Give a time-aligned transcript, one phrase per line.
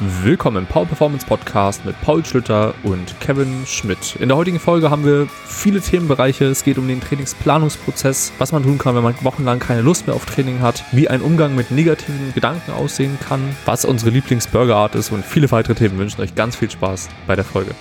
[0.00, 4.14] Willkommen im Power Performance Podcast mit Paul Schlüter und Kevin Schmidt.
[4.20, 6.44] In der heutigen Folge haben wir viele Themenbereiche.
[6.44, 10.14] Es geht um den Trainingsplanungsprozess, was man tun kann, wenn man wochenlang keine Lust mehr
[10.14, 15.10] auf Training hat, wie ein Umgang mit negativen Gedanken aussehen kann, was unsere Lieblingsburgerart ist
[15.10, 15.94] und viele weitere Themen.
[15.94, 17.72] Wir wünschen euch ganz viel Spaß bei der Folge.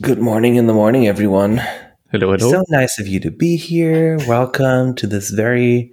[0.00, 1.60] Good morning in the morning, everyone.
[2.08, 2.50] Hello, hello.
[2.50, 4.16] So nice of you to be here.
[4.26, 5.92] Welcome to this very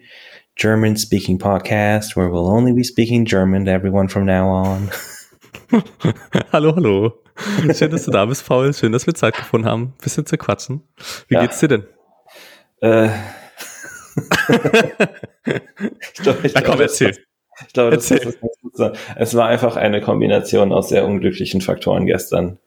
[0.56, 4.90] German speaking podcast where we'll only be speaking German to everyone from now on.
[6.52, 7.20] hallo, hallo.
[7.73, 8.74] Schön, dass du da bist, Paul.
[8.74, 10.84] Schön, dass wir Zeit gefunden haben, ein bisschen zu quatschen.
[11.27, 11.41] Wie ja.
[11.41, 11.84] geht's dir denn?
[12.82, 13.10] Äh.
[16.00, 17.18] ich glaub, ich Na komm, erzähl.
[17.68, 18.35] Ich glaube, das, erzähl.
[18.77, 22.60] Das es war einfach eine Kombination aus sehr unglücklichen Faktoren gestern.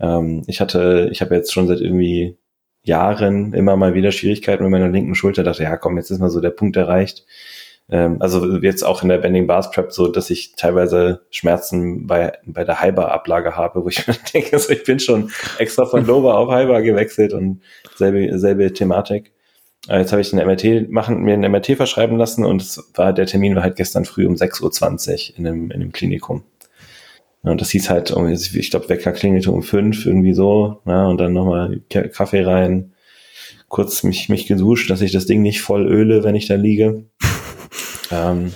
[0.00, 2.38] Ähm, ich hatte, ich habe jetzt schon seit irgendwie
[2.84, 5.42] Jahren immer mal wieder Schwierigkeiten mit meiner linken Schulter.
[5.42, 7.24] Dachte, ja, komm, jetzt ist mal so der Punkt erreicht.
[7.90, 12.32] Ähm, also jetzt auch in der Bending Bars Prep so, dass ich teilweise Schmerzen bei,
[12.46, 16.36] bei der Hyper-Ablage habe, wo ich mir denke, also ich bin schon extra von Lower
[16.36, 17.60] auf Hyper gewechselt und
[17.96, 19.32] selbe, selbe Thematik.
[19.88, 23.12] Äh, jetzt habe ich einen MRT machen, mir einen MRT verschreiben lassen und es war,
[23.12, 26.44] der Termin war halt gestern früh um 6.20 Uhr in einem, in einem Klinikum.
[27.50, 31.34] Und das hieß halt, ich glaube, Wecker klingelte um fünf, irgendwie so, ja, und dann
[31.34, 32.94] nochmal Kaffee rein,
[33.68, 37.04] kurz mich, mich geduscht, dass ich das Ding nicht voll öle, wenn ich da liege.
[38.10, 38.52] ähm,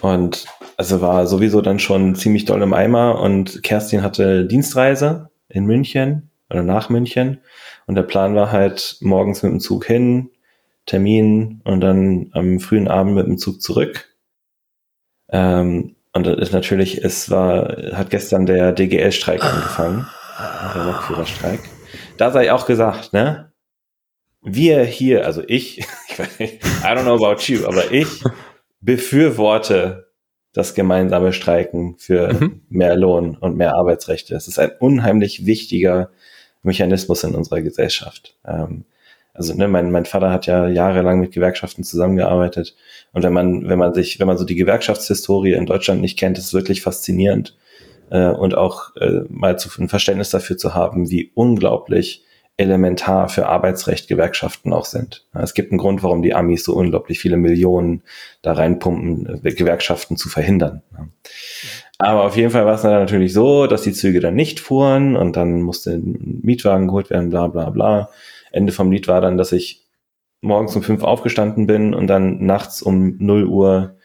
[0.00, 5.66] und also war sowieso dann schon ziemlich doll im Eimer und Kerstin hatte Dienstreise in
[5.66, 7.40] München oder nach München
[7.86, 10.30] und der Plan war halt morgens mit dem Zug hin,
[10.86, 14.16] Termin und dann am frühen Abend mit dem Zug zurück.
[15.28, 20.06] Ähm, und das ist natürlich, es war, hat gestern der DGL-Streik angefangen,
[20.74, 21.60] der Lokführerstreik.
[22.18, 23.52] Da sei auch gesagt, ne?
[24.42, 28.22] Wir hier, also ich, ich weiß nicht, I don't know about you, aber ich
[28.80, 30.08] befürworte
[30.52, 32.62] das gemeinsame Streiken für mhm.
[32.68, 34.34] mehr Lohn und mehr Arbeitsrechte.
[34.34, 36.10] Es ist ein unheimlich wichtiger
[36.62, 38.36] Mechanismus in unserer Gesellschaft.
[38.44, 38.84] Ähm,
[39.34, 42.76] also ne, mein, mein Vater hat ja jahrelang mit Gewerkschaften zusammengearbeitet
[43.12, 46.38] und wenn man wenn man sich wenn man so die Gewerkschaftshistorie in Deutschland nicht kennt,
[46.38, 47.56] ist es wirklich faszinierend
[48.10, 52.24] äh, und auch äh, mal zu ein Verständnis dafür zu haben, wie unglaublich
[52.58, 55.26] elementar für Arbeitsrecht Gewerkschaften auch sind.
[55.32, 58.02] Es gibt einen Grund, warum die Amis so unglaublich viele Millionen
[58.42, 60.82] da reinpumpen, äh, Gewerkschaften zu verhindern.
[61.98, 65.16] Aber auf jeden Fall war es dann natürlich so, dass die Züge dann nicht fuhren
[65.16, 68.10] und dann musste ein Mietwagen geholt werden, bla bla bla.
[68.52, 69.86] Ende vom Lied war dann, dass ich
[70.40, 73.96] morgens um fünf aufgestanden bin und dann nachts um null Uhr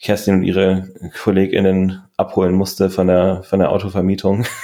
[0.00, 0.88] Kerstin und ihre
[1.22, 4.46] KollegInnen abholen musste von der, von der Autovermietung.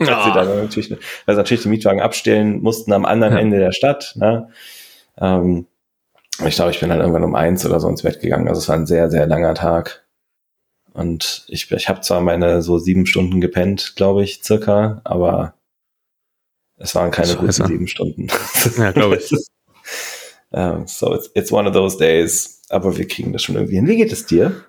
[0.00, 0.24] Ja.
[0.24, 3.40] sie dann natürlich, weil sie natürlich den Mietwagen abstellen mussten am anderen ja.
[3.40, 4.14] Ende der Stadt.
[4.14, 4.48] Ne?
[5.20, 5.66] Ähm,
[6.46, 8.46] ich glaube, ich bin dann irgendwann um eins oder so ins Bett gegangen.
[8.46, 10.06] Also es war ein sehr, sehr langer Tag.
[10.92, 15.54] Und ich, ich habe zwar meine so sieben Stunden gepennt, glaube ich, circa, aber
[16.78, 17.62] es waren keine Scheiße.
[17.62, 18.26] guten sieben Stunden.
[18.76, 19.32] Ja, glaube ich.
[20.50, 22.62] um, so it's, it's one of those days.
[22.70, 23.86] Aber wir kriegen das schon irgendwie hin.
[23.86, 24.64] Wie geht es dir?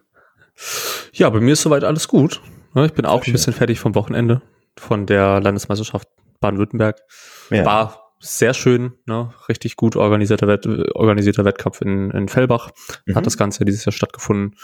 [1.14, 2.42] Ja, bei mir ist soweit alles gut.
[2.75, 4.42] Ich bin auch ein bisschen fertig vom Wochenende
[4.78, 6.08] von der Landesmeisterschaft
[6.40, 7.02] Baden-Württemberg.
[7.50, 7.66] Ja.
[7.66, 9.34] War sehr schön, ne?
[9.48, 12.72] richtig gut organisierter, Wett organisierter Wettkampf in, in Fellbach.
[13.06, 13.16] Mhm.
[13.16, 14.56] Hat das Ganze dieses Jahr stattgefunden.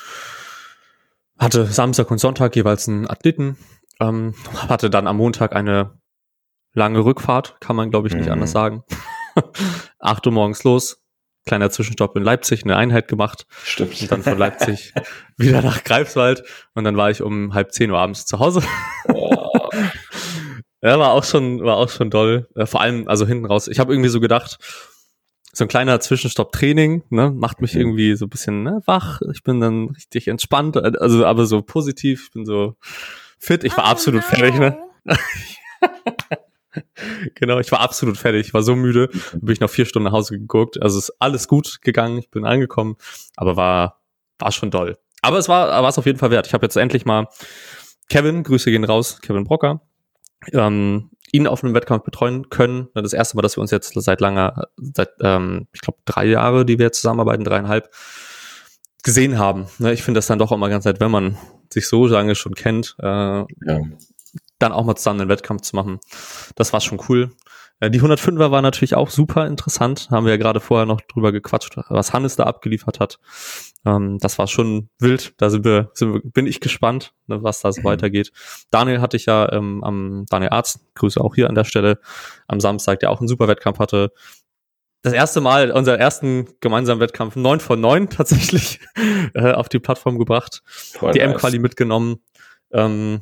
[1.37, 3.57] Hatte Samstag und Sonntag jeweils einen Athleten.
[3.99, 4.35] Ähm,
[4.67, 5.97] hatte dann am Montag eine
[6.75, 8.33] lange Rückfahrt, kann man glaube ich nicht mhm.
[8.33, 8.83] anders sagen.
[9.99, 11.01] Acht Uhr morgens los,
[11.45, 13.47] kleiner Zwischenstopp in Leipzig, eine Einheit gemacht.
[13.63, 13.99] Stimmt.
[14.01, 14.93] Und dann von Leipzig
[15.37, 16.43] wieder nach Greifswald
[16.73, 18.61] und dann war ich um halb zehn Uhr abends zu Hause.
[19.07, 19.69] Oh.
[20.81, 22.47] ja, war auch schon, war auch schon doll.
[22.65, 23.67] Vor allem, also hinten raus.
[23.67, 24.59] Ich habe irgendwie so gedacht,
[25.53, 27.81] so ein kleiner Zwischenstopp-Training, ne, macht mich mhm.
[27.81, 29.21] irgendwie so ein bisschen ne, wach.
[29.33, 32.25] Ich bin dann richtig entspannt, äh, also aber so positiv.
[32.25, 32.75] Ich bin so
[33.39, 33.63] fit.
[33.63, 34.77] Ich war oh, absolut fertig, ne?
[37.35, 38.47] genau, ich war absolut fertig.
[38.47, 39.09] Ich war so müde.
[39.33, 40.81] Bin ich noch vier Stunden nach Hause geguckt.
[40.81, 42.17] Also ist alles gut gegangen.
[42.17, 42.95] Ich bin angekommen,
[43.35, 44.01] aber war
[44.39, 44.97] war schon doll.
[45.21, 46.47] Aber es war war es auf jeden Fall wert.
[46.47, 47.27] Ich habe jetzt endlich mal
[48.09, 49.81] Kevin, Grüße gehen raus, Kevin Brocker,
[50.53, 52.89] ähm, ihn auf einem Wettkampf betreuen können.
[52.93, 56.65] Das erste Mal, dass wir uns jetzt seit langer, seit, ähm, ich glaube, drei Jahre,
[56.65, 57.89] die wir jetzt zusammenarbeiten, dreieinhalb,
[59.03, 59.67] gesehen haben.
[59.77, 61.37] Ne, ich finde das dann doch immer ganz nett, wenn man
[61.71, 63.45] sich so lange schon kennt, äh, ja.
[64.59, 65.99] Dann auch mal zusammen einen Wettkampf zu machen.
[66.55, 67.31] Das war schon cool.
[67.79, 70.07] Äh, die 105er war natürlich auch super interessant.
[70.11, 73.19] Haben wir ja gerade vorher noch drüber gequatscht, was Hannes da abgeliefert hat.
[73.85, 75.33] Ähm, das war schon wild.
[75.37, 77.85] Da sind wir, sind wir bin ich gespannt, ne, was da so mhm.
[77.85, 78.31] weitergeht.
[78.71, 81.99] Daniel hatte ich ja ähm, am Daniel Arzt, Grüße auch hier an der Stelle,
[82.47, 84.11] am Samstag, der auch einen super Wettkampf hatte.
[85.01, 88.79] das erste Mal unseren ersten gemeinsamen Wettkampf 9 von 9 tatsächlich
[89.33, 90.63] äh, auf die Plattform gebracht.
[90.65, 91.33] Voll die nice.
[91.33, 92.21] M-Quali mitgenommen.
[92.71, 93.21] Ähm,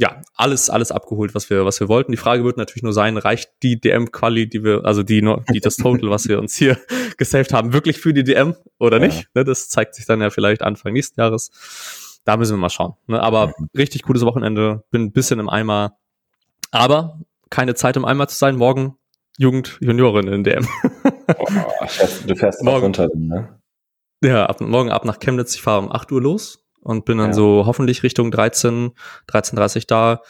[0.00, 2.12] ja, alles, alles abgeholt, was wir, was wir wollten.
[2.12, 5.20] Die Frage wird natürlich nur sein, reicht die DM-Quali, die wir, also die,
[5.52, 6.78] die das Total, was wir uns hier
[7.18, 9.22] gesaved haben, wirklich für die DM oder nicht?
[9.22, 9.28] Ja.
[9.34, 12.20] Ne, das zeigt sich dann ja vielleicht Anfang nächsten Jahres.
[12.24, 12.94] Da müssen wir mal schauen.
[13.08, 13.20] Ne?
[13.20, 13.70] Aber mhm.
[13.76, 15.98] richtig gutes Wochenende, bin ein bisschen im Eimer.
[16.70, 17.18] Aber
[17.50, 18.54] keine Zeit im Eimer zu sein.
[18.54, 18.96] Morgen
[19.36, 20.68] Jugend Juniorin in DM.
[21.36, 21.46] Oh,
[22.24, 23.58] du fährst morgen runter, ne?
[24.22, 25.56] Ja, ab, morgen ab nach Chemnitz.
[25.56, 27.32] Ich fahre um 8 Uhr los und bin dann ja.
[27.34, 28.92] so hoffentlich Richtung 13,
[29.28, 30.22] 13.30 da.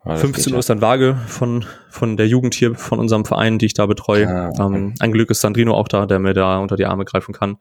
[0.00, 3.66] Ah, 15 Uhr ist dann Waage von, von der Jugend hier, von unserem Verein, die
[3.66, 4.28] ich da betreue.
[4.28, 4.62] Ah, okay.
[4.62, 7.56] ähm, ein Glück ist Sandrino auch da, der mir da unter die Arme greifen kann.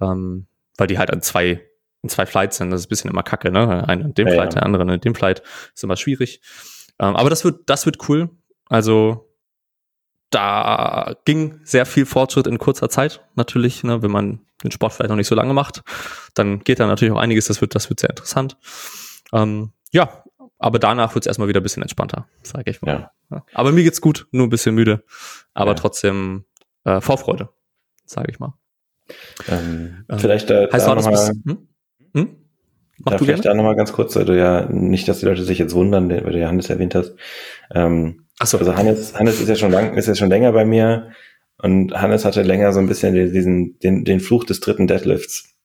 [0.00, 0.46] Ähm,
[0.78, 1.60] weil die halt an zwei,
[2.02, 2.70] in zwei Flights sind.
[2.70, 3.86] Das ist ein bisschen immer kacke, ne?
[3.86, 4.60] Einer in dem ja, Flight, ja.
[4.60, 5.42] der andere in dem Flight.
[5.74, 6.40] Ist immer schwierig.
[6.98, 8.30] Ähm, aber das wird, das wird cool.
[8.70, 9.28] Also,
[10.30, 15.10] da ging sehr viel Fortschritt in kurzer Zeit, natürlich, ne, wenn man den Sport vielleicht
[15.10, 15.82] noch nicht so lange macht,
[16.34, 18.56] dann geht da natürlich auch einiges, das wird, das wird sehr interessant.
[19.32, 20.24] Ähm, ja,
[20.58, 23.10] aber danach wird es erstmal wieder ein bisschen entspannter, sage ich mal.
[23.30, 23.44] Ja.
[23.54, 25.04] Aber mir geht's gut, nur ein bisschen müde,
[25.54, 25.74] aber ja.
[25.74, 26.44] trotzdem
[26.84, 27.50] äh, Vorfreude,
[28.04, 28.54] sage ich mal.
[29.48, 31.68] Ähm, ähm, vielleicht da, heißt da noch mal, hm?
[32.14, 32.36] Hm?
[32.98, 33.54] Mach ja, vielleicht gerne?
[33.56, 36.32] da nochmal ganz kurz, weil du ja nicht, dass die Leute sich jetzt wundern, weil
[36.32, 37.14] du ja Hannes erwähnt hast.
[37.70, 38.58] Ähm, Ach so.
[38.58, 41.12] Also Hannes, Hannes ist ja schon lang, ist ja schon länger bei mir
[41.58, 45.56] und Hannes hatte länger so ein bisschen diesen, den, den Fluch des dritten Deadlifts.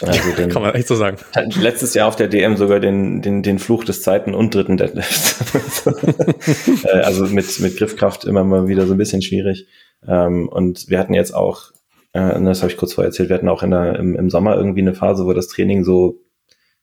[0.00, 1.18] Also den, Kann man echt so sagen.
[1.60, 5.44] Letztes Jahr auf der DM sogar den, den, den Fluch des zweiten und dritten Deadlifts.
[6.84, 9.66] Äh, also mit, mit Griffkraft immer mal wieder so ein bisschen schwierig.
[10.06, 11.70] Ähm, und wir hatten jetzt auch,
[12.12, 14.56] äh, das habe ich kurz vorher erzählt, wir hatten auch in der, im, im Sommer
[14.56, 16.20] irgendwie eine Phase, wo das Training so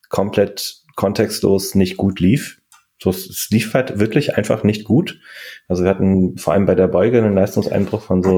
[0.10, 2.61] komplett kontextlos nicht gut lief.
[3.02, 5.20] So, es lief halt wirklich einfach nicht gut.
[5.68, 8.38] Also wir hatten vor allem bei der Beuge einen Leistungseinbruch von so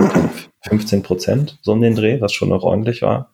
[0.61, 3.33] 15 Prozent, so um den Dreh, was schon noch ordentlich war.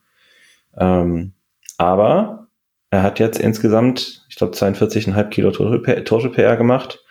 [0.75, 1.33] Ähm,
[1.77, 2.47] aber
[2.89, 7.03] er hat jetzt insgesamt, ich glaube, 42,5 Kilo Total PR gemacht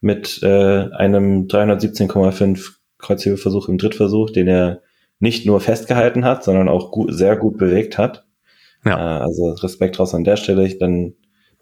[0.00, 4.82] mit äh, einem 317,5 Kreuzhebeversuch im Drittversuch, den er
[5.20, 8.26] nicht nur festgehalten hat, sondern auch gut, sehr gut bewegt hat.
[8.84, 9.18] Ja.
[9.18, 10.66] Äh, also Respekt raus an der Stelle.
[10.66, 11.14] Ich dann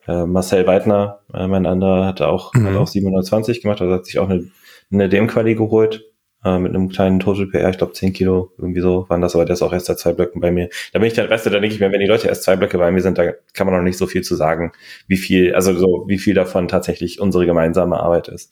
[0.09, 2.67] äh, Marcel Weidner, äh, mein anderer, hat auch, mhm.
[2.67, 4.51] hat auch 720 gemacht, also hat sich auch eine,
[4.91, 6.05] eine DM-Quali geholt
[6.45, 9.45] äh, mit einem kleinen Total PR, ich glaube 10 Kilo, irgendwie so waren das, aber
[9.45, 10.71] der ist auch erst seit zwei Blöcken bei mir.
[10.93, 12.57] Da bin ich dann, weißt du, da denke ich mir, wenn die Leute erst zwei
[12.57, 14.73] Blöcke bei mir sind, da kann man noch nicht so viel zu sagen,
[15.07, 18.51] wie viel, also so, wie viel davon tatsächlich unsere gemeinsame Arbeit ist.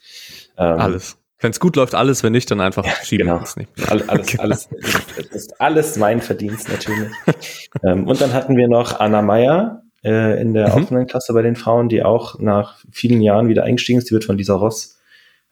[0.58, 1.18] Ähm, alles.
[1.38, 3.40] Wenn es gut läuft, alles, wenn nicht, dann einfach ja, schieben genau.
[3.42, 3.68] es nicht.
[3.90, 4.68] Alles, alles, alles,
[5.32, 7.10] ist alles mein Verdienst natürlich.
[7.84, 10.74] ähm, und dann hatten wir noch Anna Meyer äh, in der mhm.
[10.74, 14.08] offenen Klasse bei den Frauen, die auch nach vielen Jahren wieder eingestiegen ist.
[14.08, 15.00] Die wird von Lisa Ross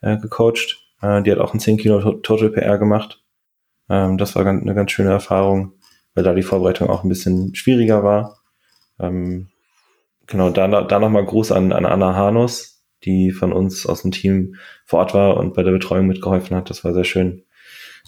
[0.01, 0.81] äh, gecoacht.
[1.01, 3.21] Äh, die hat auch ein 10 Kilo Total PR gemacht.
[3.89, 5.73] Ähm, das war ganz, eine ganz schöne Erfahrung,
[6.13, 8.39] weil da die Vorbereitung auch ein bisschen schwieriger war.
[8.97, 9.49] Ähm,
[10.25, 14.55] genau, da, da nochmal Gruß an, an Anna Hanus, die von uns aus dem Team
[14.85, 16.69] vor Ort war und bei der Betreuung mitgeholfen hat.
[16.69, 17.43] Das war sehr schön.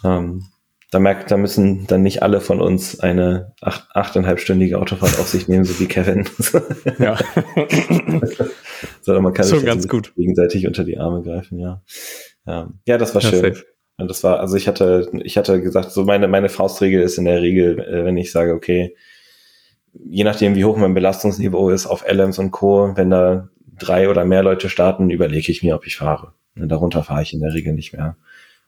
[0.05, 0.45] Ähm,
[0.89, 5.47] da merkt, da müssen dann nicht alle von uns eine acht, achteinhalbstündige Autofahrt auf sich
[5.47, 6.25] nehmen, so wie Kevin.
[6.99, 7.17] ja.
[9.01, 10.13] Sondern man kann Schon sich ganz gut.
[10.15, 11.81] gegenseitig unter die Arme greifen, ja.
[12.45, 13.53] Ähm, ja, das war ja, schön.
[13.53, 13.65] Safe.
[13.97, 17.25] Und das war, also ich hatte, ich hatte gesagt, so meine, meine Faustregel ist in
[17.25, 18.95] der Regel, äh, wenn ich sage, okay,
[19.91, 24.23] je nachdem, wie hoch mein Belastungsniveau ist auf LMs und Co., wenn da drei oder
[24.23, 26.33] mehr Leute starten, überlege ich mir, ob ich fahre.
[26.55, 28.17] Darunter fahre ich in der Regel nicht mehr.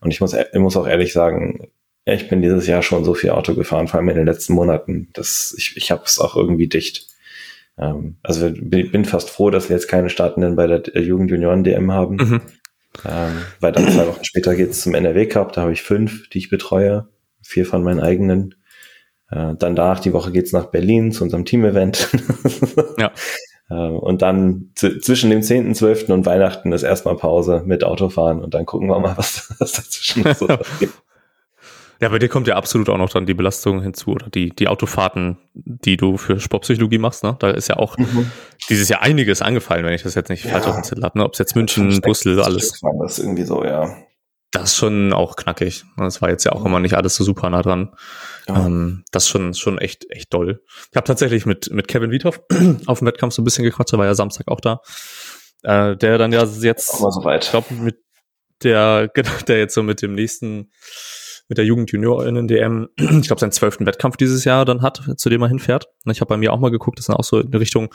[0.01, 1.70] Und ich muss, ich muss auch ehrlich sagen,
[2.10, 4.54] ja, ich bin dieses Jahr schon so viel Auto gefahren, vor allem in den letzten
[4.54, 5.10] Monaten.
[5.13, 7.08] dass ich ich habe es auch irgendwie dicht.
[7.78, 12.16] Ähm, also ich bin fast froh, dass wir jetzt keine Startenden bei der Jugend-Junioren-DM haben.
[12.16, 12.42] Mhm.
[13.08, 16.28] Ähm, weil dann zwei Wochen später geht es zum NRW Cup, da habe ich fünf,
[16.30, 17.08] die ich betreue,
[17.44, 18.56] vier von meinen eigenen.
[19.30, 22.10] Äh, dann danach die Woche geht's nach Berlin zu unserem Team-Event.
[22.98, 23.12] ja.
[23.72, 26.10] Ähm, und dann zwischen dem 10., 12.
[26.10, 30.24] und Weihnachten ist erstmal Pause mit Autofahren und dann gucken wir mal, was, was dazwischen
[30.34, 30.48] so
[30.80, 30.96] gibt.
[32.01, 34.68] Ja, bei dir kommt ja absolut auch noch dann die Belastung hinzu oder die, die
[34.68, 37.24] Autofahrten, die du für Sportpsychologie machst.
[37.24, 37.36] Ne?
[37.39, 38.32] Da ist ja auch mhm.
[38.70, 40.51] dieses Jahr einiges angefallen, wenn ich das jetzt nicht ja.
[40.51, 41.18] falsch auf dem Zettel habe.
[41.18, 41.25] Ne?
[41.25, 42.79] Ob es jetzt München, Brüssel, alles.
[42.82, 43.94] Das ist irgendwie so, ja.
[44.51, 45.84] Das ist schon auch knackig.
[45.98, 47.94] Das war jetzt ja auch immer nicht alles so super nah dran.
[48.48, 48.65] Ja.
[48.65, 50.63] Ähm, das ist schon, schon echt, echt doll.
[50.89, 52.41] Ich habe tatsächlich mit, mit Kevin Wiethoff
[52.88, 54.79] auf dem Wettkampf so ein bisschen gequatscht, der war ja Samstag auch da.
[55.63, 57.44] Äh, der dann ja jetzt, auch mal so weit.
[57.44, 57.98] ich glaube, mit
[58.63, 60.72] der, genau, der jetzt so mit dem nächsten,
[61.50, 65.29] mit der Jugend Juniorinnen DM, ich glaube, seinen zwölften Wettkampf dieses Jahr dann hat, zu
[65.29, 65.89] dem er hinfährt.
[66.06, 67.94] Und ich habe bei mir auch mal geguckt, das sind auch so in Richtung,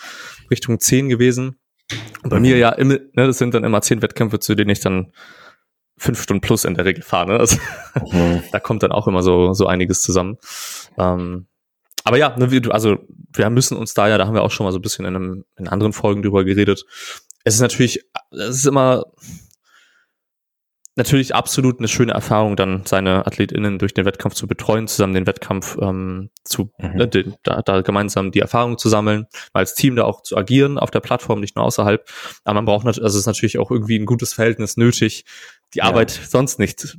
[0.51, 1.57] Richtung zehn gewesen.
[2.23, 4.81] Und bei mir ja immer, ne, das sind dann immer zehn Wettkämpfe, zu denen ich
[4.81, 5.13] dann
[5.97, 7.33] fünf Stunden plus in der Regel fahre.
[7.33, 7.39] Ne?
[7.39, 7.57] Also,
[8.11, 8.43] mhm.
[8.53, 10.37] da kommt dann auch immer so, so einiges zusammen.
[10.99, 11.47] Ähm,
[12.03, 12.99] aber ja, ne, wir, also
[13.33, 15.17] wir müssen uns da ja, da haben wir auch schon mal so ein bisschen in,
[15.17, 16.85] einem, in anderen Folgen drüber geredet.
[17.45, 18.01] Es ist natürlich,
[18.33, 19.05] es ist immer,
[20.97, 25.27] natürlich absolut eine schöne Erfahrung, dann seine AthletInnen durch den Wettkampf zu betreuen, zusammen den
[25.27, 26.95] Wettkampf ähm, zu, mhm.
[26.95, 30.79] ne, den, da, da gemeinsam die Erfahrung zu sammeln, als Team da auch zu agieren
[30.79, 32.09] auf der Plattform, nicht nur außerhalb.
[32.45, 35.25] Aber man braucht natürlich, also es ist natürlich auch irgendwie ein gutes Verhältnis nötig,
[35.75, 35.85] die ja.
[35.85, 36.97] Arbeit sonst nicht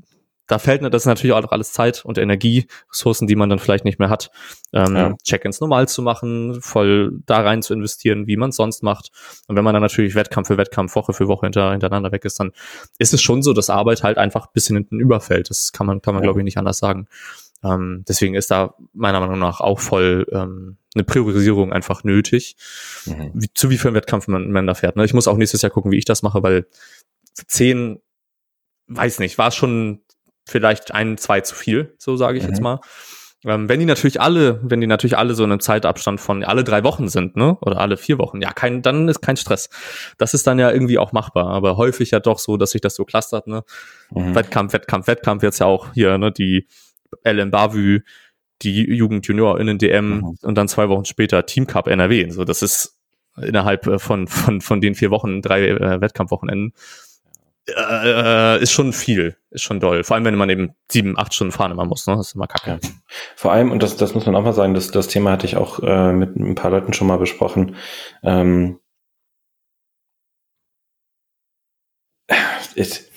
[0.47, 3.85] da fällt das ist natürlich auch alles Zeit und Energie, Ressourcen, die man dann vielleicht
[3.85, 4.29] nicht mehr hat,
[4.73, 5.15] ähm, ja.
[5.23, 9.09] Check-ins normal zu machen, voll da rein zu investieren, wie man es sonst macht.
[9.47, 12.39] Und wenn man dann natürlich Wettkampf für Wettkampf, Woche für Woche hinter, hintereinander weg ist,
[12.39, 12.51] dann
[12.99, 15.49] ist es schon so, dass Arbeit halt einfach ein bisschen hinten überfällt.
[15.49, 16.27] Das kann man, kann man, ja.
[16.27, 17.07] glaube ich, nicht anders sagen.
[17.63, 22.55] Ähm, deswegen ist da meiner Meinung nach auch voll ähm, eine Priorisierung einfach nötig,
[23.05, 23.31] mhm.
[23.33, 24.95] wie, zu wie viel Wettkampf man, man da fährt.
[24.95, 25.05] Ne?
[25.05, 26.67] Ich muss auch nächstes Jahr gucken, wie ich das mache, weil
[27.47, 27.99] zehn,
[28.87, 30.01] weiß nicht, war schon
[30.45, 32.49] vielleicht ein, zwei zu viel, so sage ich mhm.
[32.49, 32.79] jetzt mal.
[33.45, 36.63] Ähm, wenn die natürlich alle, wenn die natürlich alle so in einem Zeitabstand von alle
[36.63, 39.69] drei Wochen sind, ne, oder alle vier Wochen, ja, kein, dann ist kein Stress.
[40.17, 42.95] Das ist dann ja irgendwie auch machbar, aber häufig ja doch so, dass sich das
[42.95, 43.63] so clustert, ne.
[44.11, 44.33] Mhm.
[44.33, 46.67] Wettkampf, Wettkampf, Wettkampf, jetzt ja auch hier, ne, die
[47.23, 48.01] LM Bavü,
[48.63, 50.37] die Jugend Junior in den DM mhm.
[50.41, 52.29] und dann zwei Wochen später Team Cup NRW.
[52.31, 52.97] So, das ist
[53.39, 56.73] innerhalb äh, von, von, von den vier Wochen drei äh, Wettkampfwochenenden
[57.67, 60.03] äh, ist schon viel, ist schon doll.
[60.03, 62.15] Vor allem, wenn man eben sieben, acht Stunden fahren immer muss, ne?
[62.15, 62.79] Das ist immer kacke.
[62.81, 62.89] Ja.
[63.35, 65.57] Vor allem, und das, das muss man auch mal sagen, das, das Thema hatte ich
[65.57, 67.75] auch äh, mit ein paar Leuten schon mal besprochen.
[68.23, 68.79] Ähm,
[72.75, 73.09] es,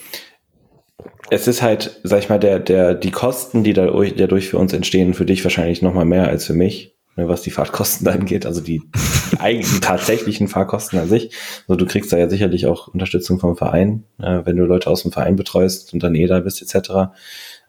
[1.31, 4.73] es ist halt, sag ich mal, der, der, die Kosten, die dadurch, dadurch für uns
[4.73, 8.61] entstehen, für dich wahrscheinlich noch mal mehr als für mich was die Fahrtkosten angeht, also
[8.61, 8.83] die,
[9.33, 11.31] die eigentlichen tatsächlichen Fahrkosten an sich.
[11.67, 15.03] So, du kriegst da ja sicherlich auch Unterstützung vom Verein, äh, wenn du Leute aus
[15.03, 17.11] dem Verein betreust und dann eh da bist etc.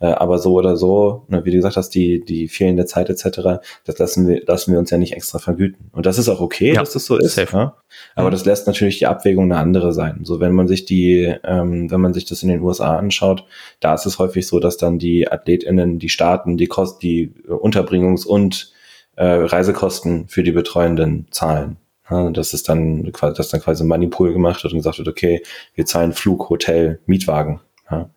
[0.02, 3.60] Äh, aber so oder so, ne, wie du gesagt hast, die, die fehlende Zeit etc.,
[3.86, 5.90] das lassen wir, lassen wir uns ja nicht extra vergüten.
[5.92, 7.36] Und das ist auch okay, ja, dass das so ist.
[7.36, 7.56] Safe.
[7.56, 7.76] Ja?
[8.16, 8.32] Aber mhm.
[8.32, 10.22] das lässt natürlich die Abwägung eine andere sein.
[10.24, 13.46] So, wenn man sich die, ähm, wenn man sich das in den USA anschaut,
[13.80, 18.26] da ist es häufig so, dass dann die AthletInnen, die Staaten, die Kost, die Unterbringungs-
[18.26, 18.74] und
[19.20, 21.76] äh, Reisekosten für die Betreuenden zahlen.
[22.10, 25.44] Ja, das ist dann, dass dann quasi ein Moneypool gemacht wird und gesagt wird, okay,
[25.76, 27.60] wir zahlen Flug, Hotel, Mietwagen
[27.92, 28.10] ja,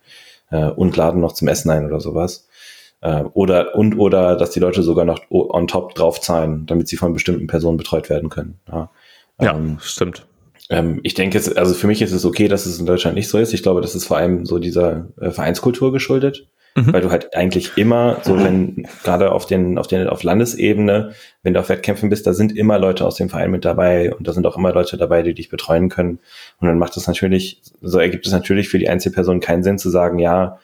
[0.51, 2.47] äh, und laden noch zum Essen ein oder sowas.
[3.01, 6.97] Äh, oder und oder dass die Leute sogar noch on top drauf zahlen, damit sie
[6.97, 8.61] von bestimmten Personen betreut werden können.
[8.71, 8.89] Ja,
[9.41, 10.25] ja ähm, stimmt.
[10.71, 13.29] Ähm, ich denke, es, also für mich ist es okay, dass es in Deutschland nicht
[13.29, 13.53] so ist.
[13.53, 16.47] Ich glaube, das ist vor allem so dieser Vereinskultur geschuldet.
[16.75, 16.93] Mhm.
[16.93, 21.13] Weil du halt eigentlich immer, so wenn, gerade auf den, auf den, auf Landesebene,
[21.43, 24.27] wenn du auf Wettkämpfen bist, da sind immer Leute aus dem Verein mit dabei und
[24.27, 26.19] da sind auch immer Leute dabei, die dich betreuen können.
[26.61, 29.91] Und dann macht es natürlich, so ergibt es natürlich für die Einzelperson keinen Sinn zu
[29.91, 30.59] sagen, ja,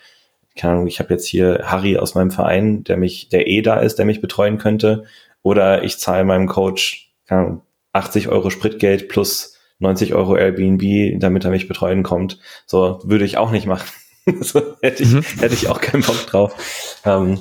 [0.57, 3.79] keine Ahnung, ich habe jetzt hier Harry aus meinem Verein, der mich, der eh da
[3.81, 5.05] ist, der mich betreuen könnte,
[5.43, 7.63] oder ich zahle meinem Coach, keine Ahnung,
[7.93, 12.39] 80 Euro Spritgeld plus 90 Euro Airbnb, damit er mich betreuen kommt.
[12.67, 13.89] So würde ich auch nicht machen.
[14.41, 15.23] so, hätte, ich, mhm.
[15.41, 17.01] hätte ich auch keinen Bock drauf.
[17.05, 17.39] Ähm,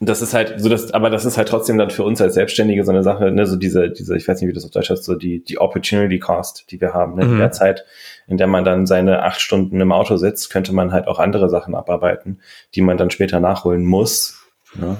[0.00, 2.84] das ist halt so, dass, aber das ist halt trotzdem dann für uns als Selbstständige
[2.84, 5.04] so eine Sache, ne, so diese, diese, ich weiß nicht, wie das auf Deutsch heißt,
[5.04, 7.32] so die, die Opportunity Cost, die wir haben, ne, mhm.
[7.32, 7.84] in der Zeit,
[8.26, 11.48] in der man dann seine acht Stunden im Auto sitzt, könnte man halt auch andere
[11.48, 12.40] Sachen abarbeiten,
[12.74, 14.42] die man dann später nachholen muss,
[14.74, 14.96] ne?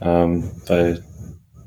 [0.00, 1.02] ähm, weil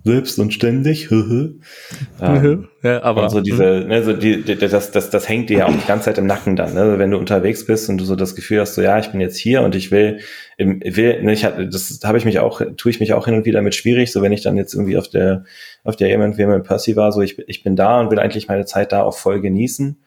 [0.08, 1.12] selbst und ständig.
[1.12, 5.74] ähm, ja, aber so diese, ne, so die, das, das, das hängt dir ja auch
[5.74, 6.98] die ganze Zeit im Nacken dann, ne?
[6.98, 9.38] wenn du unterwegs bist und du so das Gefühl hast, so ja, ich bin jetzt
[9.38, 10.20] hier und ich will,
[10.58, 13.46] will, ne, ich hatte, das habe ich mich auch, tue ich mich auch hin und
[13.46, 15.44] wieder mit schwierig, so wenn ich dann jetzt irgendwie auf der,
[15.84, 18.66] auf der wie mit Percy war, so ich, ich bin da und will eigentlich meine
[18.66, 20.02] Zeit da auch voll genießen,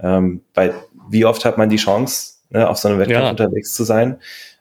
[0.00, 0.74] ähm, weil
[1.10, 3.30] wie oft hat man die Chance, ne, auf so einem Wettkampf ja.
[3.30, 4.18] unterwegs zu sein?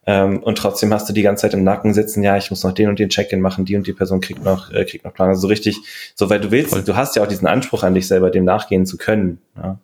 [0.09, 2.71] Ähm, und trotzdem hast du die ganze Zeit im Nacken sitzen, ja, ich muss noch
[2.71, 5.29] den und den Check-in machen, die und die Person kriegt noch, äh, kriegt noch Plan.
[5.29, 5.77] Also so richtig,
[6.15, 6.83] so weil du willst, Voll.
[6.83, 9.39] du hast ja auch diesen Anspruch an dich selber, dem nachgehen zu können.
[9.55, 9.79] Ja.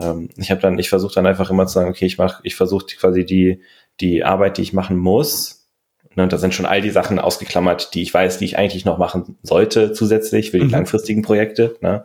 [0.00, 2.56] Ähm, ich habe dann, ich versuche dann einfach immer zu sagen, okay, ich mache, ich
[2.56, 3.60] versuche quasi die,
[4.00, 5.68] die Arbeit, die ich machen muss,
[6.14, 8.86] ne, und da sind schon all die Sachen ausgeklammert, die ich weiß, die ich eigentlich
[8.86, 10.70] noch machen sollte zusätzlich für die mhm.
[10.70, 11.76] langfristigen Projekte.
[11.82, 12.04] Ne?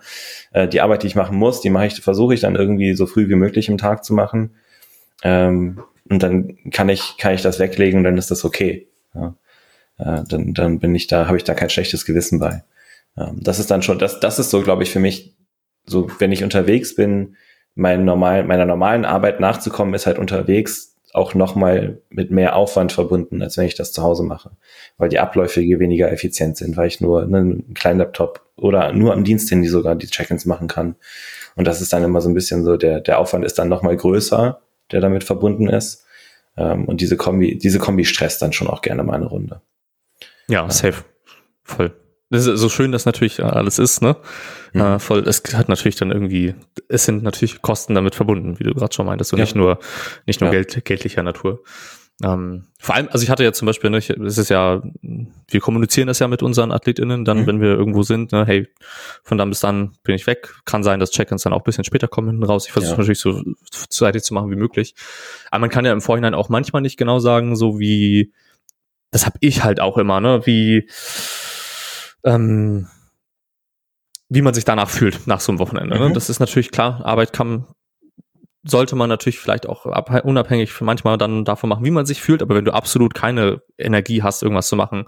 [0.51, 3.05] Äh, die Arbeit, die ich machen muss, die mache ich, versuche ich dann irgendwie so
[3.05, 4.55] früh wie möglich im Tag zu machen.
[5.23, 5.81] Ähm,
[6.13, 8.87] und dann kann ich, kann ich das weglegen und dann ist das okay.
[9.15, 9.35] Ja.
[9.97, 12.63] Äh, dann, dann bin ich da, habe ich da kein schlechtes Gewissen bei.
[13.17, 15.35] Ähm, das ist dann schon, das, das ist so, glaube ich, für mich,
[15.85, 17.35] so, wenn ich unterwegs bin,
[17.73, 23.41] mein normal, meiner normalen Arbeit nachzukommen, ist halt unterwegs auch nochmal mit mehr Aufwand verbunden,
[23.41, 24.51] als wenn ich das zu Hause mache.
[24.97, 29.13] Weil die Abläufe weniger effizient sind, weil ich nur ne, einen kleinen Laptop oder nur
[29.13, 30.95] am Diensthandy sogar die Check-ins machen kann.
[31.55, 33.97] Und das ist dann immer so ein bisschen so, der, der Aufwand ist dann nochmal
[33.97, 36.02] größer, der damit verbunden ist.
[36.57, 39.61] Ähm, und diese Kombi, diese Kombi stresst dann schon auch gerne mal eine Runde.
[40.47, 41.03] Ja, safe.
[41.63, 41.93] Voll.
[42.29, 44.15] Das ist so schön, dass natürlich alles ist, ne?
[44.73, 44.81] Mhm.
[44.81, 46.55] Äh, voll, es hat natürlich dann irgendwie,
[46.89, 49.45] es sind natürlich Kosten damit verbunden, wie du gerade schon meintest, und ja.
[49.45, 49.77] nicht nur,
[50.25, 50.61] nicht nur ja.
[50.61, 51.63] Geld, geldlicher Natur.
[52.21, 55.59] Ähm, vor allem, also ich hatte ja zum Beispiel, ne, ich, es ist ja, wir
[55.59, 57.47] kommunizieren das ja mit unseren AthletInnen, dann, mhm.
[57.47, 58.67] wenn wir irgendwo sind, ne, hey,
[59.23, 60.53] von dann bis dann bin ich weg.
[60.65, 62.67] Kann sein, dass Check-ins dann auch bisschen später kommen hinten raus.
[62.67, 62.97] Ich versuche ja.
[62.97, 63.41] natürlich so
[63.89, 64.95] zeitig zu machen wie möglich.
[65.49, 68.31] Aber man kann ja im Vorhinein auch manchmal nicht genau sagen, so wie,
[69.11, 70.87] das habe ich halt auch immer, ne, wie,
[72.23, 72.87] ähm,
[74.29, 75.97] wie man sich danach fühlt nach so einem Wochenende.
[75.97, 76.09] Ne?
[76.09, 76.13] Mhm.
[76.13, 77.65] Das ist natürlich klar, Arbeit kann,
[78.63, 79.85] sollte man natürlich vielleicht auch
[80.23, 84.23] unabhängig manchmal dann davon machen, wie man sich fühlt, aber wenn du absolut keine Energie
[84.23, 85.05] hast, irgendwas zu machen,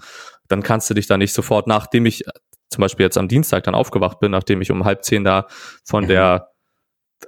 [0.48, 2.24] dann kannst du dich da nicht sofort, nachdem ich
[2.70, 5.48] zum Beispiel jetzt am Dienstag dann aufgewacht bin, nachdem ich um halb zehn da
[5.86, 6.10] von mhm.
[6.10, 6.50] der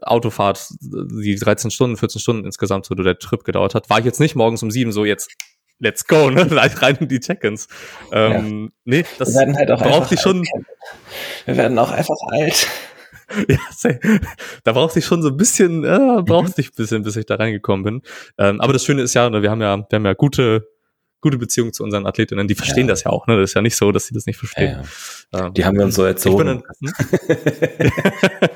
[0.02, 4.20] Autofahrt, die 13 Stunden, 14 Stunden insgesamt so der Trip gedauert hat, war ich jetzt
[4.20, 5.32] nicht morgens um sieben so jetzt
[5.80, 6.46] let's go, ne?
[6.82, 7.68] rein in die Check-ins.
[8.12, 8.70] Ähm, ja.
[8.86, 10.46] Nee, das halt auch braucht sich schon.
[11.46, 12.68] Wir werden auch einfach alt.
[13.48, 13.60] ja,
[14.64, 16.54] da braucht sich schon so ein bisschen, äh, braucht mhm.
[16.54, 18.02] sich ein bisschen, bis ich da reingekommen bin.
[18.38, 20.68] Ähm, aber das Schöne ist ja, ne, wir haben ja, wir haben ja gute,
[21.20, 22.94] gute Beziehungen zu unseren Athletinnen, die verstehen ja.
[22.94, 23.36] das ja auch, ne?
[23.36, 24.78] Das ist ja nicht so, dass sie das nicht verstehen.
[25.34, 25.48] Ja, ja.
[25.48, 26.64] Ähm, die haben wir uns so erzogen.
[26.80, 26.92] Ich,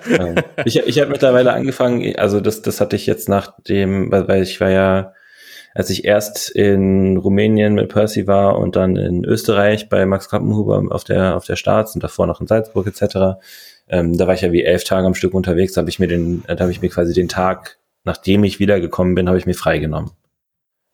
[0.17, 0.35] hm?
[0.65, 4.43] ich, ich habe mittlerweile angefangen, also das, das hatte ich jetzt nach dem, weil, weil
[4.43, 5.13] ich war ja
[5.73, 10.83] als ich erst in Rumänien mit Percy war und dann in Österreich bei Max Kappenhuber
[10.89, 13.39] auf der, auf der Starts und davor noch in Salzburg etc.,
[13.91, 16.07] ähm, da war ich ja wie elf Tage am Stück unterwegs, da habe ich mir
[16.07, 19.53] den, da habe ich mir quasi den Tag, nachdem ich wiedergekommen bin, habe ich mir
[19.53, 20.11] freigenommen.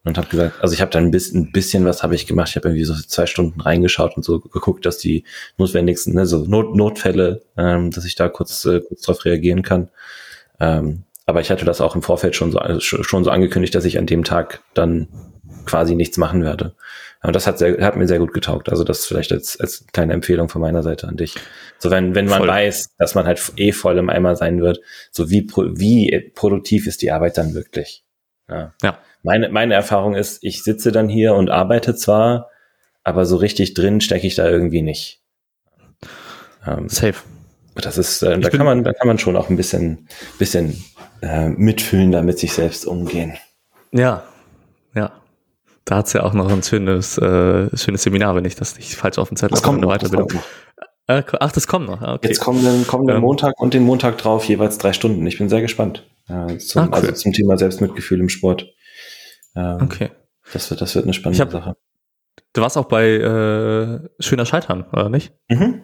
[0.04, 2.50] Und habe gesagt, also ich habe dann ein bisschen, ein bisschen was habe ich gemacht.
[2.50, 5.26] Ich habe irgendwie so zwei Stunden reingeschaut und so geguckt, dass die
[5.58, 9.90] notwendigsten, ne, so Not, Notfälle, ähm, dass ich da kurz, äh, kurz drauf reagieren kann.
[10.62, 13.84] Ähm, aber ich hatte das auch im Vorfeld schon so, also schon so angekündigt, dass
[13.84, 15.10] ich an dem Tag dann
[15.68, 16.74] quasi nichts machen werde.
[17.24, 18.70] Und das hat, sehr, hat mir sehr gut getaugt.
[18.70, 21.36] Also das vielleicht als, als kleine Empfehlung von meiner Seite an dich.
[21.78, 22.48] So wenn, wenn man voll.
[22.48, 24.80] weiß, dass man halt eh voll im Eimer sein wird,
[25.12, 28.04] so wie, wie produktiv ist die Arbeit dann wirklich?
[28.50, 28.74] Ja.
[28.82, 28.98] ja.
[29.24, 32.50] Meine, meine Erfahrung ist, ich sitze dann hier und arbeite zwar,
[33.04, 35.22] aber so richtig drin stecke ich da irgendwie nicht.
[36.66, 37.16] Ähm, Safe.
[37.76, 40.08] Das ist, äh, da kann man, da kann man schon auch ein bisschen,
[40.40, 40.84] bisschen
[41.22, 43.38] äh, mitfühlender mit sich selbst umgehen.
[43.92, 44.24] Ja,
[44.94, 45.12] ja.
[45.88, 49.18] Da hat's ja auch noch ein schönes, äh, schönes Seminar, wenn ich das nicht falsch
[49.18, 49.78] auf dem Zettel habe.
[49.78, 50.42] Eine Weiterbildung.
[51.08, 52.02] Äh, ach, das kommt noch.
[52.02, 52.28] Okay.
[52.28, 55.26] Jetzt kommen den, kommen den ähm, Montag und den Montag drauf jeweils drei Stunden.
[55.26, 56.06] Ich bin sehr gespannt.
[56.28, 56.94] Äh, zum, ah, cool.
[56.94, 58.68] Also zum Thema Selbstmitgefühl im Sport.
[59.56, 60.10] Ähm, okay.
[60.52, 61.78] Das wird, das wird eine spannende hab, Sache.
[62.52, 65.32] Du warst auch bei äh, Schöner Scheitern, oder nicht?
[65.48, 65.84] Mhm.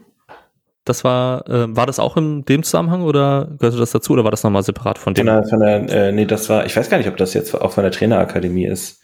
[0.84, 4.32] Das war, äh, war das auch in dem Zusammenhang oder gehörte das dazu oder war
[4.32, 5.26] das nochmal separat von dem?
[5.26, 7.56] Von der, von der, äh, nee, das war, ich weiß gar nicht, ob das jetzt
[7.56, 9.02] auch von der Trainerakademie ist.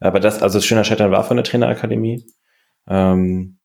[0.00, 2.26] Aber das, also Schöner Scheitern war von der Trainerakademie.
[2.88, 3.58] Ähm,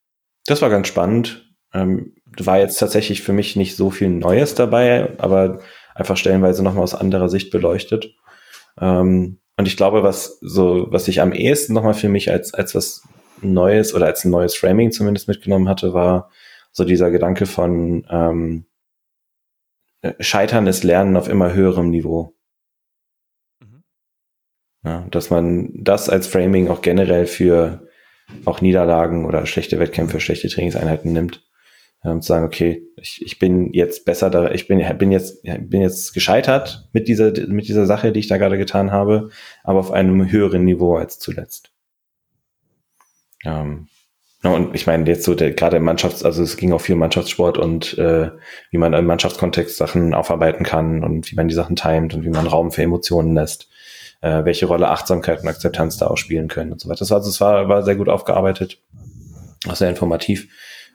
[0.45, 1.53] das war ganz spannend.
[1.73, 5.59] Ähm, war jetzt tatsächlich für mich nicht so viel Neues dabei, aber
[5.95, 8.13] einfach stellenweise nochmal aus anderer Sicht beleuchtet.
[8.79, 12.75] Ähm, und ich glaube, was so, was ich am ehesten nochmal für mich als, als
[12.75, 13.03] was
[13.41, 16.29] Neues oder als ein neues Framing zumindest mitgenommen hatte, war,
[16.71, 18.65] so dieser Gedanke von ähm,
[20.19, 22.34] Scheitern ist Lernen auf immer höherem Niveau.
[24.85, 27.87] Ja, dass man das als Framing auch generell für
[28.45, 31.43] auch Niederlagen oder schlechte Wettkämpfe, schlechte Trainingseinheiten nimmt.
[32.03, 35.81] Ähm, zu sagen, okay, ich, ich bin jetzt besser da, ich bin, bin jetzt, bin
[35.81, 39.31] jetzt gescheitert mit dieser, mit dieser Sache, die ich da gerade getan habe,
[39.63, 41.71] aber auf einem höheren Niveau als zuletzt.
[43.43, 43.87] Ähm,
[44.43, 46.99] und ich meine, jetzt so der, gerade im Mannschafts-, also es ging auch viel um
[46.99, 48.29] Mannschaftssport und äh,
[48.69, 52.29] wie man im Mannschaftskontext Sachen aufarbeiten kann und wie man die Sachen timet und wie
[52.29, 53.67] man Raum für Emotionen lässt,
[54.21, 56.99] äh, welche Rolle Achtsamkeit und Akzeptanz da auch spielen können und so weiter.
[56.99, 58.79] Das war, das war, war sehr gut aufgearbeitet,
[59.67, 60.47] auch sehr informativ.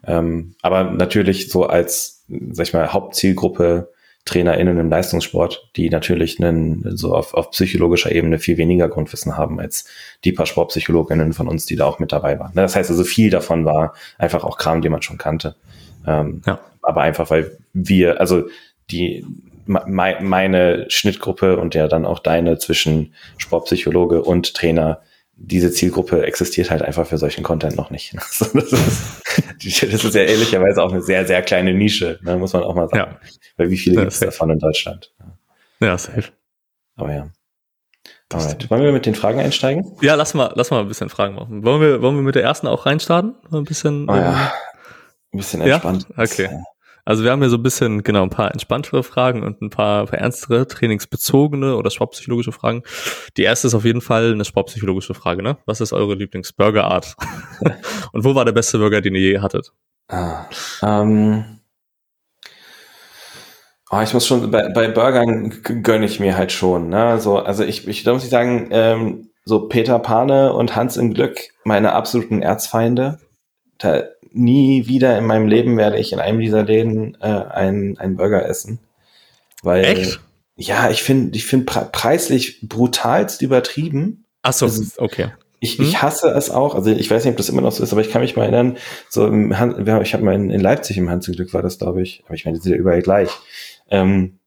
[0.07, 3.91] Ähm, aber natürlich so als, sag ich mal, Hauptzielgruppe
[4.27, 9.59] TrainerInnen im Leistungssport, die natürlich einen, so auf, auf psychologischer Ebene viel weniger Grundwissen haben
[9.59, 9.87] als
[10.25, 12.53] die paar Sportpsychologinnen von uns, die da auch mit dabei waren.
[12.55, 15.57] Das heißt also, viel davon war einfach auch Kram, den man schon kannte.
[16.07, 16.61] Ähm, ja.
[16.83, 18.45] Aber einfach, weil wir, also
[18.91, 19.25] die,
[19.67, 25.01] meine Schnittgruppe und ja dann auch deine zwischen Sportpsychologe und Trainer
[25.43, 28.15] diese Zielgruppe existiert halt einfach für solchen Content noch nicht.
[28.15, 32.63] das, ist, das ist ja ehrlicherweise auch eine sehr, sehr kleine Nische, ne, muss man
[32.63, 33.13] auch mal sagen.
[33.13, 33.31] Ja.
[33.57, 35.15] Weil wie viele ja, gibt es davon in Deutschland?
[35.81, 36.25] Ja, safe.
[36.97, 37.31] Aber ja.
[38.33, 38.71] Alright.
[38.71, 39.97] Wollen wir mit den Fragen einsteigen?
[40.03, 41.65] Ja, lass mal, lass mal ein bisschen Fragen machen.
[41.65, 43.35] Wollen wir, wollen wir mit der ersten auch reinstarten?
[43.51, 44.09] Ein bisschen.
[44.09, 44.53] Oh ja.
[45.33, 46.07] Ein bisschen entspannt.
[46.17, 46.23] Ja?
[46.23, 46.49] Okay.
[47.11, 50.07] Also wir haben hier so ein bisschen, genau, ein paar entspanntere Fragen und ein paar,
[50.07, 52.85] paar ernstere, trainingsbezogene oder sportpsychologische Fragen.
[53.37, 55.57] Die erste ist auf jeden Fall eine sportpsychologische Frage, ne?
[55.67, 57.17] Was ist eure Lieblingsburgerart?
[58.13, 59.73] und wo war der beste Burger, den ihr je hattet?
[60.07, 60.45] Ah,
[60.85, 61.59] ähm,
[63.91, 65.51] oh, ich muss schon, bei, bei Burgern
[65.83, 67.19] gönne ich mir halt schon, ne?
[67.19, 71.13] So, also ich, ich da muss ich sagen, ähm, so Peter Pane und Hans im
[71.13, 73.19] Glück, meine absoluten Erzfeinde.
[73.79, 78.17] Da, nie wieder in meinem Leben werde ich in einem dieser Läden äh, einen, einen
[78.17, 78.79] Burger essen.
[79.63, 80.21] Weil, Echt?
[80.57, 84.25] Ja, ich finde, ich finde pre preislich brutalst übertrieben.
[84.43, 85.31] Ach so, also, okay.
[85.59, 85.85] Ich, hm?
[85.85, 88.01] ich hasse es auch, also ich weiß nicht, ob das immer noch so ist, aber
[88.01, 88.77] ich kann mich mal erinnern,
[89.09, 91.79] so im Han ich habe mal in, in, Leipzig im Hans im Glück war das,
[91.79, 93.31] glaube ich, aber ich meine, die sind ja überall gleich.
[93.91, 94.39] Ähm,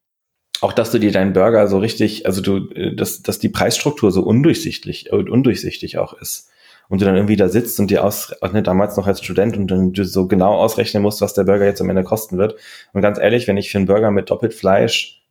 [0.62, 4.12] auch dass du dir deinen Burger so richtig, also du, äh, dass, dass die Preisstruktur
[4.12, 6.50] so undurchsichtig, äh, undurchsichtig auch ist.
[6.90, 9.68] Und du dann irgendwie da sitzt und dir aus, ne, damals noch als Student und
[9.72, 12.56] dann du so genau ausrechnen musst, was der Burger jetzt am Ende kosten wird.
[12.94, 15.24] Und ganz ehrlich, wenn ich für einen Burger mit doppelt Fleisch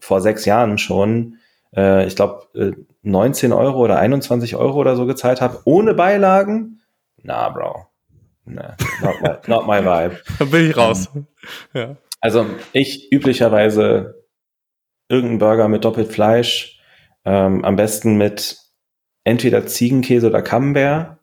[0.00, 1.36] vor sechs Jahren schon,
[1.74, 6.80] äh, ich glaube, äh, 19 Euro oder 21 Euro oder so gezahlt habe, ohne Beilagen,
[7.22, 7.86] na, Bro.
[8.44, 10.20] Nah, not my, not my vibe.
[10.38, 11.10] Da bin ich raus.
[11.14, 11.26] Ähm,
[11.74, 11.96] ja.
[12.20, 14.24] Also ich üblicherweise
[15.08, 16.80] irgendein Burger mit doppelt Fleisch,
[17.24, 18.58] ähm, am besten mit
[19.26, 21.18] entweder Ziegenkäse oder Camembert.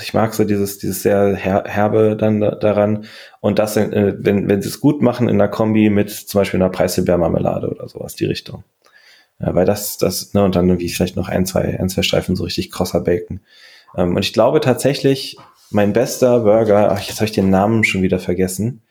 [0.00, 3.06] Ich mag so dieses, dieses sehr her herbe dann da, daran.
[3.40, 6.60] Und das, äh, wenn, wenn sie es gut machen, in einer Kombi mit zum Beispiel
[6.60, 8.64] einer Preiselbeermarmelade oder sowas, die Richtung.
[9.40, 12.36] Ja, weil das, das, ne, und dann irgendwie vielleicht noch ein, zwei, ein, zwei Streifen
[12.36, 13.40] so richtig krosser Bacon.
[13.96, 15.38] Ähm, und ich glaube tatsächlich,
[15.70, 18.82] mein bester Burger, ach, jetzt habe ich den Namen schon wieder vergessen,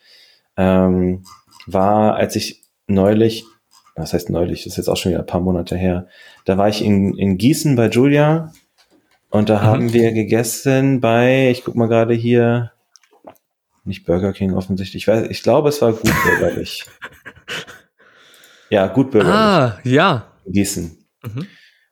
[0.58, 1.23] ähm,
[1.67, 3.45] war, als ich neulich
[3.95, 6.08] was heißt neulich, das ist jetzt auch schon wieder ein paar Monate her.
[6.45, 8.51] Da war ich in, in Gießen bei Julia
[9.30, 9.63] und da mhm.
[9.63, 12.71] haben wir gegessen bei, ich guck mal gerade hier,
[13.84, 16.86] nicht Burger King offensichtlich, ich, weiß, ich glaube, es war gut bürgerlich.
[18.69, 19.36] ja, gut bürgerlich.
[19.36, 20.27] Ah, ja.
[20.45, 20.97] Gießen.
[21.23, 21.47] Mhm.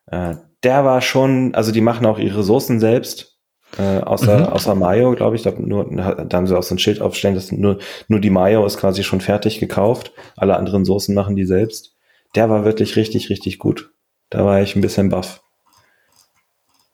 [0.08, 3.29] Äh, der war schon, also die machen auch ihre Soßen selbst.
[3.78, 4.46] Äh, außer, mhm.
[4.46, 5.44] außer Mayo, glaube ich.
[5.44, 8.66] Da, nur, da haben sie auch so ein Schild aufstellen, dass nur, nur die Mayo
[8.66, 10.12] ist quasi schon fertig gekauft.
[10.36, 11.96] Alle anderen Soßen machen die selbst.
[12.36, 13.92] Der war wirklich richtig, richtig gut.
[14.30, 15.42] Da war ich ein bisschen baff.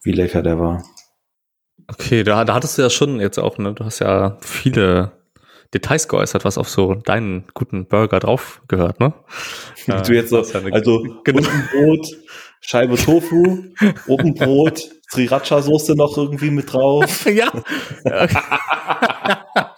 [0.04, 0.84] Wie lecker der war.
[1.88, 3.74] Okay, da, da hattest du ja schon jetzt auch, ne?
[3.74, 5.12] Du hast ja viele
[5.74, 9.14] Details geäußert, was auf so deinen guten Burger drauf gehört, ne?
[9.88, 11.40] du jetzt so, ja also genau.
[11.40, 12.08] unten Brot,
[12.62, 13.66] Scheibe Tofu,
[14.08, 17.26] oben Brot, Sriracha-Soße noch irgendwie mit drauf.
[17.26, 17.52] ja.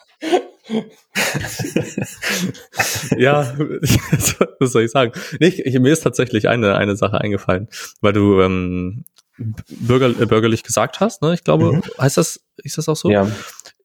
[3.17, 3.55] ja,
[4.59, 5.11] was soll ich sagen?
[5.39, 7.67] Nicht, ich, mir ist tatsächlich eine, eine Sache eingefallen,
[8.01, 9.05] weil du ähm,
[9.37, 11.33] bürger, äh, bürgerlich gesagt hast, ne?
[11.33, 11.81] Ich glaube, mhm.
[11.99, 13.09] heißt das, ist das auch so?
[13.09, 13.27] Ja.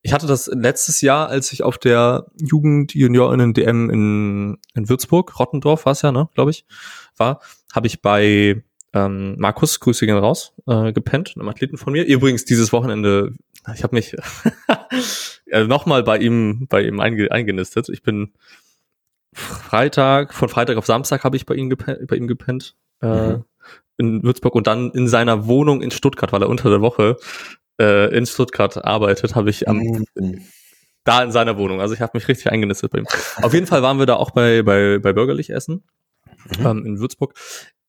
[0.04, 5.38] Ich hatte das letztes Jahr, als ich auf der Jugend Juniorinnen DM in, in Würzburg,
[5.38, 6.66] Rottendorf war es ja, ne, glaube ich,
[7.16, 7.40] war,
[7.72, 12.04] habe ich bei ähm, Markus, Grüße gehen raus, äh, gepennt, einem Athleten von mir.
[12.04, 13.32] Übrigens dieses Wochenende,
[13.74, 14.16] ich habe mich
[15.46, 17.88] äh, nochmal bei ihm, bei ihm einge eingenistet.
[17.88, 18.32] Ich bin
[19.32, 22.76] Freitag, von Freitag auf Samstag habe ich bei ihm, gepennt, bei ihm gepennt.
[23.00, 23.44] Äh, mhm.
[23.96, 27.16] in Würzburg und dann in seiner Wohnung in Stuttgart, weil er unter der Woche
[27.80, 30.44] äh, in Stuttgart arbeitet, habe ich am mhm.
[31.02, 31.80] da in seiner Wohnung.
[31.80, 33.06] Also ich habe mich richtig eingenistet bei ihm.
[33.40, 35.82] Auf jeden Fall waren wir da auch bei bei bei bürgerlich essen
[36.58, 36.66] mhm.
[36.66, 37.34] ähm, in Würzburg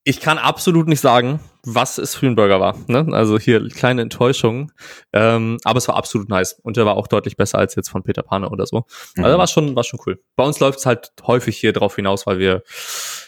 [0.05, 2.75] ich kann absolut nicht sagen, was es für ein Burger war.
[2.87, 3.07] Ne?
[3.11, 4.71] Also hier kleine Enttäuschung.
[5.13, 6.59] Ähm, aber es war absolut nice.
[6.61, 8.85] Und der war auch deutlich besser als jetzt von Peter Pane oder so.
[9.15, 9.23] Mhm.
[9.23, 10.19] Also war schon, war schon cool.
[10.35, 12.63] Bei uns läuft es halt häufig hier drauf hinaus, weil wir,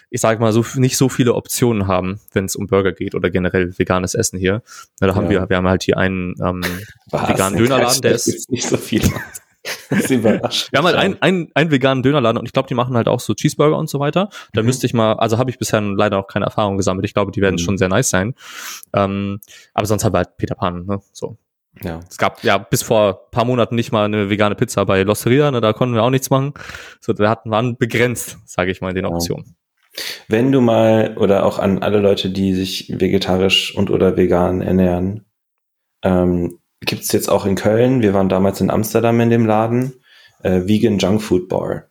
[0.09, 3.29] ich sage mal, so nicht so viele Optionen haben, wenn es um Burger geht oder
[3.29, 4.61] generell veganes Essen hier.
[4.99, 5.15] Da ja.
[5.15, 6.61] haben wir, wir haben halt hier einen ähm,
[7.09, 9.01] veganen Dönerladen, der ist nicht so viel.
[9.89, 13.19] wir haben halt einen, einen, einen veganen Dönerladen und ich glaube, die machen halt auch
[13.19, 14.29] so Cheeseburger und so weiter.
[14.53, 14.67] Da mhm.
[14.67, 17.05] müsste ich mal, also habe ich bisher leider noch keine Erfahrung gesammelt.
[17.05, 17.59] Ich glaube, die werden mhm.
[17.59, 18.35] schon sehr nice sein.
[18.93, 19.39] Ähm,
[19.73, 20.99] aber sonst halt halt Peter Pan, ne?
[21.11, 21.37] So.
[21.83, 21.99] Ja.
[22.09, 25.59] Es gab ja bis vor paar Monaten nicht mal eine vegane Pizza bei Losteria, ne,
[25.59, 26.53] da konnten wir auch nichts machen.
[27.01, 29.55] So, da hatten waren begrenzt, sage ich mal, den Optionen.
[30.27, 35.25] Wenn du mal oder auch an alle Leute, die sich vegetarisch und oder vegan ernähren,
[36.03, 38.01] ähm, gibt es jetzt auch in Köln.
[38.01, 39.93] Wir waren damals in Amsterdam in dem Laden.
[40.43, 41.85] Äh, Vegan Junk Food Bar.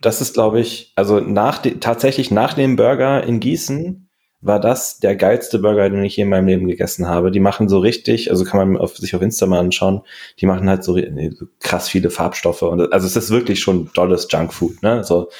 [0.00, 4.08] Das ist, glaube ich, also nach tatsächlich nach dem Burger in Gießen
[4.44, 7.30] war das der geilste Burger, den ich je in meinem Leben gegessen habe.
[7.30, 10.02] Die machen so richtig, also kann man auf, sich auf Instagram anschauen,
[10.38, 14.28] die machen halt so, so krass viele Farbstoffe und also es ist wirklich schon dolles
[14.30, 15.02] Junkfood, ne?
[15.02, 15.30] So,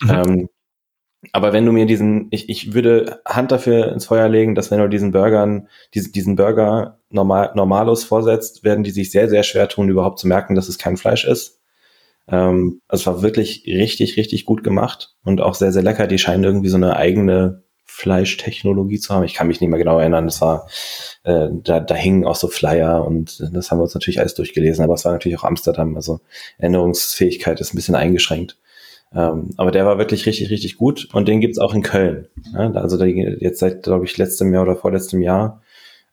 [0.00, 0.10] mhm.
[0.10, 0.48] ähm,
[1.30, 4.80] aber wenn du mir diesen, ich, ich würde Hand dafür ins Feuer legen, dass wenn
[4.80, 9.68] du diesen Burgern, diesen, diesen Burger normal, normalos vorsetzt, werden die sich sehr, sehr schwer
[9.68, 11.60] tun, überhaupt zu merken, dass es kein Fleisch ist.
[12.28, 16.08] Ähm, also es war wirklich richtig, richtig gut gemacht und auch sehr, sehr lecker.
[16.08, 19.22] Die scheinen irgendwie so eine eigene Fleischtechnologie zu haben.
[19.22, 20.24] Ich kann mich nicht mehr genau erinnern.
[20.24, 20.66] Das war,
[21.22, 24.82] äh, da, da hingen auch so Flyer und das haben wir uns natürlich alles durchgelesen,
[24.82, 25.94] aber es war natürlich auch Amsterdam.
[25.94, 26.20] Also
[26.58, 28.56] Erinnerungsfähigkeit ist ein bisschen eingeschränkt.
[29.14, 32.28] Ähm, aber der war wirklich richtig, richtig gut und den gibt's auch in Köln.
[32.54, 35.62] Ja, also der, jetzt seit, glaube ich, letztem Jahr oder vorletztem Jahr.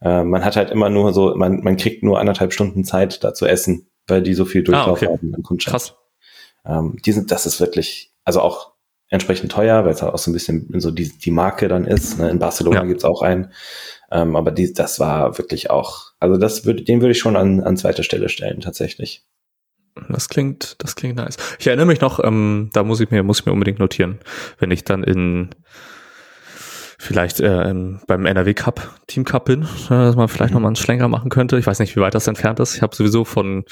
[0.02, 3.34] Äh, man hat halt immer nur so, man, man kriegt nur anderthalb Stunden Zeit, da
[3.34, 5.08] zu essen, weil die so viel Durchlauf ah, okay.
[5.08, 5.96] haben im Krass.
[6.66, 8.74] Ähm, die sind, das ist wirklich, also auch
[9.10, 12.20] entsprechend teuer, weil es halt auch so ein bisschen so die, die Marke dann ist.
[12.20, 12.30] Ne?
[12.30, 12.86] In Barcelona ja.
[12.86, 13.52] gibt's auch einen.
[14.12, 17.62] Ähm, aber die, das war wirklich auch, also das würde, den würde ich schon an,
[17.62, 19.26] an zweiter Stelle stellen, tatsächlich.
[20.10, 21.38] Das klingt, das klingt nice.
[21.60, 24.20] Ich erinnere mich noch, ähm, da muss ich mir, muss ich mir unbedingt notieren,
[24.60, 25.50] wenn ich dann in
[27.00, 30.56] vielleicht äh, in, beim NRW Cup, Team Cup bin, äh, dass man vielleicht mhm.
[30.56, 31.58] nochmal einen Schlenker machen könnte.
[31.58, 32.76] Ich weiß nicht, wie weit das entfernt ist.
[32.76, 33.64] Ich habe sowieso von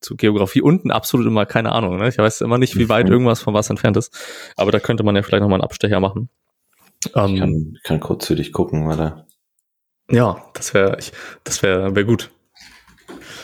[0.00, 1.96] zu Geografie unten absolut immer keine Ahnung.
[1.96, 2.08] Ne?
[2.08, 3.12] Ich weiß immer nicht, wie weit mhm.
[3.12, 4.14] irgendwas von was entfernt ist.
[4.56, 6.28] Aber da könnte man ja vielleicht nochmal einen Abstecher machen.
[7.06, 9.24] Ich ähm, kann, kann kurz für dich gucken, warte.
[10.10, 10.98] Ja, das wäre
[11.44, 12.30] das wäre wär gut.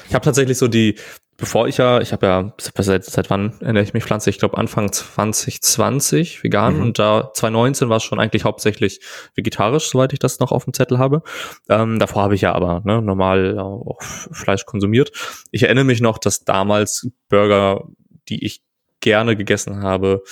[0.09, 0.97] Ich habe tatsächlich so die,
[1.41, 4.37] bevor ich ja, ich habe ja seit, seit wann ernähre ich mich pflanzlich?
[4.37, 6.83] Ich glaube Anfang 2020 vegan mhm.
[6.83, 9.01] und da 2019 war es schon eigentlich hauptsächlich
[9.35, 11.23] vegetarisch, soweit ich das noch auf dem Zettel habe.
[11.69, 15.11] Ähm, davor habe ich ja aber ne, normal auch Fleisch konsumiert.
[15.51, 17.89] Ich erinnere mich noch, dass damals Burger,
[18.29, 18.63] die ich
[19.01, 20.23] gerne gegessen habe,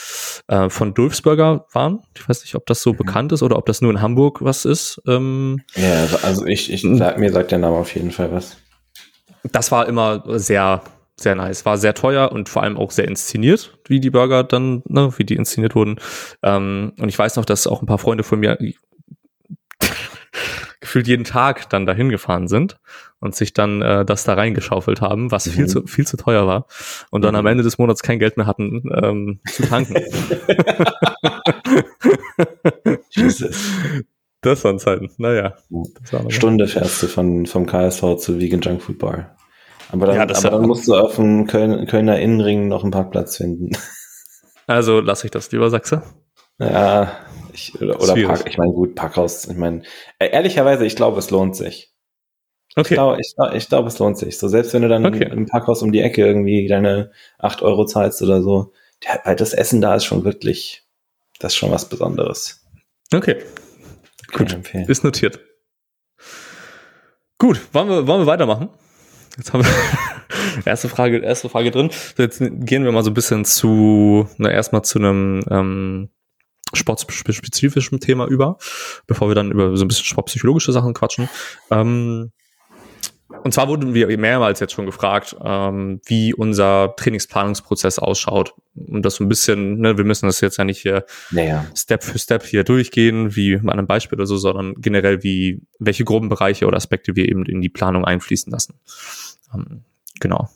[0.47, 2.01] äh, von Dulfsburger waren.
[2.15, 2.99] Ich weiß nicht, ob das so mhm.
[2.99, 5.01] bekannt ist oder ob das nur in Hamburg was ist.
[5.07, 8.59] Ähm, ja, also ich, ich sag, mir sagt der Name auf jeden Fall was.
[9.43, 10.83] Das war immer sehr
[11.21, 11.65] sehr nice.
[11.65, 15.25] War sehr teuer und vor allem auch sehr inszeniert, wie die Burger dann, ne, wie
[15.25, 15.97] die inszeniert wurden.
[16.43, 18.59] Ähm, und ich weiß noch, dass auch ein paar Freunde von mir
[20.81, 22.79] gefühlt jeden Tag dann dahin gefahren sind
[23.21, 25.51] und sich dann äh, das da reingeschaufelt haben, was mhm.
[25.51, 26.67] viel zu viel zu teuer war
[27.11, 27.41] und dann mhm.
[27.41, 29.97] am Ende des Monats kein Geld mehr hatten ähm, zu tanken.
[33.11, 33.73] Jesus.
[34.41, 35.11] Das waren Zeiten.
[35.19, 35.57] Naja.
[36.29, 39.37] Stunde fährst du von, vom KSV zu Vegan Junk Food Bar.
[39.91, 43.37] Aber dann, ja, aber dann musst du auf dem Köln, Kölner Innenring noch einen Parkplatz
[43.37, 43.77] finden.
[44.67, 46.03] Also lasse ich das lieber, Sachse.
[46.59, 47.17] Ja,
[47.55, 49.83] ich, oder, oder Park, ich meine, gut, Parkhaus, ich meine,
[50.19, 51.95] äh, ehrlicherweise, ich glaube, es lohnt sich.
[52.77, 52.95] Okay.
[52.95, 54.39] Ich glaube, ich, ich glaube, es lohnt sich.
[54.39, 55.29] So, selbst wenn du dann okay.
[55.31, 58.73] im Parkhaus um die Ecke irgendwie deine acht Euro zahlst oder so,
[59.05, 60.87] der, weil das Essen da ist schon wirklich,
[61.39, 62.65] das ist schon was Besonderes.
[63.13, 63.43] Okay.
[64.33, 64.57] Gut.
[64.87, 65.41] Ist notiert.
[67.39, 68.69] Gut, wollen wir, wollen wir weitermachen?
[69.39, 69.71] Jetzt haben wir
[70.67, 71.91] erste Frage, erste Frage drin.
[72.19, 76.11] Jetzt gehen wir mal so ein bisschen zu, na, erstmal zu einem ähm,
[76.75, 78.59] sportspezifischen Thema über,
[79.07, 81.29] bevor wir dann über so ein bisschen sportpsychologische Sachen quatschen.
[81.71, 82.33] Ähm,
[83.45, 88.55] und zwar wurden wir mehrmals jetzt schon gefragt, ähm, wie unser Trainingsplanungsprozess ausschaut.
[88.75, 91.67] Und das so ein bisschen, ne, wir müssen das jetzt ja nicht hier naja.
[91.77, 96.05] Step für Step hier durchgehen, wie an einem Beispiel oder so, sondern generell wie, welche
[96.05, 98.81] groben Bereiche oder Aspekte wir eben in die Planung einfließen lassen.
[99.55, 99.85] Ähm,
[100.21, 100.49] genau.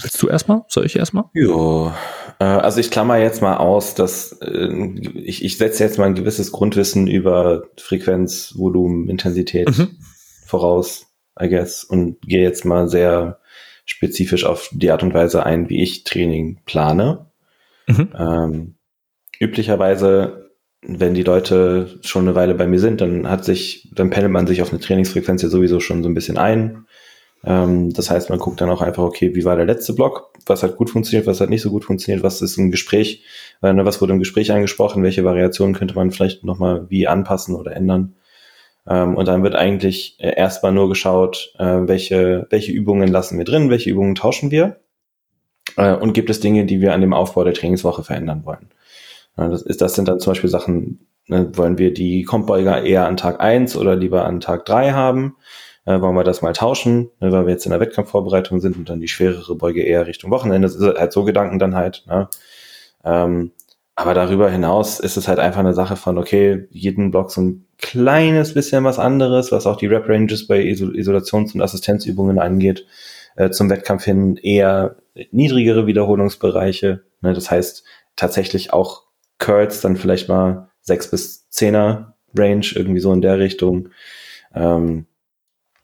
[0.00, 0.62] Willst du erstmal?
[0.68, 1.24] Soll ich erstmal?
[1.34, 1.94] Ja,
[2.38, 4.68] äh, also ich klammer jetzt mal aus, dass äh,
[5.14, 9.88] ich, ich setze jetzt mal ein gewisses Grundwissen über Frequenz, Volumen, Intensität mhm.
[10.46, 11.06] voraus,
[11.40, 13.40] I guess, und gehe jetzt mal sehr
[13.84, 17.26] spezifisch auf die Art und Weise ein, wie ich Training plane.
[17.88, 18.08] Mhm.
[18.16, 18.74] Ähm,
[19.40, 20.50] üblicherweise,
[20.82, 24.46] wenn die Leute schon eine Weile bei mir sind, dann hat sich, dann pendelt man
[24.46, 26.86] sich auf eine Trainingsfrequenz ja sowieso schon so ein bisschen ein
[27.44, 30.32] ähm, das heißt, man guckt dann auch einfach, okay, wie war der letzte Block?
[30.46, 32.22] Was hat gut funktioniert, was hat nicht so gut funktioniert?
[32.22, 33.24] Was ist im Gespräch?
[33.62, 35.02] Äh, ne, was wurde im Gespräch angesprochen?
[35.02, 38.14] Welche Variationen könnte man vielleicht nochmal wie anpassen oder ändern?
[38.88, 43.44] Ähm, und dann wird eigentlich äh, erstmal nur geschaut, äh, welche, welche Übungen lassen wir
[43.44, 44.80] drin, welche Übungen tauschen wir?
[45.76, 48.68] Äh, und gibt es Dinge, die wir an dem Aufbau der Trainingswoche verändern wollen?
[49.36, 53.16] das, ist, das sind dann zum Beispiel Sachen, ne, wollen wir die Kompbeuger eher an
[53.16, 55.36] Tag eins oder lieber an Tag drei haben?
[55.90, 58.88] Äh, wollen wir das mal tauschen, ne, weil wir jetzt in der Wettkampfvorbereitung sind und
[58.88, 60.68] dann die schwerere Beuge eher Richtung Wochenende.
[60.68, 62.04] Das ist halt so Gedanken dann halt.
[62.06, 62.28] Ne?
[63.04, 63.52] Ähm,
[63.96, 67.66] aber darüber hinaus ist es halt einfach eine Sache von, okay, jeden Block so ein
[67.78, 72.86] kleines bisschen was anderes, was auch die Rep-Ranges bei Isol Isolations- und Assistenzübungen angeht.
[73.36, 74.96] Äh, zum Wettkampf hin eher
[75.32, 77.02] niedrigere Wiederholungsbereiche.
[77.20, 77.32] Ne?
[77.34, 77.84] Das heißt
[78.16, 79.04] tatsächlich auch
[79.38, 83.88] Curls dann vielleicht mal sechs bis zehner Range, irgendwie so in der Richtung.
[84.54, 85.06] Ähm,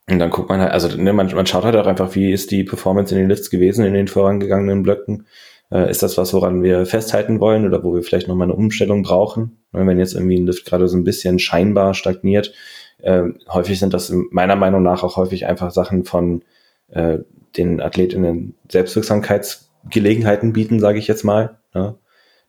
[0.09, 2.51] und dann guckt man halt, also ne, man, man schaut halt auch einfach, wie ist
[2.51, 5.27] die Performance in den Lifts gewesen in den vorangegangenen Blöcken.
[5.69, 9.03] Äh, ist das was, woran wir festhalten wollen oder wo wir vielleicht nochmal eine Umstellung
[9.03, 9.57] brauchen?
[9.73, 12.53] Wenn jetzt irgendwie ein Lift gerade so ein bisschen scheinbar stagniert,
[12.99, 16.41] äh, häufig sind das meiner Meinung nach auch häufig einfach Sachen von
[16.89, 17.19] äh,
[17.57, 21.57] den Athletinnen Selbstwirksamkeits Gelegenheiten bieten, sage ich jetzt mal.
[21.73, 21.95] Ne?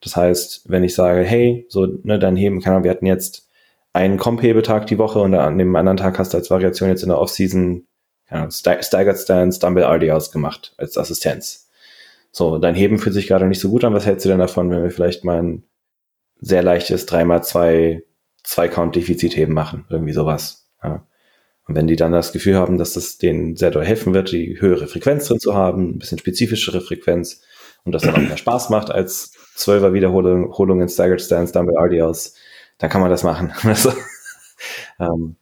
[0.01, 3.48] Das heißt, wenn ich sage, hey, so, ne, dann heben, kann man, wir hatten jetzt
[3.93, 7.09] einen Comp-Hebetag die Woche und an dem anderen Tag hast du als Variation jetzt in
[7.09, 7.87] der Offseason
[8.31, 11.69] ja, Staggered Stance, Dumbbell RDLs gemacht als Assistenz.
[12.31, 13.95] So, dein Heben fühlt sich gerade nicht so gut an.
[13.95, 15.65] Was hältst du denn davon, wenn wir vielleicht mal ein
[16.41, 18.03] sehr leichtes 3x2
[18.45, 19.87] 2-Count-Defizit-Heben machen?
[19.89, 20.69] Irgendwie sowas.
[20.83, 21.07] Ja.
[21.67, 24.61] Und wenn die dann das Gefühl haben, dass das denen sehr doll helfen wird, die
[24.61, 27.43] höhere Frequenz drin zu haben, ein bisschen spezifischere Frequenz
[27.85, 32.35] und das dann auch mehr Spaß macht als 12er Wiederholungen Staggered Stance, Dumbbell RDLs,
[32.79, 33.53] dann kann man das machen.
[33.63, 33.93] also,
[35.01, 35.37] ähm,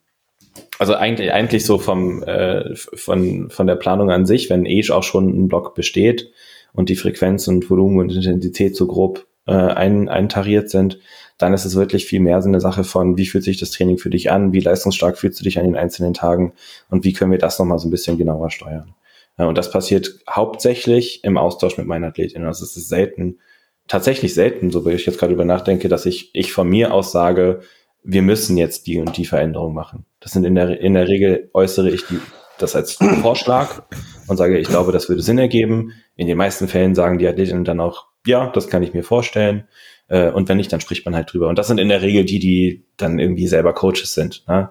[0.78, 5.02] also eigentlich, eigentlich so vom, äh, von, von der Planung an sich, wenn Age auch
[5.02, 6.30] schon ein Block besteht
[6.72, 10.98] und die Frequenz und Volumen und Intensität so grob äh, ein, eintariert sind,
[11.38, 13.98] dann ist es wirklich viel mehr so eine Sache von, wie fühlt sich das Training
[13.98, 16.54] für dich an, wie leistungsstark fühlst du dich an den einzelnen Tagen
[16.90, 18.94] und wie können wir das nochmal so ein bisschen genauer steuern.
[19.38, 22.46] Ja, und das passiert hauptsächlich im Austausch mit meinen Athletinnen.
[22.46, 23.38] Also es ist selten,
[23.88, 27.12] tatsächlich selten, so wie ich jetzt gerade über nachdenke, dass ich, ich von mir aus
[27.12, 27.60] sage,
[28.02, 30.06] wir müssen jetzt die und die Veränderung machen.
[30.20, 32.18] Das sind in der, in der Regel äußere ich die,
[32.58, 33.82] das als Vorschlag
[34.28, 35.92] und sage, ich glaube, das würde Sinn ergeben.
[36.14, 39.68] In den meisten Fällen sagen die Athletinnen dann auch, ja, das kann ich mir vorstellen.
[40.08, 41.48] Äh, und wenn nicht, dann spricht man halt drüber.
[41.48, 44.70] Und das sind in der Regel die, die dann irgendwie selber Coaches sind, ne?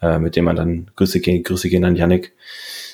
[0.00, 2.34] Äh, mit denen man dann Grüße gehen, Grüße gehen an Yannick,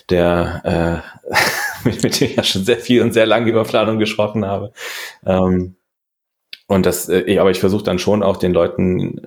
[0.09, 1.35] der äh,
[1.85, 4.73] mit, mit dem ich ja schon sehr viel und sehr lange über Planung gesprochen habe.
[5.27, 5.77] Ähm,
[6.67, 9.21] und das, äh, aber ich versuche dann schon auch den Leuten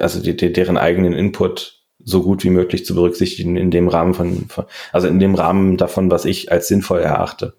[0.00, 4.14] also die, die, deren eigenen Input so gut wie möglich zu berücksichtigen in dem Rahmen
[4.14, 7.54] von, von also in dem Rahmen davon, was ich als sinnvoll erachte.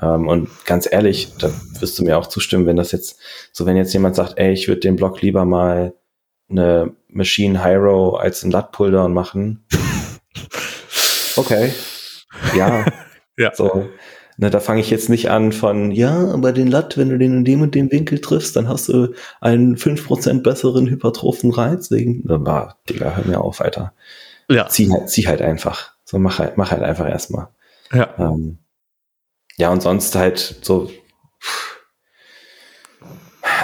[0.00, 1.50] Ähm, und ganz ehrlich, da
[1.80, 3.20] wirst du mir auch zustimmen, wenn das jetzt,
[3.52, 5.94] so wenn jetzt jemand sagt, ey, ich würde den Block lieber mal
[6.48, 9.64] eine Machine Hiro als ein Lat Pulldown machen.
[11.38, 11.70] Okay.
[12.56, 12.86] Ja.
[13.36, 13.54] Ja.
[13.54, 13.88] So.
[14.38, 17.38] Na, da fange ich jetzt nicht an von, ja, aber den Latt, wenn du den
[17.38, 21.90] in dem und dem Winkel triffst, dann hast du einen fünf Prozent besseren hypertrophen Reiz.
[21.90, 23.94] Wegen, war, Digga, hör mir auf, Alter.
[24.50, 24.68] Ja.
[24.68, 25.92] Zieh halt, zieh halt einfach.
[26.04, 27.48] So, mach halt, mach halt einfach erstmal.
[27.92, 28.14] Ja.
[28.18, 28.58] Ähm,
[29.56, 30.90] ja, und sonst halt so.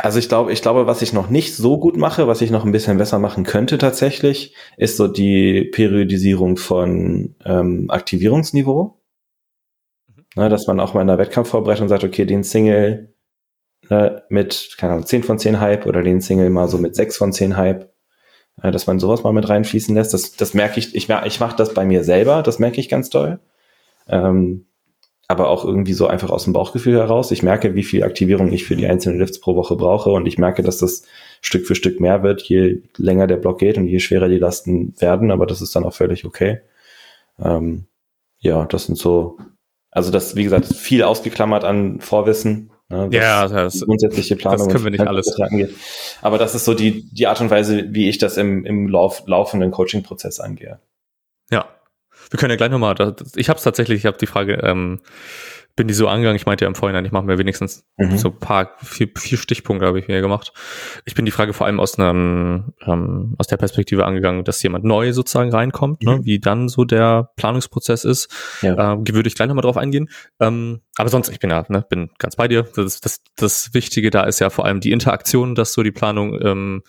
[0.02, 2.64] Also ich glaube, ich glaube, was ich noch nicht so gut mache, was ich noch
[2.64, 9.01] ein bisschen besser machen könnte tatsächlich, ist so die Periodisierung von ähm, Aktivierungsniveau.
[10.34, 13.14] Ne, dass man auch mal in der Wettkampfvorbereitung sagt, okay, den Single
[13.90, 17.16] ne, mit, keine Ahnung, 10 von 10 Hype oder den Single mal so mit 6
[17.16, 17.92] von 10 Hype,
[18.62, 20.14] äh, dass man sowas mal mit reinfließen lässt.
[20.14, 23.10] Das, das merke ich, ich, ich mache das bei mir selber, das merke ich ganz
[23.10, 23.40] toll.
[24.08, 24.66] Ähm,
[25.28, 27.30] aber auch irgendwie so einfach aus dem Bauchgefühl heraus.
[27.30, 30.38] Ich merke, wie viel Aktivierung ich für die einzelnen Lifts pro Woche brauche und ich
[30.38, 31.04] merke, dass das
[31.40, 34.94] Stück für Stück mehr wird, je länger der Block geht und je schwerer die Lasten
[35.00, 36.60] werden, aber das ist dann auch völlig okay.
[37.38, 37.86] Ähm,
[38.40, 39.38] ja, das sind so
[39.92, 42.70] also das, wie gesagt, viel ausgeklammert an Vorwissen.
[42.88, 44.66] Ne, ja, das, grundsätzliche Planung.
[44.66, 45.38] Das können wir nicht alles.
[45.40, 45.74] Angeht.
[46.22, 49.22] Aber das ist so die, die Art und Weise, wie ich das im, im Lauf,
[49.26, 50.80] laufenden Coaching-Prozess angehe.
[51.50, 51.66] Ja.
[52.30, 55.00] Wir können ja gleich nochmal, ich habe es tatsächlich, ich habe die Frage ähm,
[55.74, 56.36] bin die so angegangen.
[56.36, 58.18] Ich meinte ja im Vorhinein, ich mache mir wenigstens mhm.
[58.18, 60.52] so ein paar, vier, vier Stichpunkte habe ich mir gemacht.
[61.04, 64.84] Ich bin die Frage vor allem aus einem, ähm, aus der Perspektive angegangen, dass jemand
[64.84, 66.18] neu sozusagen reinkommt, ne, mhm.
[66.18, 68.28] ne, wie dann so der Planungsprozess ist.
[68.60, 68.92] Ja.
[68.92, 70.10] Ähm, würde ich gleich nochmal drauf eingehen.
[70.40, 72.66] Ähm, aber sonst, ich bin ja, ne, bin ganz bei dir.
[72.74, 76.38] Das, das, das Wichtige da ist ja vor allem die Interaktion, dass so die Planung
[76.42, 76.82] ähm,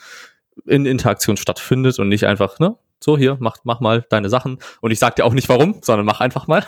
[0.66, 4.60] in Interaktion stattfindet und nicht einfach, ne, so hier, mach, mach mal deine Sachen.
[4.82, 6.66] Und ich sag dir auch nicht warum, sondern mach einfach mal.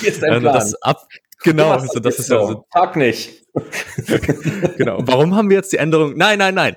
[0.00, 0.54] Hier ist dein ähm, Plan.
[0.54, 1.06] Das ab,
[1.44, 2.64] Genau, ja, so, das ist ja so.
[2.72, 3.46] Tag nicht.
[4.76, 4.98] genau.
[5.02, 6.16] Warum haben wir jetzt die Änderung?
[6.16, 6.76] Nein, nein, nein.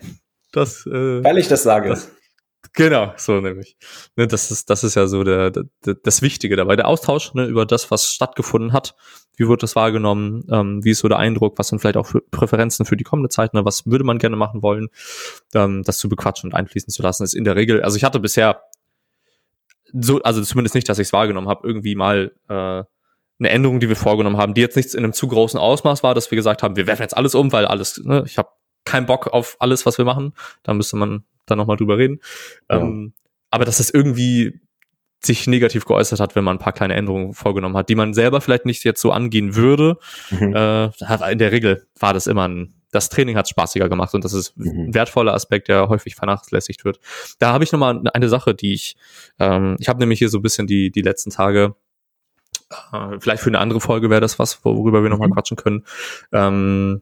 [0.52, 1.90] Das, äh, Weil ich das sage.
[1.90, 2.12] Das,
[2.74, 3.78] genau, so nämlich.
[4.16, 5.66] Ne, das ist, das ist ja so der, der,
[6.04, 6.76] das Wichtige dabei.
[6.76, 8.96] Der Austausch ne, über das, was stattgefunden hat.
[9.36, 10.46] Wie wird das wahrgenommen?
[10.52, 11.58] Ähm, wie ist so der Eindruck?
[11.58, 13.54] Was sind vielleicht auch für Präferenzen für die kommende Zeit?
[13.54, 13.66] Ne?
[13.66, 14.90] Was würde man gerne machen wollen?
[15.56, 18.20] Ähm, das zu bequatschen und einfließen zu lassen, ist in der Regel, also ich hatte
[18.20, 18.62] bisher
[19.94, 22.84] so, also zumindest nicht, dass ich es wahrgenommen habe, irgendwie mal äh,
[23.42, 26.14] eine Änderung, die wir vorgenommen haben, die jetzt nichts in einem zu großen Ausmaß war,
[26.14, 28.50] dass wir gesagt haben, wir werfen jetzt alles um, weil alles, ne, ich habe
[28.86, 30.34] keinen Bock auf alles, was wir machen.
[30.62, 32.20] Da müsste man dann nochmal drüber reden.
[32.70, 32.78] Ja.
[32.78, 33.14] Ähm,
[33.50, 34.62] aber dass es irgendwie
[35.24, 38.42] sich negativ geäußert hat, wenn man ein paar kleine Änderungen vorgenommen hat, die man selber
[38.42, 39.98] vielleicht nicht jetzt so angehen würde.
[40.30, 40.56] Mhm.
[40.56, 44.34] Äh, in der Regel war das immer ein, das Training hat spaßiger gemacht und das
[44.34, 44.88] ist mhm.
[44.88, 47.00] ein wertvoller Aspekt, der häufig vernachlässigt wird.
[47.40, 48.96] Da habe ich nochmal eine Sache, die ich,
[49.40, 51.76] ähm, ich habe nämlich hier so ein bisschen die, die letzten Tage
[52.94, 55.34] äh, vielleicht für eine andere Folge wäre das was, worüber wir nochmal mhm.
[55.34, 55.86] quatschen können.
[56.32, 57.02] Ähm,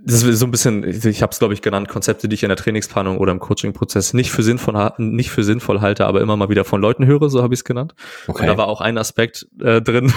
[0.00, 2.48] das ist so ein bisschen, ich habe es glaube ich genannt, Konzepte, die ich in
[2.48, 6.48] der Trainingsplanung oder im Coaching-Prozess nicht für sinnvoll nicht für sinnvoll halte, aber immer mal
[6.48, 7.94] wieder von Leuten höre, so habe ich es genannt.
[8.28, 8.42] Okay.
[8.42, 10.12] Und da war auch ein Aspekt äh, drin,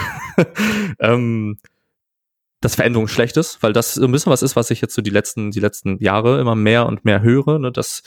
[1.00, 1.58] ähm,
[2.62, 5.02] dass Veränderung schlecht ist, weil das so ein bisschen was ist, was ich jetzt so
[5.02, 8.04] die letzten die letzten Jahre immer mehr und mehr höre, ne, dass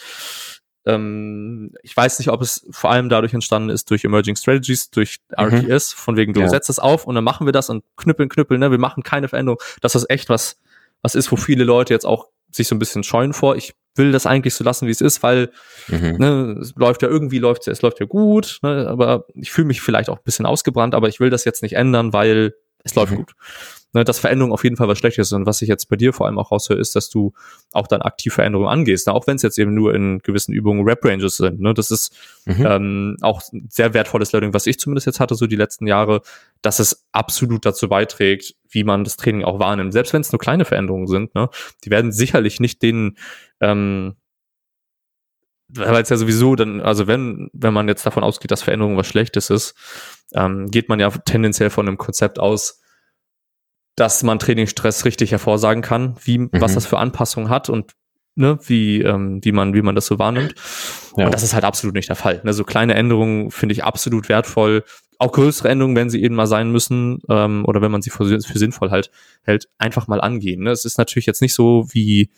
[0.86, 5.18] ähm, ich weiß nicht, ob es vor allem dadurch entstanden ist durch Emerging Strategies, durch
[5.30, 5.98] RTS, mhm.
[5.98, 6.48] von wegen du ja.
[6.48, 9.28] setzt es auf und dann machen wir das und knüppeln, knüppeln, ne, wir machen keine
[9.28, 9.60] Veränderung.
[9.80, 10.58] Das ist echt was
[11.02, 13.56] was ist, wo viele Leute jetzt auch sich so ein bisschen scheuen vor.
[13.56, 15.50] Ich will das eigentlich so lassen, wie es ist, weil
[15.88, 16.16] mhm.
[16.18, 19.82] ne, es läuft ja irgendwie, läuft es läuft ja gut, ne, aber ich fühle mich
[19.82, 23.12] vielleicht auch ein bisschen ausgebrannt, aber ich will das jetzt nicht ändern, weil es läuft
[23.12, 23.16] mhm.
[23.16, 23.34] gut
[23.94, 25.42] ne, dass Veränderungen auf jeden Fall was Schlechtes sind.
[25.42, 27.32] Und was ich jetzt bei dir vor allem auch raushöre, ist, dass du
[27.72, 29.06] auch dann aktiv Veränderungen angehst.
[29.06, 29.12] Ne?
[29.12, 31.60] Auch wenn es jetzt eben nur in gewissen Übungen Rap-Ranges sind.
[31.60, 31.74] Ne?
[31.74, 32.14] Das ist
[32.44, 32.66] mhm.
[32.66, 36.22] ähm, auch ein sehr wertvolles Learning, was ich zumindest jetzt hatte, so die letzten Jahre,
[36.62, 39.92] dass es absolut dazu beiträgt, wie man das Training auch wahrnimmt.
[39.92, 41.48] Selbst wenn es nur kleine Veränderungen sind, ne?
[41.84, 43.16] die werden sicherlich nicht den
[43.60, 44.16] ähm,
[45.76, 49.06] weil es ja sowieso dann, also wenn, wenn man jetzt davon ausgeht, dass Veränderung was
[49.06, 49.74] Schlechtes ist,
[50.34, 52.80] ähm, geht man ja tendenziell von einem Konzept aus,
[53.96, 56.50] dass man Trainingsstress richtig hervorsagen kann, wie, mhm.
[56.52, 57.92] was das für Anpassungen hat und
[58.34, 60.54] ne, wie, ähm, wie man, wie man das so wahrnimmt.
[61.16, 61.26] Ja.
[61.26, 62.40] Und das ist halt absolut nicht der Fall.
[62.44, 64.84] Ne, so kleine Änderungen finde ich absolut wertvoll.
[65.18, 68.40] Auch größere Änderungen, wenn sie eben mal sein müssen, ähm, oder wenn man sie für,
[68.40, 69.10] für sinnvoll halt
[69.42, 70.64] hält, einfach mal angehen.
[70.64, 70.70] Ne?
[70.70, 72.30] Es ist natürlich jetzt nicht so wie,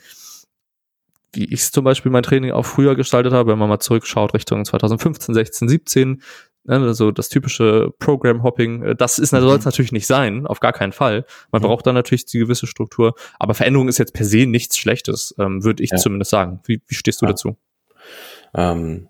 [1.36, 4.64] wie ich zum Beispiel mein Training auch früher gestaltet habe, wenn man mal zurückschaut Richtung
[4.64, 6.22] 2015, 16, 17,
[6.66, 9.40] also das typische Program-Hopping, äh, das ist, mhm.
[9.40, 11.24] soll es natürlich nicht sein, auf gar keinen Fall.
[11.52, 11.66] Man mhm.
[11.66, 13.14] braucht da natürlich die gewisse Struktur.
[13.38, 15.96] Aber Veränderung ist jetzt per se nichts Schlechtes, ähm, würde ich ja.
[15.96, 16.60] zumindest sagen.
[16.64, 17.32] Wie, wie stehst du ja.
[17.32, 17.56] dazu?
[18.54, 19.08] Ähm,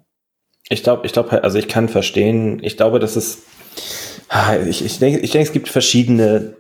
[0.69, 3.45] ich glaube, ich glaube, also ich kann verstehen, ich glaube, dass es,
[4.29, 6.57] ah, ich, ich denke, ich denke, es gibt verschiedene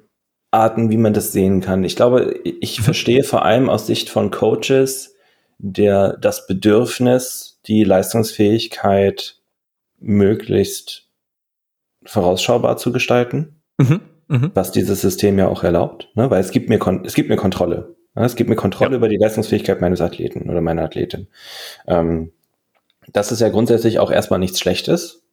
[0.51, 1.85] Arten, wie man das sehen kann.
[1.85, 5.16] Ich glaube, ich verstehe vor allem aus Sicht von Coaches
[5.59, 9.41] der, das Bedürfnis, die Leistungsfähigkeit
[9.99, 11.09] möglichst
[12.05, 14.51] vorausschaubar zu gestalten, mhm, mh.
[14.55, 16.31] was dieses System ja auch erlaubt, ne?
[16.31, 17.97] weil es gibt mir, es gibt mir Kontrolle.
[18.15, 18.25] Ne?
[18.25, 18.97] Es gibt mir Kontrolle ja.
[18.97, 21.29] über die Leistungsfähigkeit meines Athleten oder meiner Athletin.
[21.87, 22.33] Ähm,
[23.13, 25.25] das ist ja grundsätzlich auch erstmal nichts Schlechtes.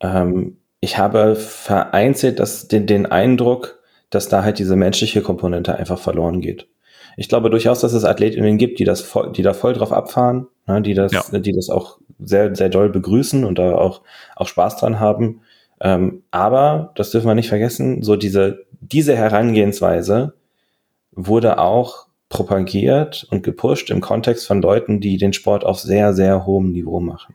[0.00, 5.98] Ähm, ich habe vereinzelt das, den, den Eindruck, dass da halt diese menschliche Komponente einfach
[5.98, 6.68] verloren geht.
[7.16, 10.46] Ich glaube durchaus, dass es AthletInnen gibt, die das voll, die da voll drauf abfahren,
[10.66, 11.22] ne, die das, ja.
[11.38, 14.02] die das auch sehr, sehr doll begrüßen und da auch,
[14.36, 15.40] auch Spaß dran haben.
[15.80, 20.34] Ähm, aber, das dürfen wir nicht vergessen, so diese, diese Herangehensweise
[21.12, 26.44] wurde auch propagiert und gepusht im Kontext von Leuten, die den Sport auf sehr, sehr
[26.44, 27.34] hohem Niveau machen.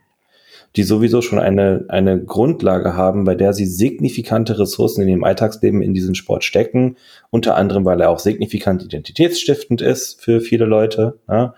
[0.76, 5.82] Die sowieso schon eine, eine Grundlage haben, bei der sie signifikante Ressourcen in ihrem Alltagsleben
[5.82, 6.96] in diesen Sport stecken.
[7.30, 11.18] Unter anderem, weil er auch signifikant identitätsstiftend ist für viele Leute.
[11.28, 11.54] Ja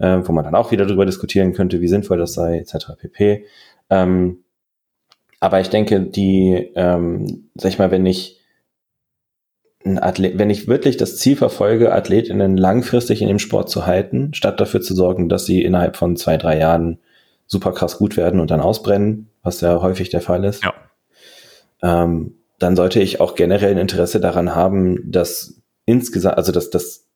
[0.00, 2.92] äh, wo man dann auch wieder darüber diskutieren könnte, wie sinnvoll das sei, etc.
[2.98, 3.44] pp.
[3.90, 4.38] Ähm,
[5.38, 8.40] aber ich denke, die, ähm, sag ich mal, wenn ich
[9.84, 14.34] ein Athlet, wenn ich wirklich das Ziel verfolge, AthletInnen langfristig in dem Sport zu halten,
[14.34, 16.98] statt dafür zu sorgen, dass sie innerhalb von zwei, drei Jahren
[17.50, 20.72] super krass gut werden und dann ausbrennen, was ja häufig der Fall ist, ja.
[21.82, 27.08] ähm, dann sollte ich auch generell ein Interesse daran haben, dass insgesamt, also dass das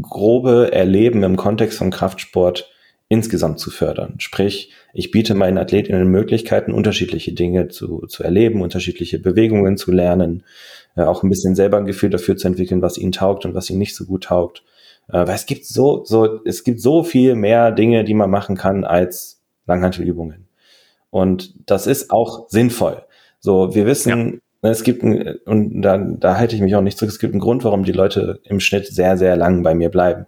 [0.00, 2.70] grobe Erleben im Kontext von Kraftsport
[3.08, 4.14] insgesamt zu fördern.
[4.18, 10.44] Sprich, ich biete meinen Athletinnen Möglichkeiten, unterschiedliche Dinge zu, zu erleben, unterschiedliche Bewegungen zu lernen,
[10.96, 13.68] äh, auch ein bisschen selber ein Gefühl dafür zu entwickeln, was ihnen taugt und was
[13.68, 14.64] ihnen nicht so gut taugt.
[15.08, 18.56] Äh, weil es gibt so, so, es gibt so viel mehr Dinge, die man machen
[18.56, 19.33] kann als
[19.66, 20.46] Langhantelübungen.
[21.10, 23.02] Und das ist auch sinnvoll.
[23.40, 26.96] So, wir wissen, Ne, es gibt ein, und da, da halte ich mich auch nicht
[26.96, 29.90] zurück, es gibt einen Grund, warum die Leute im Schnitt sehr, sehr lang bei mir
[29.90, 30.24] bleiben.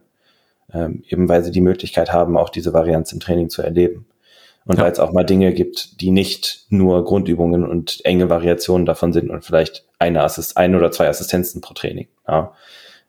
[0.75, 4.05] Ähm, eben weil sie die Möglichkeit haben, auch diese Varianz im Training zu erleben.
[4.67, 4.85] Und ja.
[4.85, 9.31] weil es auch mal Dinge gibt, die nicht nur Grundübungen und enge Variationen davon sind
[9.31, 12.09] und vielleicht eine Assist, ein oder zwei Assistenzen pro Training.
[12.29, 12.53] Ja.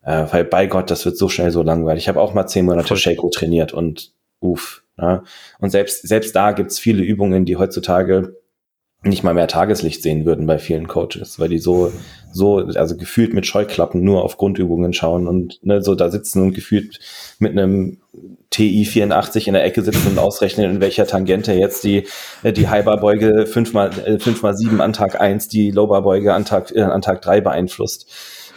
[0.03, 2.03] Äh, weil bei Gott, das wird so schnell so langweilig.
[2.03, 4.81] Ich habe auch mal zehn Monate Shaco trainiert und uff.
[4.99, 5.23] Ja.
[5.59, 8.35] Und selbst, selbst da gibt's viele Übungen, die heutzutage
[9.03, 11.91] nicht mal mehr Tageslicht sehen würden bei vielen Coaches, weil die so,
[12.33, 16.53] so, also gefühlt mit Scheuklappen nur auf Grundübungen schauen und ne, so da sitzen und
[16.53, 16.99] gefühlt
[17.39, 17.99] mit einem
[18.49, 22.07] TI 84 in der Ecke sitzen und ausrechnen, in welcher Tangente jetzt die,
[22.43, 26.75] äh, die Highbar-Beuge 5 mal, 5 mal 7 an Tag 1 die Lowbar-Beuge an Tag,
[26.75, 28.11] äh, an Tag 3 beeinflusst.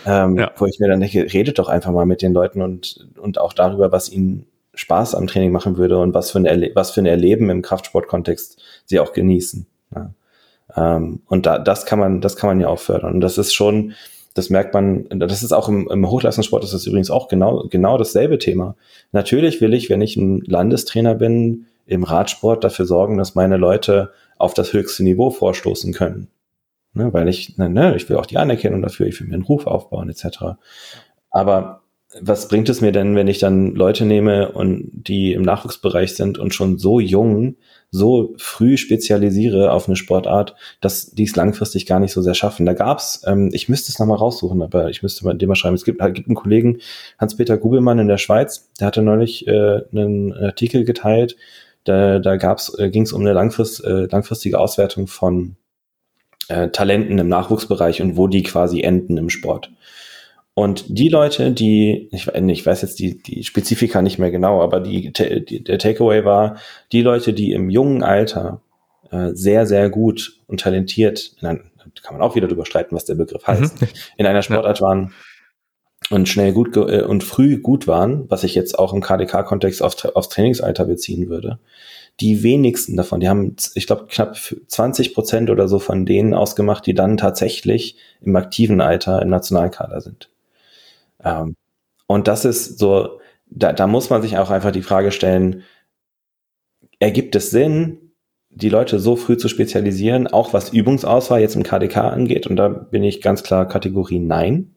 [0.07, 0.51] Ähm, ja.
[0.57, 3.53] Wo ich mir dann denke, redet doch einfach mal mit den Leuten und, und auch
[3.53, 4.47] darüber, was ihnen
[4.81, 7.61] Spaß am Training machen würde und was für ein, Erle was für ein Erleben im
[7.61, 9.67] Kraftsportkontext sie auch genießen.
[9.95, 10.15] Ja.
[10.75, 13.15] Ähm, und da, das kann man, das kann man ja auch fördern.
[13.15, 13.93] Und das ist schon,
[14.35, 17.99] Das merkt man, das ist auch im, im Hochleistungssport ist das übrigens auch genau, genau
[17.99, 18.77] dasselbe Thema.
[19.13, 24.13] Natürlich will ich, wenn ich ein Landestrainer bin, im Radsport dafür sorgen, dass meine Leute
[24.39, 26.29] auf das höchste Niveau vorstoßen können.
[26.95, 29.45] Ne, weil ich, ne, ne, ich will auch die Anerkennung dafür, ich will mir einen
[29.45, 30.57] Ruf aufbauen, etc.
[31.31, 31.80] Aber
[32.19, 36.39] was bringt es mir denn, wenn ich dann Leute nehme und die im Nachwuchsbereich sind
[36.39, 37.57] und schon so jung,
[37.93, 42.67] so früh spezialisiere auf eine Sportart, dass die es langfristig gar nicht so sehr schaffen.
[42.67, 45.75] Da gab's, ähm, ich müsste es nochmal raussuchen, aber ich müsste mal dem mal schreiben.
[45.75, 46.79] Es gibt, gibt einen Kollegen,
[47.19, 51.37] Hans-Peter Gubelmann in der Schweiz, der hatte neulich äh, einen Artikel geteilt,
[51.85, 55.57] da, da gab's, äh, ging es um eine langfrist, äh, langfristige Auswertung von
[56.49, 59.71] äh, Talenten im Nachwuchsbereich und wo die quasi enden im Sport.
[60.55, 64.81] Und die Leute, die, ich, ich weiß jetzt die, die Spezifika nicht mehr genau, aber
[64.81, 66.57] die, die, der Takeaway war,
[66.93, 68.61] die Leute, die im jungen Alter
[69.11, 71.71] äh, sehr, sehr gut und talentiert, in ein,
[72.03, 73.89] kann man auch wieder drüber streiten, was der Begriff heißt, mhm.
[74.17, 74.87] in einer Sportart ja.
[74.87, 75.15] waren
[76.11, 80.05] und schnell gut äh, und früh gut waren, was ich jetzt auch im KDK-Kontext auf,
[80.05, 81.59] aufs Trainingsalter beziehen würde,
[82.21, 86.85] die wenigsten davon, die haben, ich glaube, knapp 20 Prozent oder so von denen ausgemacht,
[86.87, 90.29] die dann tatsächlich im aktiven Alter im Nationalkader sind.
[91.25, 91.57] Ähm,
[92.07, 95.63] und das ist so, da, da muss man sich auch einfach die Frage stellen,
[96.99, 98.13] ergibt es Sinn,
[98.51, 102.47] die Leute so früh zu spezialisieren, auch was Übungsauswahl jetzt im KDK angeht?
[102.47, 104.75] Und da bin ich ganz klar Kategorie Nein.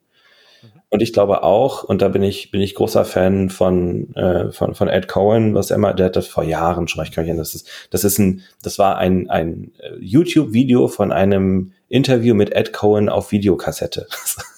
[0.89, 4.75] Und ich glaube auch, und da bin ich, bin ich großer Fan von, äh, von,
[4.75, 7.29] von Ed Cohen, was er immer, der hat das vor Jahren schon, ich kann mich
[7.29, 12.33] erinnern, das ist, das ist ein, das war ein, ein äh, YouTube-Video von einem Interview
[12.33, 14.07] mit Ed Cohen auf Videokassette.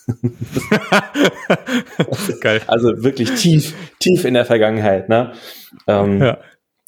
[2.39, 2.61] Geil.
[2.67, 5.33] Also wirklich tief, tief in der Vergangenheit, ne?
[5.87, 6.37] Ähm, ja.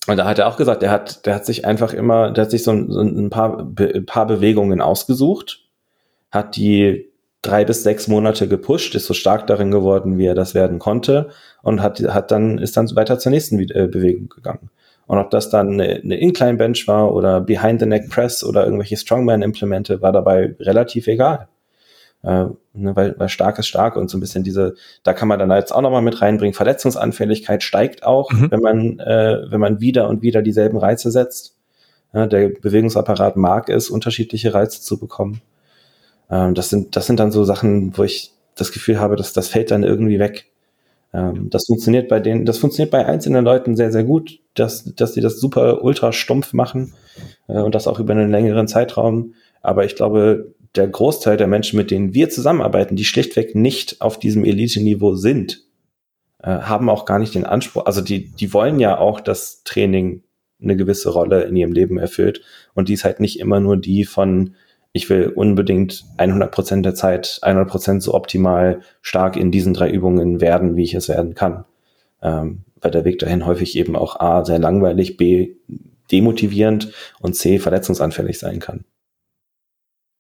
[0.08, 2.52] Und da hat er auch gesagt, der hat, der hat sich einfach immer, der hat
[2.52, 5.66] sich so ein, so ein paar, ein paar Bewegungen ausgesucht,
[6.32, 10.56] hat die drei bis sechs Monate gepusht, ist so stark darin geworden, wie er das
[10.56, 11.30] werden konnte
[11.62, 14.70] und hat, hat dann, ist dann weiter zur nächsten äh, Bewegung gegangen.
[15.08, 18.66] Und ob das dann eine, eine Incline Bench war oder Behind the Neck Press oder
[18.66, 21.48] irgendwelche Strongman Implemente, war dabei relativ egal.
[22.24, 25.40] Äh, ne, weil, weil stark ist stark und so ein bisschen diese, da kann man
[25.40, 28.52] dann jetzt auch nochmal mit reinbringen, Verletzungsanfälligkeit steigt auch, mhm.
[28.52, 31.56] wenn man, äh, wenn man wieder und wieder dieselben Reize setzt.
[32.14, 35.42] Ja, der Bewegungsapparat mag es, unterschiedliche Reize zu bekommen.
[36.30, 39.50] Ähm, das, sind, das sind dann so Sachen, wo ich das Gefühl habe, dass das
[39.50, 40.48] fällt dann irgendwie weg.
[41.18, 45.14] Ähm, das funktioniert bei denen, das funktioniert bei einzelnen Leuten sehr, sehr gut, dass, dass
[45.14, 46.94] die das super ultra stumpf machen
[47.48, 49.34] äh, und das auch über einen längeren Zeitraum.
[49.62, 54.20] Aber ich glaube, der Großteil der Menschen, mit denen wir zusammenarbeiten, die schlichtweg nicht auf
[54.20, 55.64] diesem Elite-Niveau sind,
[56.44, 60.22] äh, haben auch gar nicht den Anspruch, also die, die wollen ja auch, dass Training
[60.62, 62.42] eine gewisse Rolle in ihrem Leben erfüllt
[62.74, 64.56] und die ist halt nicht immer nur die von
[64.98, 69.90] ich will unbedingt 100 Prozent der Zeit 100 Prozent so optimal stark in diesen drei
[69.90, 71.64] Übungen werden, wie ich es werden kann.
[72.22, 75.56] Ähm, weil der Weg dahin häufig eben auch A, sehr langweilig, B,
[76.12, 78.86] demotivierend und C, verletzungsanfällig sein kann.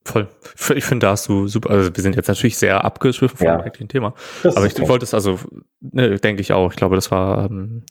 [0.05, 0.29] Voll.
[0.75, 3.59] Ich finde, da hast du super, also wir sind jetzt natürlich sehr abgeschwiffen vom ja.
[3.59, 4.13] eigentlichen Thema.
[4.41, 5.39] Das aber ich wollte es also,
[5.81, 7.83] ne, denke ich auch, ich glaube, das war, ähm,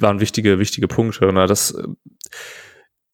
[0.00, 1.30] waren wichtige, wichtige Punkte.
[1.32, 1.46] Ne?
[1.46, 1.74] Das,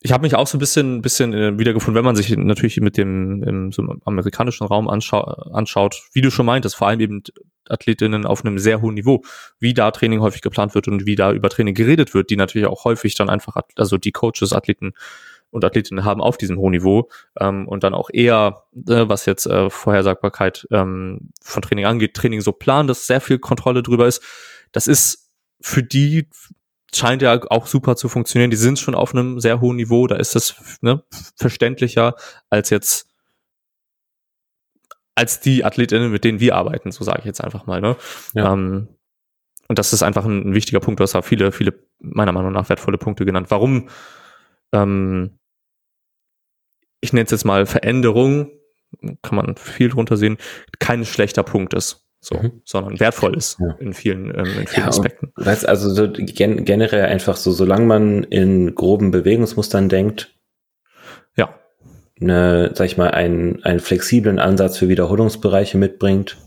[0.04, 2.98] ich habe mich auch so ein bisschen, bisschen äh, wiedergefunden, wenn man sich natürlich mit
[2.98, 7.22] dem im, so amerikanischen Raum anschau anschaut, wie du schon meintest, vor allem eben
[7.70, 9.22] Athletinnen auf einem sehr hohen Niveau,
[9.60, 12.68] wie da Training häufig geplant wird und wie da über Training geredet wird, die natürlich
[12.68, 14.92] auch häufig dann einfach, also die Coaches, Athleten
[15.48, 17.08] und Athletinnen haben auf diesem hohen Niveau
[17.40, 22.42] ähm, und dann auch eher, äh, was jetzt äh, Vorhersagbarkeit ähm, von Training angeht, Training
[22.42, 24.22] so planen, dass sehr viel Kontrolle drüber ist.
[24.70, 25.30] Das ist
[25.62, 26.28] für die
[26.98, 28.50] scheint ja auch super zu funktionieren.
[28.50, 30.06] Die sind schon auf einem sehr hohen Niveau.
[30.06, 31.02] Da ist das ne,
[31.36, 32.14] verständlicher
[32.50, 33.08] als jetzt
[35.16, 37.80] als die Athletinnen, mit denen wir arbeiten, so sage ich jetzt einfach mal.
[37.80, 37.96] Ne?
[38.32, 38.52] Ja.
[38.52, 38.88] Ähm,
[39.68, 40.98] und das ist einfach ein, ein, wichtiger Punkt.
[40.98, 43.46] Du hast da viele, viele meiner Meinung nach wertvolle Punkte genannt.
[43.50, 43.88] Warum?
[44.72, 45.38] Ähm,
[47.00, 48.50] ich nenne es jetzt mal Veränderung,
[49.22, 50.36] kann man viel drunter sehen,
[50.78, 52.62] kein schlechter Punkt ist so, mhm.
[52.64, 53.76] sondern wertvoll ist ja.
[53.78, 55.32] in vielen, ähm, in vielen ja, Aspekten.
[55.36, 60.34] Weißt, also so gen generell einfach so, solange man in groben Bewegungsmustern denkt,
[61.36, 61.54] ja,
[62.18, 66.38] eine, sag ich mal, einen, einen flexiblen Ansatz für Wiederholungsbereiche mitbringt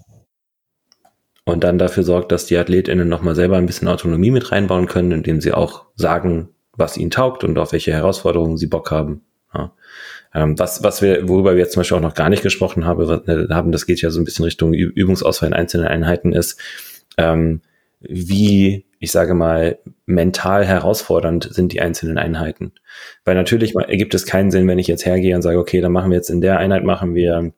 [1.45, 5.11] und dann dafür sorgt, dass die AthletInnen nochmal selber ein bisschen Autonomie mit reinbauen können,
[5.11, 9.21] indem sie auch sagen, was ihnen taugt und auf welche Herausforderungen sie Bock haben.
[9.53, 9.73] Ja.
[10.37, 13.01] Ähm, was, was wir, worüber wir jetzt zum Beispiel auch noch gar nicht gesprochen haben,
[13.27, 16.59] äh, haben, das geht ja so ein bisschen Richtung Übungsauswahl in einzelnen Einheiten ist,
[17.17, 17.61] ähm,
[18.01, 22.73] wie, ich sage mal, mental herausfordernd sind die einzelnen Einheiten.
[23.25, 26.11] Weil natürlich ergibt es keinen Sinn, wenn ich jetzt hergehe und sage, okay, dann machen
[26.11, 27.51] wir jetzt in der Einheit machen wir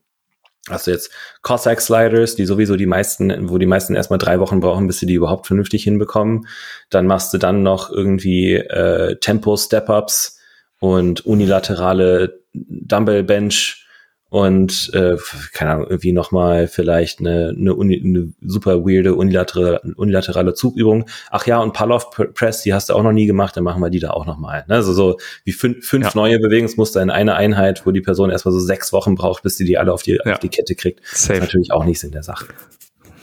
[0.69, 1.11] hast du jetzt
[1.41, 5.05] Cossack Sliders, die sowieso die meisten, wo die meisten erstmal drei Wochen brauchen, bis sie
[5.05, 6.47] die überhaupt vernünftig hinbekommen.
[6.89, 10.39] Dann machst du dann noch irgendwie äh, Tempo Step-Ups
[10.80, 13.86] und unilaterale Dumbbell Bench
[14.30, 15.18] und äh,
[15.53, 21.10] keine Ahnung, irgendwie nochmal vielleicht eine, eine, Uni, eine super weirde unilaterale, unilaterale Zugübung.
[21.32, 23.89] Ach ja, und Palov Press, die hast du auch noch nie gemacht, dann machen wir
[23.89, 24.66] die da auch nochmal.
[24.68, 24.76] Ne?
[24.76, 26.12] Also so wie fünf, fünf ja.
[26.14, 29.66] neue Bewegungsmuster in einer Einheit, wo die Person erstmal so sechs Wochen braucht, bis sie
[29.66, 30.34] die alle auf die, ja.
[30.34, 31.01] auf die Kette kriegt.
[31.07, 31.34] Safe.
[31.34, 32.45] Das ist natürlich auch nichts in der Sache.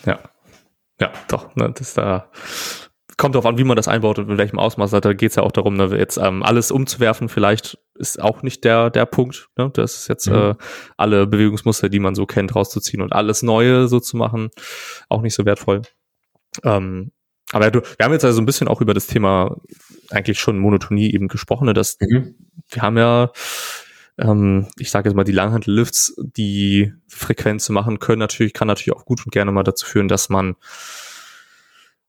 [0.05, 0.19] Ja.
[1.01, 2.31] Ja, doch, ne, das ist da
[3.17, 4.91] kommt darauf an, wie man das einbaut und in welchem Ausmaß.
[4.91, 7.29] Da geht es ja auch darum, ne, jetzt ähm, alles umzuwerfen.
[7.29, 9.49] Vielleicht ist auch nicht der der Punkt.
[9.57, 9.71] Ne?
[9.73, 10.35] Das ist jetzt mhm.
[10.35, 10.55] äh,
[10.97, 14.51] alle Bewegungsmuster, die man so kennt, rauszuziehen und alles Neue so zu machen,
[15.09, 15.83] auch nicht so wertvoll.
[16.63, 17.13] Ähm,
[17.53, 19.57] aber du, wir haben jetzt also ein bisschen auch über das Thema
[20.11, 21.67] eigentlich schon Monotonie eben gesprochen.
[21.67, 21.75] Ne?
[21.75, 22.35] Dass mhm.
[22.69, 23.31] wir haben ja
[24.19, 28.97] ähm, ich sage jetzt mal, die Langhandel-Lifts, die Frequenz zu machen können, natürlich, kann natürlich
[28.97, 30.57] auch gut und gerne mal dazu führen, dass man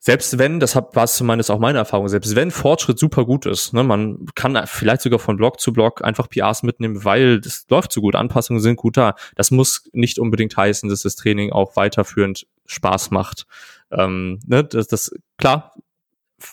[0.07, 3.83] selbst wenn, das war zumindest auch meine Erfahrung, selbst wenn Fortschritt super gut ist, ne,
[3.83, 7.99] man kann vielleicht sogar von Block zu Block einfach PRs mitnehmen, weil das läuft so
[7.99, 9.15] gut, Anpassungen sind gut da.
[9.35, 13.47] Das muss nicht unbedingt heißen, dass das Training auch weiterführend Spaß macht.
[13.91, 15.75] Ähm, ne, das, das klar,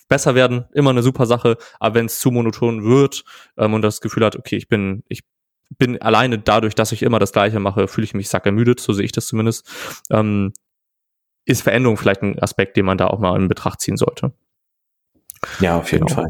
[0.09, 3.23] besser werden, immer eine super Sache, aber wenn es zu monoton wird
[3.57, 5.23] ähm, und das Gefühl hat, okay, ich bin, ich
[5.79, 9.05] bin alleine dadurch, dass ich immer das Gleiche mache, fühle ich mich sackermüdet, so sehe
[9.05, 9.65] ich das zumindest.
[10.11, 10.53] Ähm,
[11.45, 14.33] ist Veränderung vielleicht ein Aspekt, den man da auch mal in Betracht ziehen sollte.
[15.61, 16.23] Ja, auf jeden genau.
[16.23, 16.29] Fall.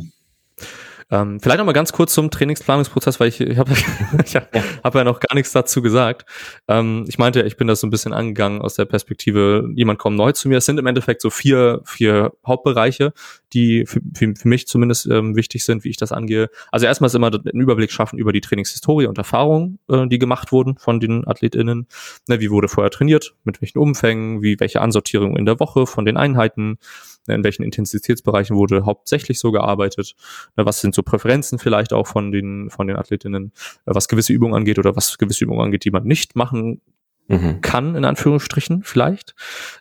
[1.10, 3.72] Ähm, vielleicht noch mal ganz kurz zum Trainingsplanungsprozess, weil ich, ich habe
[4.24, 4.42] ich ja.
[4.82, 6.24] hab ja noch gar nichts dazu gesagt.
[6.68, 10.16] Ähm, ich meinte, ich bin das so ein bisschen angegangen aus der Perspektive, jemand kommt
[10.16, 10.58] neu zu mir.
[10.58, 13.12] Es sind im Endeffekt so vier, vier Hauptbereiche,
[13.52, 16.48] die für, für, für mich zumindest ähm, wichtig sind, wie ich das angehe.
[16.72, 20.52] Also erstmal ist immer einen Überblick schaffen über die Trainingshistorie und Erfahrungen, äh, die gemacht
[20.52, 21.86] wurden von den AthletInnen.
[22.28, 26.04] Ne, wie wurde vorher trainiert, mit welchen Umfängen, wie welche Ansortierung in der Woche von
[26.04, 26.78] den Einheiten,
[27.26, 30.14] in welchen Intensitätsbereichen wurde hauptsächlich so gearbeitet,
[30.56, 33.52] ne, was sind so Präferenzen vielleicht auch von den, von den AthletInnen,
[33.86, 36.80] äh, was gewisse Übungen angeht oder was gewisse Übungen angeht, die man nicht machen
[37.28, 37.60] mhm.
[37.60, 39.34] kann, in Anführungsstrichen vielleicht.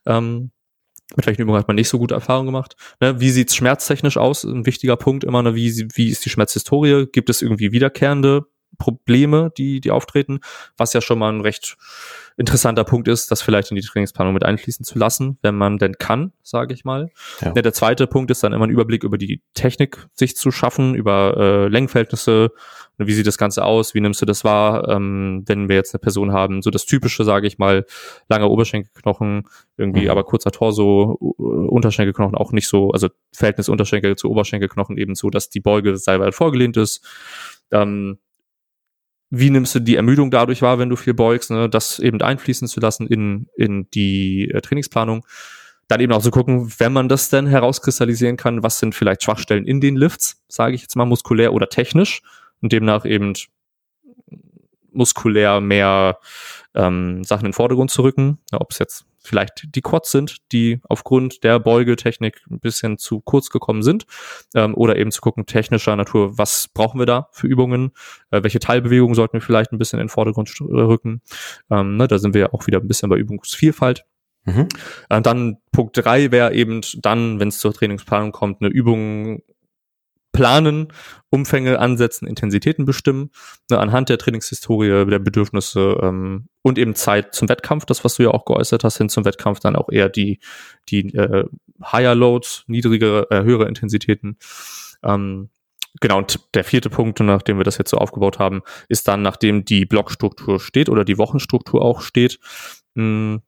[0.05, 0.51] Ähm,
[1.15, 2.75] mit welchen Übungen hat man nicht so gute Erfahrungen gemacht?
[2.99, 4.43] Ne, wie sieht's schmerztechnisch aus?
[4.43, 7.07] Ein wichtiger Punkt immer, ne, wie, wie ist die Schmerzhistorie?
[7.11, 10.39] Gibt es irgendwie wiederkehrende Probleme, die, die auftreten?
[10.77, 11.77] Was ja schon mal ein recht
[12.37, 15.93] interessanter Punkt ist, das vielleicht in die Trainingsplanung mit einfließen zu lassen, wenn man denn
[15.97, 17.11] kann, sage ich mal.
[17.41, 17.53] Ja.
[17.55, 20.95] Ja, der zweite Punkt ist dann immer ein Überblick über die Technik sich zu schaffen,
[20.95, 22.51] über äh, Längenverhältnisse,
[22.97, 25.99] wie sieht das Ganze aus, wie nimmst du das wahr, ähm, wenn wir jetzt eine
[25.99, 27.85] Person haben, so das typische, sage ich mal,
[28.29, 30.09] langer Oberschenkelknochen, irgendwie mhm.
[30.09, 35.49] aber kurzer Torso, Unterschenkelknochen auch nicht so, also Verhältnis Unterschenkel zu Oberschenkelknochen eben so, dass
[35.49, 37.03] die Beuge sehr weit vorgelehnt ist.
[37.71, 38.19] Ähm,
[39.35, 41.67] wie nimmst du die Ermüdung dadurch wahr, wenn du viel beugst, ne?
[41.67, 45.25] das eben einfließen zu lassen in, in die äh, Trainingsplanung.
[45.87, 49.65] Dann eben auch zu gucken, wenn man das denn herauskristallisieren kann, was sind vielleicht Schwachstellen
[49.65, 52.21] in den Lifts, sage ich jetzt mal muskulär oder technisch
[52.61, 53.33] und demnach eben
[54.91, 56.19] muskulär mehr
[56.75, 60.37] ähm, Sachen in den Vordergrund zu rücken, ja, ob es jetzt vielleicht die Quads sind,
[60.51, 64.05] die aufgrund der Beugetechnik ein bisschen zu kurz gekommen sind,
[64.53, 67.91] ähm, oder eben zu gucken, technischer Natur, was brauchen wir da für Übungen,
[68.31, 71.21] äh, welche Teilbewegungen sollten wir vielleicht ein bisschen in den Vordergrund rücken.
[71.69, 74.05] Ähm, ne, da sind wir auch wieder ein bisschen bei Übungsvielfalt.
[74.45, 74.67] Mhm.
[75.09, 79.41] Äh, dann Punkt drei wäre eben dann, wenn es zur Trainingsplanung kommt, eine Übung
[80.33, 80.91] planen,
[81.29, 83.31] Umfänge ansetzen, Intensitäten bestimmen,
[83.69, 88.23] ne, anhand der Trainingshistorie, der Bedürfnisse ähm, und eben Zeit zum Wettkampf, das, was du
[88.23, 90.39] ja auch geäußert hast, hin zum Wettkampf, dann auch eher die,
[90.89, 91.45] die äh,
[91.83, 94.37] Higher Loads, niedrigere, äh, höhere Intensitäten.
[95.03, 95.49] Ähm,
[96.01, 99.65] genau, und der vierte Punkt, nachdem wir das jetzt so aufgebaut haben, ist dann, nachdem
[99.65, 102.39] die Blockstruktur steht oder die Wochenstruktur auch steht,
[102.95, 103.41] mh, hm,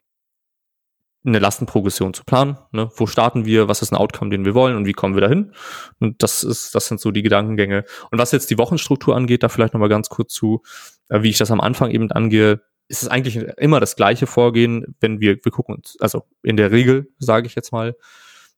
[1.25, 2.57] eine Lastenprogression zu planen.
[2.71, 2.89] Ne?
[2.95, 3.67] Wo starten wir?
[3.67, 5.53] Was ist ein Outcome, den wir wollen und wie kommen wir dahin?
[5.99, 7.85] Und das ist, das sind so die Gedankengänge.
[8.11, 10.61] Und was jetzt die Wochenstruktur angeht, da vielleicht nochmal ganz kurz zu,
[11.09, 14.95] äh, wie ich das am Anfang eben angehe, ist es eigentlich immer das gleiche Vorgehen,
[14.99, 17.95] wenn wir, wir gucken uns, also in der Regel, sage ich jetzt mal,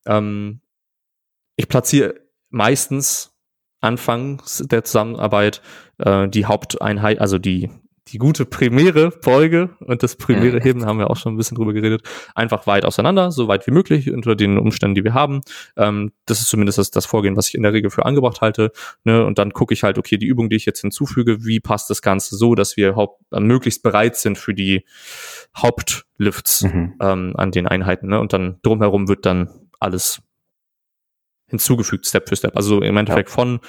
[0.06, 0.60] ähm,
[1.56, 2.16] ich platziere
[2.50, 3.34] meistens
[3.80, 5.62] anfangs der Zusammenarbeit
[6.00, 7.70] äh, die Haupteinheit, also die
[8.12, 10.60] die gute primäre Beuge und das primäre.
[10.62, 12.04] Heben haben wir auch schon ein bisschen drüber geredet,
[12.36, 15.42] einfach weit auseinander, so weit wie möglich unter den Umständen, die wir haben.
[15.76, 18.72] Ähm, das ist zumindest das, das, Vorgehen, was ich in der Regel für angebracht halte.
[19.04, 19.26] Ne?
[19.26, 22.02] Und dann gucke ich halt, okay, die Übung, die ich jetzt hinzufüge, wie passt das
[22.02, 24.86] Ganze so, dass wir haupt, äh, möglichst bereit sind für die
[25.56, 26.96] Hauptlifts mhm.
[27.02, 28.08] ähm, an den Einheiten.
[28.08, 28.20] Ne?
[28.20, 29.50] Und dann drumherum wird dann
[29.80, 30.22] alles
[31.48, 32.56] hinzugefügt, Step für Step.
[32.56, 33.36] Also im Endeffekt ja.
[33.36, 33.60] von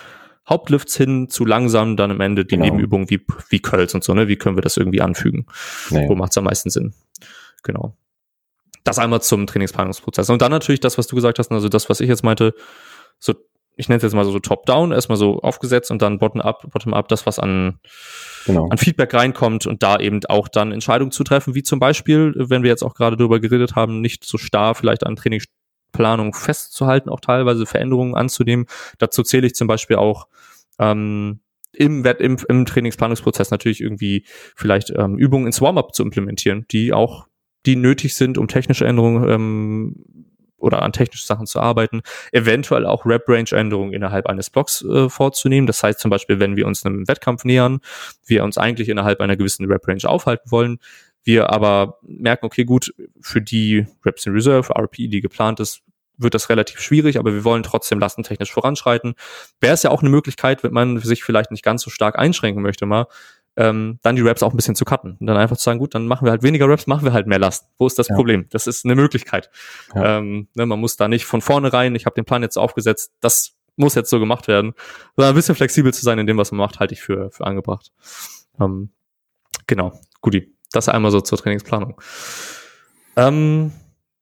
[0.49, 2.65] Hauptlifts hin zu langsam, dann am Ende die genau.
[2.65, 4.29] Nebenübungen wie, wie Curls und so, ne?
[4.29, 5.47] Wie können wir das irgendwie anfügen?
[5.91, 6.09] Nee.
[6.09, 6.95] Wo macht es am meisten Sinn?
[7.63, 7.97] Genau.
[8.85, 10.31] Das einmal zum Trainingsplanungsprozess.
[10.31, 12.55] Und dann natürlich das, was du gesagt hast, also das, was ich jetzt meinte,
[13.19, 13.35] so,
[13.77, 17.27] ich nenne es jetzt mal so top-down, erstmal so aufgesetzt und dann bottom-up, bottom-up, das,
[17.27, 17.79] was an,
[18.47, 18.69] genau.
[18.71, 22.63] an Feedback reinkommt und da eben auch dann Entscheidungen zu treffen, wie zum Beispiel, wenn
[22.63, 25.17] wir jetzt auch gerade darüber geredet haben, nicht so starr vielleicht an
[25.93, 28.67] Trainingsplanung festzuhalten, auch teilweise Veränderungen anzunehmen.
[28.99, 30.29] Dazu zähle ich zum Beispiel auch
[30.79, 31.41] ähm,
[31.73, 34.25] im, im, im Trainingsplanungsprozess natürlich irgendwie
[34.57, 37.27] vielleicht ähm, Übungen ins Warm-up zu implementieren, die auch,
[37.67, 40.05] die nötig sind, um technische Änderungen ähm,
[40.57, 42.01] oder an technischen Sachen zu arbeiten,
[42.33, 45.69] eventuell auch Rep-Range-Änderungen innerhalb eines Blocks äh, vorzunehmen.
[45.69, 47.79] Das heißt zum Beispiel, wenn wir uns einem Wettkampf nähern,
[48.27, 50.79] wir uns eigentlich innerhalb einer gewissen Rep-Range aufhalten wollen,
[51.29, 55.83] wir aber merken, okay, gut, für die Reps in Reserve, RP, die geplant ist,
[56.17, 59.15] wird das relativ schwierig, aber wir wollen trotzdem lastentechnisch voranschreiten.
[59.61, 62.63] Wäre es ja auch eine Möglichkeit, wenn man sich vielleicht nicht ganz so stark einschränken
[62.63, 63.07] möchte, mal
[63.57, 65.95] ähm, dann die Raps auch ein bisschen zu cutten und dann einfach zu sagen, gut,
[65.95, 67.69] dann machen wir halt weniger Raps, machen wir halt mehr Last.
[67.77, 68.15] Wo ist das ja.
[68.15, 68.47] Problem?
[68.51, 69.51] Das ist eine Möglichkeit.
[69.95, 70.19] Ja.
[70.19, 73.57] Ähm, ne, man muss da nicht von vornherein, ich habe den Plan jetzt aufgesetzt, das
[73.77, 74.75] muss jetzt so gemacht werden,
[75.15, 77.45] sondern ein bisschen flexibel zu sein in dem, was man macht, halte ich für, für
[77.45, 77.93] angebracht.
[78.61, 78.91] Ähm,
[79.67, 80.58] genau, guti.
[80.73, 82.01] Das einmal so zur Trainingsplanung.
[83.17, 83.73] Ähm,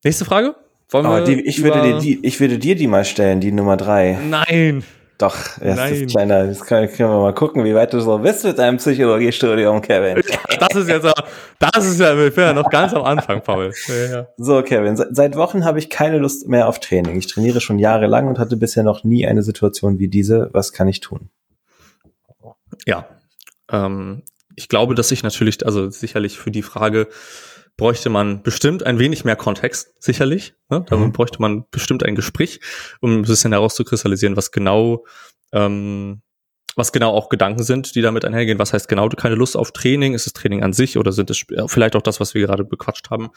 [0.05, 0.55] nächste Frage?
[0.91, 3.77] Wollen oh, die, ich, würde dir die, ich würde dir die mal stellen, die Nummer
[3.77, 4.19] drei.
[4.29, 4.85] Nein.
[5.19, 6.03] Doch, erst Nein.
[6.03, 8.77] das kleiner, das können, können wir mal gucken, wie weit du so bist mit deinem
[8.77, 10.23] Psychologiestudium, Kevin.
[10.61, 11.07] Das ist jetzt,
[11.59, 13.73] das ist ja, ja noch ganz am Anfang, Paul.
[13.89, 14.27] Ja.
[14.37, 17.17] So, Kevin, seit Wochen habe ich keine Lust mehr auf Training.
[17.17, 20.51] Ich trainiere schon jahrelang und hatte bisher noch nie eine Situation wie diese.
[20.53, 21.31] Was kann ich tun?
[22.87, 23.07] Ja,
[23.73, 24.23] ähm,
[24.57, 27.09] ich glaube, dass ich natürlich, also sicherlich für die Frage,
[27.77, 30.55] bräuchte man bestimmt ein wenig mehr Kontext, sicherlich.
[30.71, 30.85] Ne?
[30.89, 31.13] Da mhm.
[31.13, 32.61] bräuchte man bestimmt ein Gespräch,
[33.01, 35.05] um ein bisschen herauszukristallisieren, was genau,
[35.53, 36.23] ähm,
[36.75, 38.59] was genau auch Gedanken sind, die damit einhergehen.
[38.59, 40.15] Was heißt genau keine Lust auf Training?
[40.15, 43.11] Ist es Training an sich oder sind es vielleicht auch das, was wir gerade bequatscht
[43.11, 43.31] haben?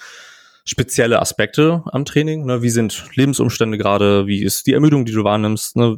[0.66, 2.46] Spezielle Aspekte am Training.
[2.46, 2.62] Ne?
[2.62, 4.28] Wie sind Lebensumstände gerade?
[4.28, 5.76] Wie ist die Ermüdung, die du wahrnimmst?
[5.76, 5.98] Ne?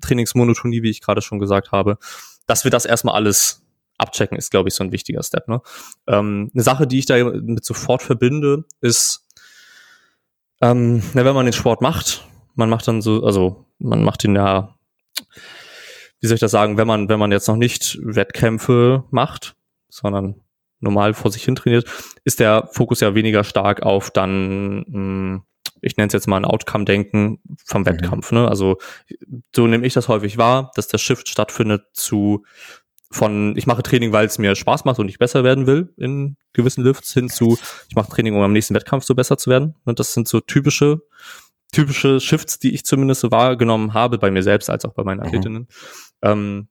[0.00, 1.98] Trainingsmonotonie, wie ich gerade schon gesagt habe.
[2.46, 3.65] Dass wir das erstmal alles
[3.98, 5.48] abchecken ist, glaube ich, so ein wichtiger Step.
[5.48, 5.60] Ne?
[6.06, 9.26] Ähm, eine Sache, die ich da mit sofort verbinde, ist,
[10.60, 14.34] ähm, na, wenn man den Sport macht, man macht dann so, also man macht ihn
[14.34, 14.74] ja,
[16.20, 19.54] wie soll ich das sagen, wenn man, wenn man jetzt noch nicht Wettkämpfe macht,
[19.88, 20.40] sondern
[20.80, 21.86] normal vor sich hin trainiert,
[22.24, 25.42] ist der Fokus ja weniger stark auf dann, mh, hm,
[25.82, 27.86] ich nenne es jetzt mal ein Outcome-Denken vom mhm.
[27.86, 28.32] Wettkampf.
[28.32, 28.48] Ne?
[28.48, 28.78] Also
[29.54, 32.44] so nehme ich das häufig wahr, dass der Shift stattfindet zu
[33.10, 36.36] von ich mache Training, weil es mir Spaß macht und ich besser werden will in
[36.52, 39.74] gewissen Lifts hin zu ich mache Training, um am nächsten Wettkampf so besser zu werden.
[39.84, 41.02] Und das sind so typische
[41.72, 45.20] typische Shifts, die ich zumindest so wahrgenommen habe bei mir selbst als auch bei meinen
[45.20, 45.26] mhm.
[45.26, 45.62] Athletinnen.
[45.62, 45.68] Mhm.
[46.22, 46.68] Ähm,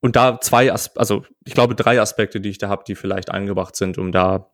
[0.00, 3.30] und da zwei, As also ich glaube drei Aspekte, die ich da habe, die vielleicht
[3.30, 4.52] eingebracht sind, um da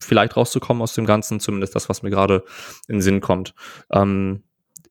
[0.00, 2.44] vielleicht rauszukommen aus dem Ganzen, zumindest das, was mir gerade
[2.86, 3.54] in den Sinn kommt.
[3.90, 4.44] Ähm,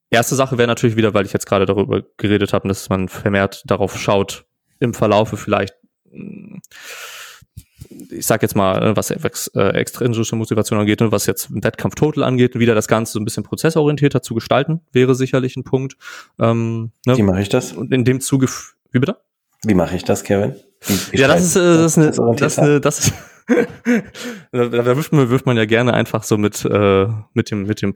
[0.09, 3.63] erste Sache wäre natürlich wieder, weil ich jetzt gerade darüber geredet habe, dass man vermehrt
[3.65, 4.45] darauf schaut,
[4.79, 5.75] im Verlaufe vielleicht,
[8.09, 12.23] ich sag jetzt mal, ne, was äh, extrinsische Motivation angeht und was jetzt Wettkampf Total
[12.23, 15.97] angeht, wieder das Ganze so ein bisschen prozessorientierter zu gestalten, wäre sicherlich ein Punkt.
[16.39, 17.17] Ähm, ne?
[17.17, 17.73] Wie mache ich das?
[17.73, 18.47] Und in dem Zuge,
[18.91, 19.17] wie bitte?
[19.63, 20.55] Wie mache ich das, Kevin?
[20.81, 23.13] Wie, wie ja, das ist, äh, das, ist eine, das ist eine, das ist,
[24.51, 27.81] da, da wirft man, wirft man ja gerne einfach so mit, äh, mit dem, mit
[27.81, 27.93] dem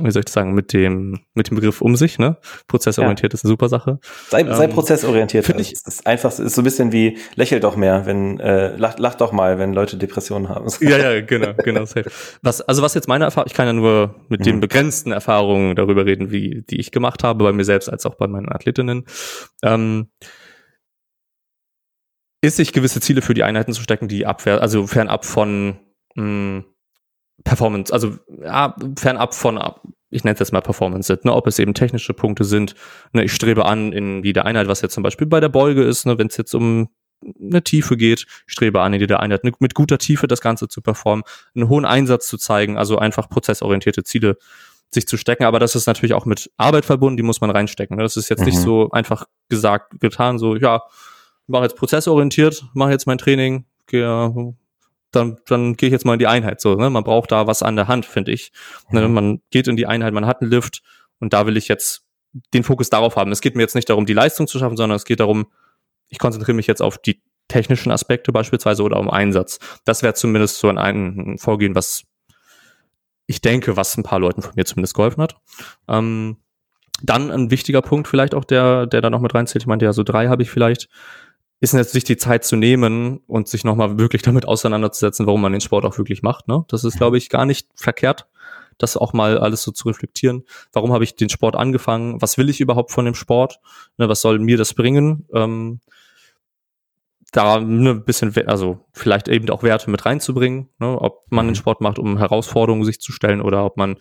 [0.00, 2.38] wie soll ich das sagen, mit dem, mit dem Begriff um sich, ne?
[2.66, 3.34] Prozessorientiert ja.
[3.34, 3.98] ist eine super Sache.
[4.30, 5.44] Sei, sei ähm, prozessorientiert.
[5.44, 5.74] Finde ich.
[5.74, 9.16] Das ist einfach, ist so ein bisschen wie, lächel doch mehr, wenn, äh, lach, lach
[9.16, 10.68] doch mal, wenn Leute Depressionen haben.
[10.80, 11.84] ja, ja, genau, genau.
[11.84, 12.10] Safe.
[12.40, 14.44] Was, also was jetzt meine Erfahrung, ich kann ja nur mit mhm.
[14.44, 18.14] den begrenzten Erfahrungen darüber reden, wie, die ich gemacht habe, bei mir selbst als auch
[18.14, 19.04] bei meinen Athletinnen.
[19.62, 20.08] Ähm,
[22.40, 25.78] ist sich gewisse Ziele für die Einheiten zu stecken, die abwehr, also fernab von,
[26.14, 26.64] mh, hm,
[27.44, 29.58] Performance, also ja, fernab von,
[30.10, 32.74] ich nenne es jetzt mal Performance sind, ne, ob es eben technische Punkte sind.
[33.12, 36.06] Ne, ich strebe an in jeder Einheit, was jetzt zum Beispiel bei der Beuge ist,
[36.06, 36.88] ne, wenn es jetzt um
[37.40, 40.82] eine Tiefe geht, ich strebe an in jeder Einheit mit guter Tiefe das Ganze zu
[40.82, 41.24] performen,
[41.54, 44.38] einen hohen Einsatz zu zeigen, also einfach prozessorientierte Ziele
[44.90, 47.96] sich zu stecken, aber das ist natürlich auch mit Arbeit verbunden, die muss man reinstecken.
[47.96, 48.02] Ne?
[48.02, 48.46] Das ist jetzt mhm.
[48.46, 50.82] nicht so einfach gesagt, getan, so, ja,
[51.46, 54.54] mache jetzt prozessorientiert, mache jetzt mein Training, gehe
[55.12, 56.60] dann, dann gehe ich jetzt mal in die Einheit.
[56.60, 56.90] So, ne?
[56.90, 58.52] Man braucht da was an der Hand, finde ich.
[58.90, 59.06] Ne?
[59.06, 59.14] Mhm.
[59.14, 60.82] Man geht in die Einheit, man hat einen Lift
[61.20, 62.04] und da will ich jetzt
[62.54, 63.30] den Fokus darauf haben.
[63.30, 65.46] Es geht mir jetzt nicht darum, die Leistung zu schaffen, sondern es geht darum,
[66.08, 69.58] ich konzentriere mich jetzt auf die technischen Aspekte beispielsweise oder um Einsatz.
[69.84, 72.04] Das wäre zumindest so ein, ein Vorgehen, was
[73.26, 75.36] ich denke, was ein paar Leuten von mir zumindest geholfen hat.
[75.88, 76.38] Ähm,
[77.02, 79.62] Dann ein wichtiger Punkt vielleicht auch, der, der da noch mit reinzählt.
[79.62, 80.88] Ich meinte ja, so drei habe ich vielleicht
[81.62, 85.52] ist jetzt sich die Zeit zu nehmen und sich nochmal wirklich damit auseinanderzusetzen, warum man
[85.52, 86.48] den Sport auch wirklich macht.
[86.48, 86.64] Ne?
[86.66, 88.26] Das ist, glaube ich, gar nicht verkehrt,
[88.78, 90.42] das auch mal alles so zu reflektieren.
[90.72, 92.20] Warum habe ich den Sport angefangen?
[92.20, 93.60] Was will ich überhaupt von dem Sport?
[93.96, 95.28] Ne, was soll mir das bringen?
[95.32, 95.78] Ähm,
[97.30, 101.52] da ne, ein bisschen, also vielleicht eben auch Werte mit reinzubringen, ne, ob man den
[101.52, 101.58] mhm.
[101.58, 103.98] Sport macht, um Herausforderungen sich zu stellen oder ob man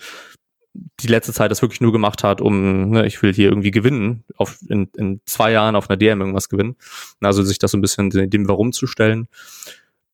[0.74, 4.24] die letzte Zeit das wirklich nur gemacht hat, um, ne, ich will hier irgendwie gewinnen,
[4.38, 6.76] auf, in, in zwei Jahren auf einer DM irgendwas gewinnen.
[7.19, 9.28] Also sich das so ein bisschen dem Warum zu stellen.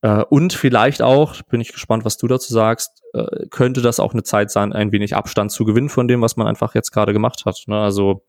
[0.01, 4.13] Äh, und vielleicht auch, bin ich gespannt, was du dazu sagst, äh, könnte das auch
[4.13, 7.13] eine Zeit sein, ein wenig Abstand zu gewinnen von dem, was man einfach jetzt gerade
[7.13, 7.63] gemacht hat.
[7.67, 7.79] Ne?
[7.79, 8.23] Also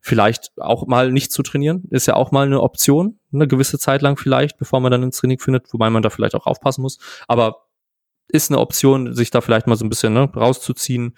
[0.00, 4.02] vielleicht auch mal nicht zu trainieren, ist ja auch mal eine Option, eine gewisse Zeit
[4.02, 6.98] lang vielleicht, bevor man dann ins Training findet, wobei man da vielleicht auch aufpassen muss.
[7.28, 7.66] Aber
[8.28, 11.14] ist eine Option, sich da vielleicht mal so ein bisschen ne, rauszuziehen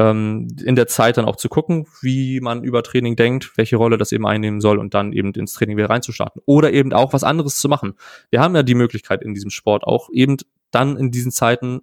[0.00, 3.98] ähm, in der Zeit dann auch zu gucken, wie man über Training denkt, welche Rolle
[3.98, 6.40] das eben einnehmen soll und dann eben ins Training wieder reinzustarten.
[6.46, 7.94] Oder eben auch was anderes zu machen.
[8.30, 10.38] Wir haben ja die Möglichkeit in diesem Sport auch eben
[10.70, 11.82] dann in diesen Zeiten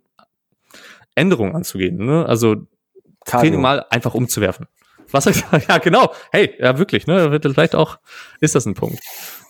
[1.14, 1.98] Änderungen anzugehen.
[1.98, 2.26] Ne?
[2.26, 2.56] Also
[3.26, 3.50] Cardio.
[3.50, 4.66] Training mal einfach umzuwerfen.
[5.12, 5.26] Was
[5.68, 6.12] ja genau.
[6.32, 7.08] Hey, ja wirklich.
[7.08, 8.00] Ne, vielleicht auch
[8.42, 9.00] ist das ein Punkt.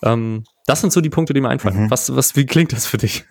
[0.04, 1.84] Ähm, das sind so die Punkte, die mir einfallen.
[1.84, 1.90] Mhm.
[1.90, 3.24] Was, was, wie klingt das für dich?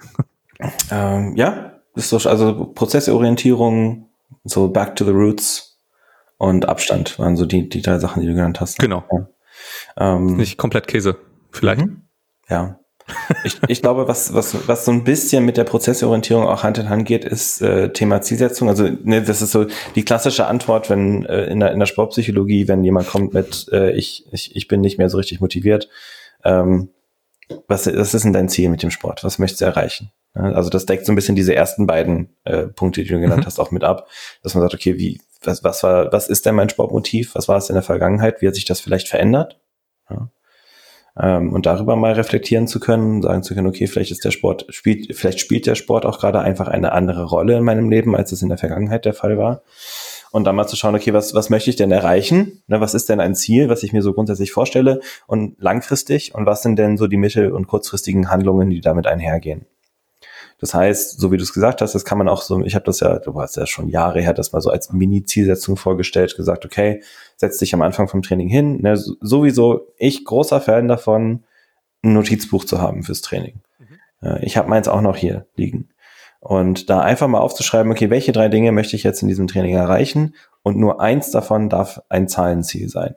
[0.90, 4.10] Ähm, ja, ist doch also Prozessorientierung,
[4.43, 5.78] so Back to the Roots
[6.38, 8.80] und Abstand waren so die, die drei Sachen, die du genannt hast.
[8.80, 9.03] Genau.
[9.97, 10.15] Ja.
[10.15, 11.17] Ähm, Nicht komplett Käse,
[11.51, 11.82] vielleicht.
[11.82, 12.01] Mhm.
[12.49, 12.80] Ja.
[13.43, 16.89] ich, ich glaube, was, was, was so ein bisschen mit der Prozessorientierung auch Hand in
[16.89, 18.67] Hand geht, ist äh, Thema Zielsetzung.
[18.67, 19.65] Also ne, das ist so
[19.95, 23.91] die klassische Antwort, wenn äh, in, der, in der Sportpsychologie, wenn jemand kommt mit äh,
[23.91, 25.88] ich, ich, ich bin nicht mehr so richtig motiviert.
[26.43, 26.89] Ähm,
[27.67, 29.23] was, was ist denn dein Ziel mit dem Sport?
[29.23, 30.11] Was möchtest du erreichen?
[30.38, 33.46] Also das deckt so ein bisschen diese ersten beiden äh, Punkte, die du genannt mhm.
[33.46, 34.08] hast, auch mit ab,
[34.44, 37.36] dass man sagt, okay, wie, was, was war, was ist denn mein Sportmotiv?
[37.36, 38.42] Was war es in der Vergangenheit?
[38.42, 39.60] Wie hat sich das vielleicht verändert?
[40.10, 40.30] Ja.
[41.20, 44.68] Ähm, und darüber mal reflektieren zu können, sagen zu können, okay, vielleicht ist der Sport,
[44.70, 48.32] spielt, vielleicht spielt der Sport auch gerade einfach eine andere Rolle in meinem Leben, als
[48.32, 49.64] es in der Vergangenheit der Fall war.
[50.32, 52.62] Und dann mal zu schauen, okay, was, was möchte ich denn erreichen?
[52.68, 56.36] Ne, was ist denn ein Ziel, was ich mir so grundsätzlich vorstelle und langfristig?
[56.36, 59.66] Und was sind denn so die mittel- und kurzfristigen Handlungen, die damit einhergehen?
[60.60, 62.86] Das heißt, so wie du es gesagt hast, das kann man auch so, ich habe
[62.86, 66.66] das ja, du hast ja schon Jahre her, das mal so als Mini-Zielsetzung vorgestellt, gesagt,
[66.66, 67.03] okay,
[67.36, 68.82] setz dich am Anfang vom Training hin.
[68.82, 71.43] Ne, sowieso, ich großer Fan davon,
[72.03, 73.62] ein Notizbuch zu haben fürs Training.
[74.22, 74.38] Mhm.
[74.41, 75.89] Ich habe meins auch noch hier liegen.
[76.39, 79.76] Und da einfach mal aufzuschreiben, okay, welche drei Dinge möchte ich jetzt in diesem Training
[79.76, 80.36] erreichen?
[80.64, 83.16] Und nur eins davon darf ein Zahlenziel sein.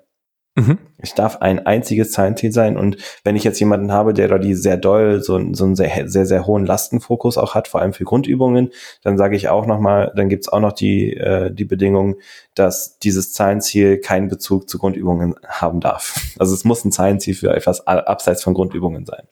[0.57, 0.79] Mhm.
[1.03, 2.77] Ich darf ein einziges Zahlenziel sein.
[2.77, 6.09] Und wenn ich jetzt jemanden habe, der da die sehr doll so, so einen sehr,
[6.09, 8.71] sehr, sehr hohen Lastenfokus auch hat, vor allem für Grundübungen,
[9.03, 12.17] dann sage ich auch nochmal, dann gibt's auch noch die, äh, die Bedingung,
[12.55, 16.21] dass dieses Zahlenziel keinen Bezug zu Grundübungen haben darf.
[16.39, 19.23] Also es muss ein Zahlenziel für etwas abseits von Grundübungen sein.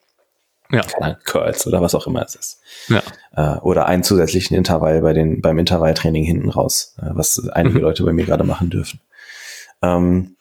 [0.71, 0.81] Ja.
[0.81, 2.61] Keine Curls oder was auch immer es ist.
[2.87, 3.01] Ja.
[3.35, 7.83] Äh, oder einen zusätzlichen Intervall bei den, beim Intervalltraining hinten raus, äh, was einige mhm.
[7.83, 9.01] Leute bei mir gerade machen dürfen.
[9.81, 10.35] Ähm,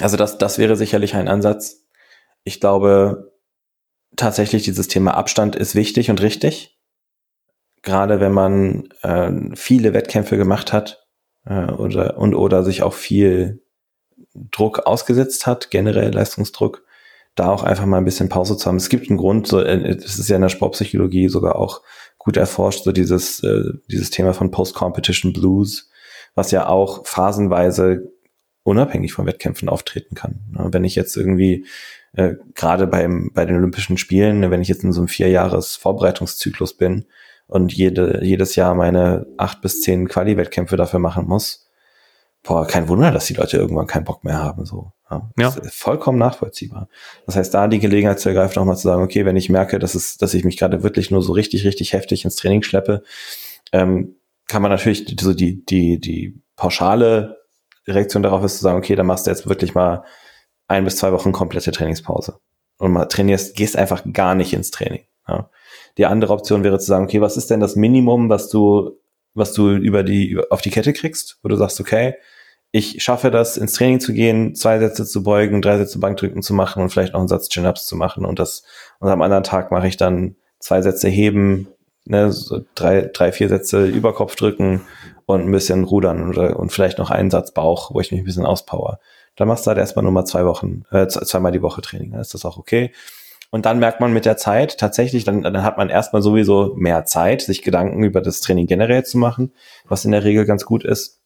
[0.00, 1.84] also das, das wäre sicherlich ein Ansatz.
[2.44, 3.32] Ich glaube,
[4.16, 6.78] tatsächlich dieses Thema Abstand ist wichtig und richtig.
[7.82, 11.06] Gerade wenn man äh, viele Wettkämpfe gemacht hat
[11.44, 13.62] äh, oder und oder sich auch viel
[14.34, 16.84] Druck ausgesetzt hat, generell Leistungsdruck,
[17.34, 18.76] da auch einfach mal ein bisschen Pause zu haben.
[18.76, 21.82] Es gibt einen Grund, so, äh, es ist ja in der Sportpsychologie sogar auch
[22.18, 25.90] gut erforscht, so dieses, äh, dieses Thema von Post-Competition Blues,
[26.34, 28.12] was ja auch phasenweise
[28.66, 30.40] unabhängig von Wettkämpfen auftreten kann.
[30.50, 31.66] Wenn ich jetzt irgendwie
[32.14, 36.76] äh, gerade beim bei den Olympischen Spielen, wenn ich jetzt in so einem vierjahres Vorbereitungszyklus
[36.76, 37.06] bin
[37.46, 41.68] und jede, jedes Jahr meine acht bis zehn Quali-Wettkämpfe dafür machen muss,
[42.42, 44.66] boah, kein Wunder, dass die Leute irgendwann keinen Bock mehr haben.
[44.66, 45.50] So, ja, ja.
[45.70, 46.88] vollkommen nachvollziehbar.
[47.26, 49.94] Das heißt, da die Gelegenheit zu ergreifen, nochmal zu sagen, okay, wenn ich merke, dass
[49.94, 53.04] es, dass ich mich gerade wirklich nur so richtig, richtig heftig ins Training schleppe,
[53.72, 54.16] ähm,
[54.48, 57.45] kann man natürlich so die, die, die pauschale
[57.92, 60.04] Reaktion darauf ist zu sagen, okay, dann machst du jetzt wirklich mal
[60.68, 62.38] ein bis zwei Wochen komplette Trainingspause
[62.78, 65.04] und mal trainierst, gehst einfach gar nicht ins Training.
[65.28, 65.50] Ja.
[65.98, 68.98] Die andere Option wäre zu sagen, okay, was ist denn das Minimum, was du,
[69.34, 72.14] was du über die, auf die Kette kriegst, wo du sagst, okay,
[72.72, 76.52] ich schaffe das, ins Training zu gehen, zwei Sätze zu beugen, drei Sätze Bankdrücken zu
[76.52, 78.64] machen und vielleicht noch einen Satz Chin-Ups zu machen und das,
[78.98, 81.68] und am anderen Tag mache ich dann zwei Sätze heben,
[82.04, 84.82] ne, so drei, drei, vier Sätze Überkopf drücken
[85.26, 88.24] und ein bisschen rudern oder, und vielleicht noch einen Satz Bauch, wo ich mich ein
[88.24, 89.00] bisschen auspower.
[89.34, 92.20] Dann machst du halt erstmal nur mal zwei Wochen, äh, zweimal die Woche Training, dann
[92.20, 92.92] ist das auch okay.
[93.50, 97.04] Und dann merkt man mit der Zeit tatsächlich, dann, dann hat man erstmal sowieso mehr
[97.04, 99.52] Zeit, sich Gedanken über das Training generell zu machen,
[99.84, 101.20] was in der Regel ganz gut ist.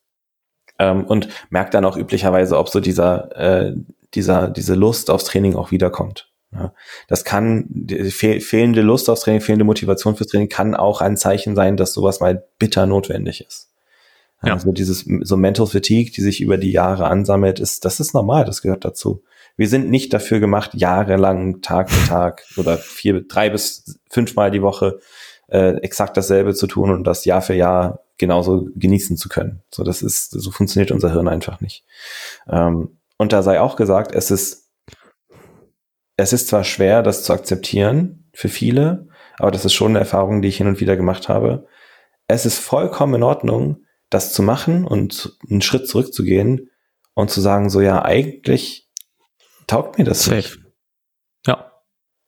[0.78, 3.74] Ähm, und merkt dann auch üblicherweise, ob so dieser, äh,
[4.14, 6.30] dieser, diese Lust aufs Training auch wiederkommt.
[6.52, 6.74] Ja,
[7.06, 11.54] das kann, fehl, fehlende Lust aufs Training, fehlende Motivation fürs Training kann auch ein Zeichen
[11.54, 13.69] sein, dass sowas mal bitter notwendig ist.
[14.42, 14.54] Ja.
[14.54, 18.44] Also dieses, so Mental Fatigue, die sich über die Jahre ansammelt, ist, das ist normal,
[18.44, 19.22] das gehört dazu.
[19.56, 24.62] Wir sind nicht dafür gemacht, jahrelang Tag für Tag oder vier, drei bis fünfmal die
[24.62, 25.00] Woche
[25.48, 29.62] äh, exakt dasselbe zu tun und das Jahr für Jahr genauso genießen zu können.
[29.70, 31.84] So, das ist, so funktioniert unser Hirn einfach nicht.
[32.48, 34.70] Ähm, und da sei auch gesagt, es ist
[36.20, 40.42] es ist zwar schwer, das zu akzeptieren für viele, aber das ist schon eine Erfahrung,
[40.42, 41.66] die ich hin und wieder gemacht habe.
[42.28, 46.70] Es ist vollkommen in Ordnung, das zu machen und einen Schritt zurückzugehen
[47.14, 48.88] und zu sagen, so ja, eigentlich
[49.66, 50.36] taugt mir das Safe.
[50.36, 50.58] nicht.
[51.46, 51.72] Ja.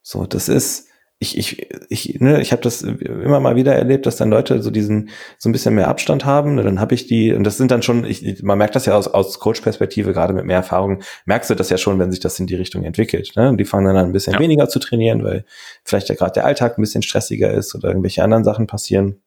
[0.01, 0.87] So, das ist,
[1.19, 4.71] ich, ich, ich, ne, ich habe das immer mal wieder erlebt, dass dann Leute so
[4.71, 6.55] diesen so ein bisschen mehr Abstand haben.
[6.55, 8.95] Ne, dann habe ich die, und das sind dann schon, ich, man merkt das ja
[8.95, 12.39] aus, aus Coach-Perspektive, gerade mit mehr Erfahrung, merkst du das ja schon, wenn sich das
[12.39, 13.33] in die Richtung entwickelt.
[13.35, 13.49] Ne?
[13.49, 14.39] Und die fangen dann an, ein bisschen ja.
[14.39, 15.45] weniger zu trainieren, weil
[15.83, 19.21] vielleicht ja gerade der Alltag ein bisschen stressiger ist oder irgendwelche anderen Sachen passieren.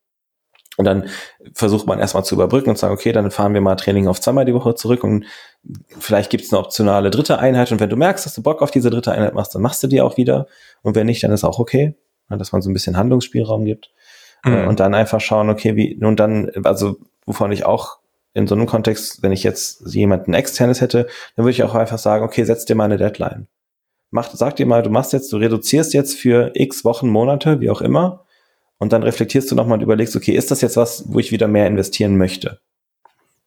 [0.76, 1.08] Und dann
[1.54, 4.44] versucht man erstmal zu überbrücken und sagen, okay, dann fahren wir mal Training auf zweimal
[4.44, 5.24] die Woche zurück und
[5.98, 7.72] vielleicht gibt es eine optionale dritte Einheit.
[7.72, 9.86] Und wenn du merkst, dass du Bock auf diese dritte Einheit machst, dann machst du
[9.86, 10.46] die auch wieder.
[10.82, 11.94] Und wenn nicht, dann ist auch okay,
[12.28, 13.90] dass man so ein bisschen Handlungsspielraum gibt.
[14.44, 14.68] Äh, mhm.
[14.68, 17.98] Und dann einfach schauen, okay, wie, und dann, also wovon ich auch
[18.34, 21.06] in so einem Kontext, wenn ich jetzt jemanden externes hätte,
[21.36, 23.46] dann würde ich auch einfach sagen, okay, setz dir mal eine Deadline.
[24.10, 27.70] Mach, sag dir mal, du machst jetzt, du reduzierst jetzt für x Wochen, Monate, wie
[27.70, 28.25] auch immer,
[28.78, 31.48] und dann reflektierst du nochmal und überlegst, okay, ist das jetzt was, wo ich wieder
[31.48, 32.60] mehr investieren möchte?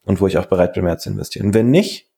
[0.04, 1.54] Und wo ich auch bereit bin, mehr zu investieren.
[1.54, 2.10] Wenn nicht,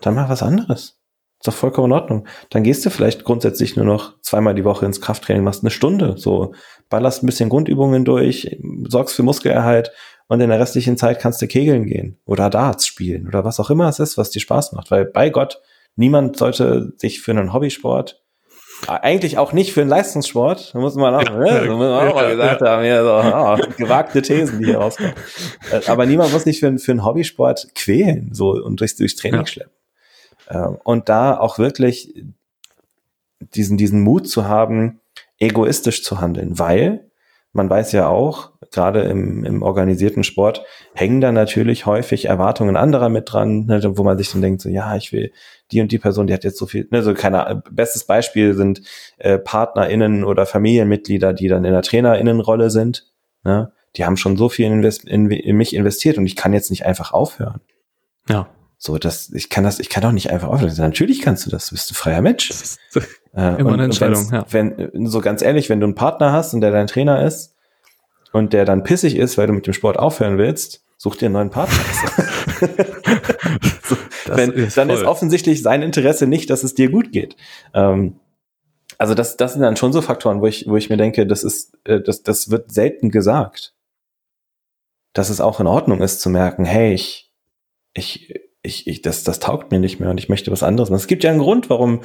[0.00, 0.98] dann mach was anderes.
[1.38, 2.26] Ist doch vollkommen in Ordnung.
[2.50, 6.16] Dann gehst du vielleicht grundsätzlich nur noch zweimal die Woche ins Krafttraining, machst eine Stunde,
[6.16, 6.54] so
[6.88, 8.58] ballerst ein bisschen Grundübungen durch,
[8.88, 9.92] sorgst für Muskelerhalt
[10.28, 13.70] und in der restlichen Zeit kannst du kegeln gehen oder Darts spielen oder was auch
[13.70, 14.90] immer es ist, was dir Spaß macht.
[14.90, 15.60] Weil bei Gott,
[15.94, 18.24] niemand sollte sich für einen Hobbysport
[18.86, 21.66] eigentlich auch nicht für einen Leistungssport, da muss man auch, ja, ne?
[21.66, 22.68] so muss man auch mal gesagt ja.
[22.68, 25.14] haben, hier so, oh, gewagte Thesen, die hier rauskommen.
[25.72, 29.40] Äh, aber niemand muss sich für, für einen Hobbysport quälen so und durchs, durchs Training
[29.40, 29.46] ja.
[29.46, 29.72] schleppen.
[30.48, 32.14] Ähm, und da auch wirklich
[33.40, 35.00] diesen, diesen Mut zu haben,
[35.38, 37.10] egoistisch zu handeln, weil
[37.56, 43.08] man weiß ja auch, gerade im, im organisierten Sport hängen da natürlich häufig Erwartungen anderer
[43.08, 45.32] mit dran, ne, wo man sich dann denkt, so ja, ich will
[45.72, 48.82] die und die Person, die hat jetzt so viel, ne, so keine, bestes Beispiel sind
[49.18, 53.10] äh, PartnerInnen oder Familienmitglieder, die dann in der TrainerInnenrolle sind,
[53.42, 56.70] ne, die haben schon so viel invest in, in mich investiert und ich kann jetzt
[56.70, 57.60] nicht einfach aufhören.
[58.28, 58.48] Ja.
[58.78, 60.74] So, das, ich kann das, ich kann doch nicht einfach aufhören.
[60.76, 62.52] Natürlich kannst du das, du bist ein freier Mensch.
[63.36, 64.46] Äh, immer eine Entscheidung, ja.
[64.50, 67.54] Wenn, so ganz ehrlich, wenn du einen Partner hast und der dein Trainer ist
[68.32, 71.34] und der dann pissig ist, weil du mit dem Sport aufhören willst, such dir einen
[71.34, 71.76] neuen Partner.
[74.26, 77.36] wenn, ist dann ist offensichtlich sein Interesse nicht, dass es dir gut geht.
[77.74, 78.18] Ähm,
[78.98, 81.44] also das, das sind dann schon so Faktoren, wo ich, wo ich mir denke, das
[81.44, 83.74] ist, äh, das, das wird selten gesagt.
[85.12, 87.30] Dass es auch in Ordnung ist zu merken, hey, ich,
[87.92, 90.90] ich, ich, ich das, das taugt mir nicht mehr und ich möchte was anderes.
[90.90, 92.02] Und es gibt ja einen Grund, warum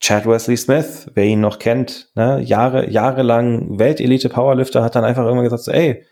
[0.00, 5.24] Chad Wesley Smith, wer ihn noch kennt, ne, Jahre, jahrelang Weltelite Powerlifter, hat dann einfach
[5.24, 6.04] irgendwann gesagt, so, ey,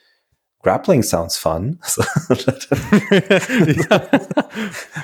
[0.62, 1.80] Grappling sounds fun.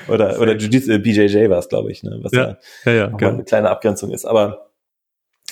[0.09, 3.29] oder oder Jiu-Jitsu, äh, BJJ war es, glaube ich, ne, was ja, ja, ja, ja
[3.29, 4.25] eine kleine Abgrenzung ist.
[4.25, 4.71] Aber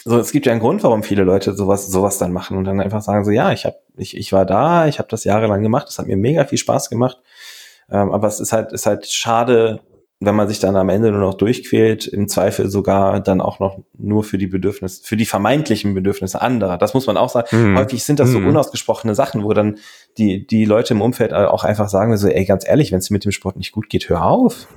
[0.04, 2.80] so, es gibt ja einen Grund, warum viele Leute sowas sowas dann machen und dann
[2.80, 5.86] einfach sagen so, ja, ich habe ich, ich war da, ich habe das jahrelang gemacht,
[5.86, 7.18] das hat mir mega viel Spaß gemacht.
[7.88, 9.80] Ähm, aber es ist halt ist halt schade,
[10.24, 13.80] wenn man sich dann am Ende nur noch durchquält, im Zweifel sogar dann auch noch
[13.98, 16.78] nur für die Bedürfnisse, für die vermeintlichen Bedürfnisse anderer.
[16.78, 17.48] Das muss man auch sagen.
[17.50, 17.76] Mhm.
[17.76, 18.48] Häufig sind das so mhm.
[18.48, 19.78] unausgesprochene Sachen, wo dann
[20.18, 23.24] die, die Leute im Umfeld auch einfach sagen, so, ey, ganz ehrlich, wenn es mit
[23.24, 24.68] dem Sport nicht gut geht, hör auf.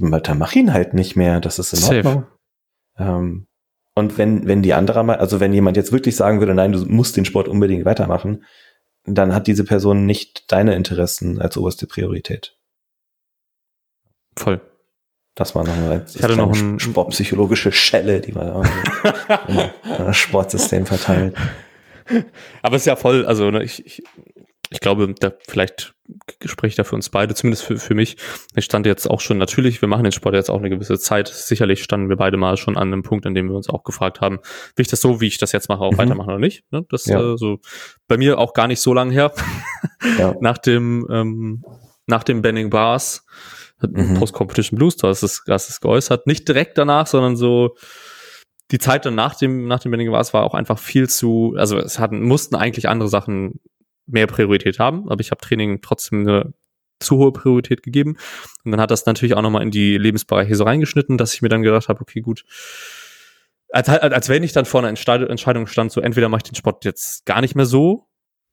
[0.00, 2.26] Dann mach ihn halt nicht mehr, das ist in Ordnung.
[2.98, 3.46] Ähm,
[3.94, 6.84] und wenn, wenn die andere mal, also wenn jemand jetzt wirklich sagen würde, nein, du
[6.86, 8.44] musst den Sport unbedingt weitermachen,
[9.04, 12.55] dann hat diese Person nicht deine Interessen als oberste Priorität.
[14.38, 14.60] Voll.
[15.34, 18.66] Das war noch eine, ich hatte noch ein sportpsychologische Schelle, die man
[19.98, 21.36] im Sportsystem verteilt.
[22.62, 24.02] Aber es ist ja voll, also ne, ich, ich,
[24.70, 25.94] ich glaube, da vielleicht
[26.44, 28.16] spreche ich da für uns beide, zumindest für, für mich.
[28.54, 31.28] Ich stand jetzt auch schon, natürlich, wir machen den Sport jetzt auch eine gewisse Zeit.
[31.28, 34.20] Sicherlich standen wir beide mal schon an einem Punkt, an dem wir uns auch gefragt
[34.20, 34.38] haben,
[34.76, 35.98] will ich das so, wie ich das jetzt mache, auch mhm.
[35.98, 36.64] weitermachen oder nicht?
[36.70, 36.86] Ne?
[36.88, 37.34] Das ja.
[37.34, 37.58] äh, so
[38.08, 39.32] bei mir auch gar nicht so lange her.
[40.18, 40.34] ja.
[40.40, 41.64] nach dem ähm,
[42.06, 43.26] nach dem Benning Bars
[43.80, 44.14] mhm.
[44.14, 46.26] Post-Competition Blues, du hast es, hast es geäußert.
[46.26, 47.76] Nicht direkt danach, sondern so
[48.70, 51.54] die Zeit dann nach dem, nach dem Bending war, es war auch einfach viel zu,
[51.56, 53.60] also es hatten, mussten eigentlich andere Sachen
[54.06, 56.52] mehr Priorität haben, aber ich habe Training trotzdem eine
[56.98, 58.16] zu hohe Priorität gegeben.
[58.64, 61.48] Und dann hat das natürlich auch nochmal in die Lebensbereiche so reingeschnitten, dass ich mir
[61.48, 62.44] dann gedacht habe, okay, gut,
[63.70, 66.54] als, als, als wenn ich dann vor einer Entscheidung stand, so entweder mache ich den
[66.54, 68.08] Sport jetzt gar nicht mehr so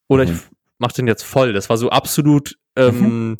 [0.08, 0.34] oder mhm.
[0.34, 0.40] ich
[0.78, 1.54] mache den jetzt voll.
[1.54, 3.38] Das war so absolut ähm, mhm.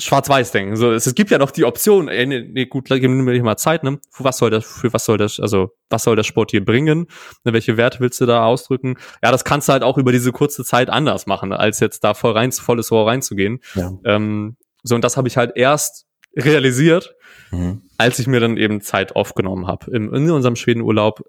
[0.00, 0.76] Schwarz-Weiß-Denken.
[0.76, 3.56] So, es, es, gibt ja noch die Option, ey, nee, nee gut, gib mir mal
[3.56, 3.98] Zeit, ne?
[4.10, 7.06] Für was soll das, für was soll das, also was soll der Sport hier bringen?
[7.44, 8.96] Ne, welche Werte willst du da ausdrücken?
[9.22, 12.14] Ja, das kannst du halt auch über diese kurze Zeit anders machen, als jetzt da
[12.14, 13.58] voll rein, volles Rohr reinzugehen.
[13.74, 13.92] Ja.
[14.04, 17.16] Ähm, so, und das habe ich halt erst realisiert,
[17.50, 17.82] mhm.
[17.98, 19.90] als ich mir dann eben Zeit aufgenommen habe.
[19.90, 21.24] In, in unserem Schwedenurlaub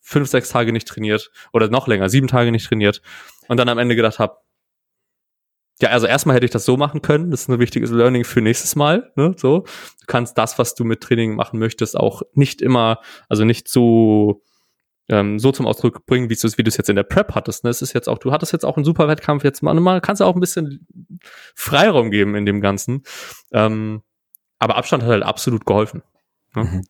[0.00, 3.02] fünf, sechs Tage nicht trainiert oder noch länger, sieben Tage nicht trainiert
[3.48, 4.36] und dann am Ende gedacht habe,
[5.80, 7.30] ja, also erstmal hätte ich das so machen können.
[7.30, 9.12] Das ist ein wichtiges Learning für nächstes Mal.
[9.16, 9.34] Ne?
[9.36, 13.68] So, du kannst das, was du mit Training machen möchtest, auch nicht immer, also nicht
[13.68, 14.42] so
[15.08, 17.34] ähm, so zum Ausdruck bringen, wie du es wie du es jetzt in der Prep
[17.34, 17.64] hattest.
[17.64, 17.70] Ne?
[17.70, 20.20] Es ist jetzt auch, du hattest jetzt auch einen super Wettkampf jetzt mal, mal kannst
[20.20, 20.86] du auch ein bisschen
[21.54, 23.02] Freiraum geben in dem Ganzen.
[23.52, 24.02] Ähm,
[24.58, 26.02] aber Abstand hat halt absolut geholfen.
[26.54, 26.84] Mhm.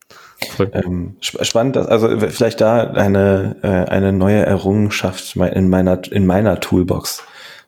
[0.73, 7.23] Ähm, spannend, also vielleicht da eine, äh, eine neue Errungenschaft in meiner, in meiner Toolbox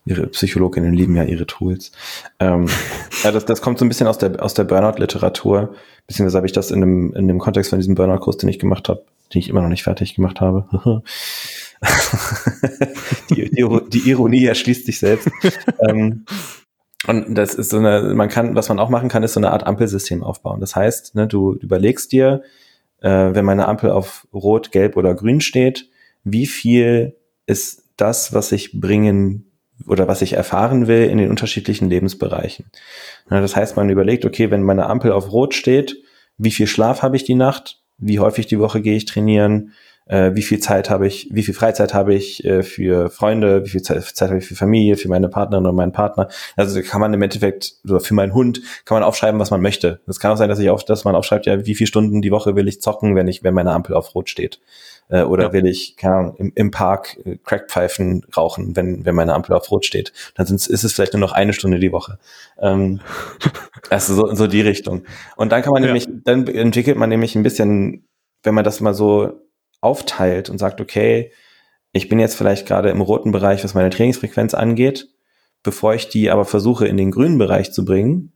[0.07, 1.91] ihre Psychologinnen lieben ja ihre Tools.
[2.39, 2.67] Ähm,
[3.23, 5.75] ja, das, das kommt so ein bisschen aus der, aus der Burnout-Literatur,
[6.07, 8.89] beziehungsweise habe ich das in dem, in dem Kontext von diesem Burnout-Kurs, den ich gemacht
[8.89, 9.03] habe,
[9.33, 10.67] den ich immer noch nicht fertig gemacht habe.
[13.29, 15.29] die, die, die, Ironie erschließt sich selbst.
[15.87, 16.25] ähm,
[17.05, 19.51] und das ist so eine, man kann, was man auch machen kann, ist so eine
[19.51, 20.59] Art Ampelsystem aufbauen.
[20.59, 22.41] Das heißt, ne, du überlegst dir,
[23.01, 25.89] äh, wenn meine Ampel auf Rot, Gelb oder Grün steht,
[26.23, 29.45] wie viel ist das, was ich bringen
[29.85, 32.65] oder was ich erfahren will in den unterschiedlichen Lebensbereichen.
[33.29, 35.97] Das heißt, man überlegt, okay, wenn meine Ampel auf Rot steht,
[36.37, 37.81] wie viel Schlaf habe ich die Nacht?
[37.97, 39.73] Wie häufig die Woche gehe ich trainieren?
[40.05, 43.69] Äh, wie viel Zeit habe ich, wie viel Freizeit habe ich äh, für Freunde, wie
[43.69, 46.29] viel Zeit, Zeit habe ich für Familie, für meine Partnerin und meinen Partner.
[46.55, 49.99] Also kann man im Endeffekt, oder für meinen Hund, kann man aufschreiben, was man möchte.
[50.07, 52.31] Es kann auch sein, dass ich auf, dass man aufschreibt, ja, wie viele Stunden die
[52.31, 54.59] Woche will ich zocken, wenn ich, wenn meine Ampel auf Rot steht.
[55.09, 55.53] Äh, oder ja.
[55.53, 59.71] will ich, keine Ahnung, im, im Park äh, Crackpfeifen rauchen, wenn, wenn meine Ampel auf
[59.71, 60.11] Rot steht.
[60.35, 62.19] Dann ist es vielleicht nur noch eine Stunde die Woche.
[62.59, 62.99] Ähm,
[63.89, 65.03] also so, so die Richtung.
[65.35, 65.87] Und dann kann man ja.
[65.87, 68.07] nämlich, dann entwickelt man nämlich ein bisschen,
[68.43, 69.41] wenn man das mal so
[69.79, 71.31] aufteilt und sagt, okay,
[71.93, 75.07] ich bin jetzt vielleicht gerade im roten Bereich, was meine Trainingsfrequenz angeht.
[75.63, 78.33] Bevor ich die aber versuche, in den grünen Bereich zu bringen,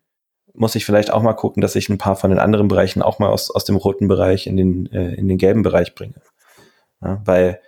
[0.53, 3.19] muss ich vielleicht auch mal gucken, dass ich ein paar von den anderen Bereichen auch
[3.19, 6.15] mal aus, aus dem roten Bereich in den, äh, in den gelben Bereich bringe.
[7.01, 7.59] Ja, weil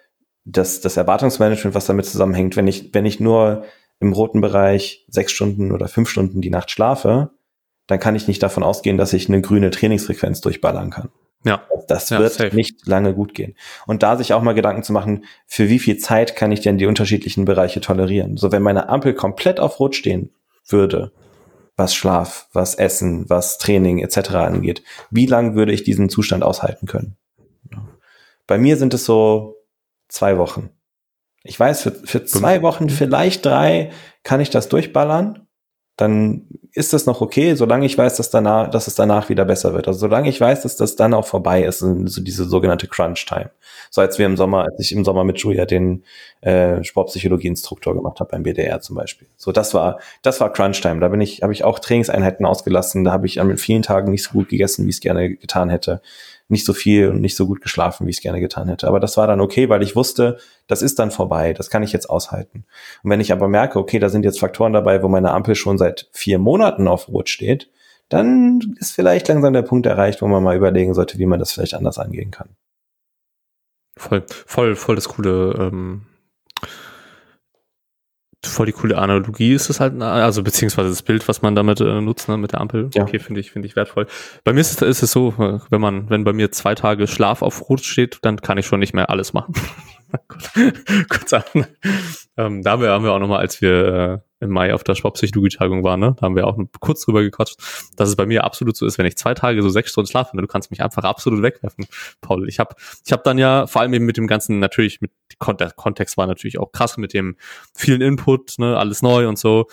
[0.45, 3.65] das, das Erwartungsmanagement, was damit zusammenhängt, wenn ich, wenn ich nur
[3.99, 7.31] im roten Bereich sechs Stunden oder fünf Stunden die Nacht schlafe,
[7.88, 11.09] dann kann ich nicht davon ausgehen, dass ich eine grüne Trainingsfrequenz durchballern kann.
[11.45, 11.63] Ja.
[11.88, 12.55] Das wird safe.
[12.55, 13.55] nicht lange gut gehen.
[13.86, 16.77] Und da sich auch mal Gedanken zu machen, für wie viel Zeit kann ich denn
[16.77, 18.38] die unterschiedlichen Bereiche tolerieren?
[18.38, 20.31] So, wenn meine Ampel komplett auf Rot stehen
[20.65, 21.11] würde,
[21.75, 24.36] was Schlaf, was Essen, was Training etc.
[24.36, 27.17] angeht, wie lang würde ich diesen Zustand aushalten können?
[28.47, 29.55] Bei mir sind es so
[30.07, 30.69] zwei Wochen.
[31.43, 33.91] Ich weiß, für, für zwei Wochen, vielleicht drei,
[34.23, 35.47] kann ich das durchballern.
[35.95, 39.75] Dann ist das noch okay, solange ich weiß, dass danach, dass es danach wieder besser
[39.75, 39.87] wird.
[39.87, 43.51] Also solange ich weiß, dass das dann auch vorbei ist, so diese sogenannte Crunch-Time.
[43.91, 46.03] So als wir im Sommer, als ich im Sommer mit Julia den
[46.41, 49.27] äh, Sportpsychologie-Instruktor gemacht habe beim BDR zum Beispiel.
[49.37, 50.99] So, das war, das war Crunch-Time.
[50.99, 53.03] Da bin ich, habe ich auch Trainingseinheiten ausgelassen.
[53.03, 55.69] Da habe ich an vielen Tagen nicht so gut gegessen, wie ich es gerne getan
[55.69, 56.01] hätte
[56.47, 58.87] nicht so viel und nicht so gut geschlafen, wie ich es gerne getan hätte.
[58.87, 60.37] Aber das war dann okay, weil ich wusste,
[60.67, 62.65] das ist dann vorbei, das kann ich jetzt aushalten.
[63.03, 65.77] Und wenn ich aber merke, okay, da sind jetzt Faktoren dabei, wo meine Ampel schon
[65.77, 67.69] seit vier Monaten auf Rot steht,
[68.09, 71.51] dann ist vielleicht langsam der Punkt erreicht, wo man mal überlegen sollte, wie man das
[71.51, 72.49] vielleicht anders angehen kann.
[73.97, 76.07] Voll, voll, voll das coole ähm,
[78.54, 82.01] voll die coole Analogie ist es halt, also beziehungsweise das Bild, was man damit äh,
[82.01, 82.89] nutzt, ne, mit der Ampel.
[82.93, 83.04] Ja.
[83.04, 84.08] Okay, finde ich, finde ich wertvoll.
[84.43, 85.34] Bei mir ist es, ist es so,
[85.70, 88.80] wenn man, wenn bei mir zwei Tage Schlaf auf Rot steht, dann kann ich schon
[88.80, 89.54] nicht mehr alles machen.
[91.09, 91.43] Kurz an.
[92.38, 94.95] Ähm, da haben wir, haben wir auch nochmal, als wir äh, im Mai auf der
[94.95, 97.57] Sportpsychologie-Tagung waren, ne, da haben wir auch kurz drüber gequatscht,
[97.95, 100.36] dass es bei mir absolut so ist, wenn ich zwei Tage so sechs Stunden schlafe,
[100.36, 101.86] ne, du kannst mich einfach absolut wegwerfen,
[102.21, 102.47] Paul.
[102.47, 102.75] Ich habe
[103.05, 105.11] ich hab dann ja vor allem eben mit dem ganzen, natürlich mit
[105.59, 107.36] der Kontext war natürlich auch krass mit dem
[107.75, 109.67] vielen Input, ne, alles neu und so.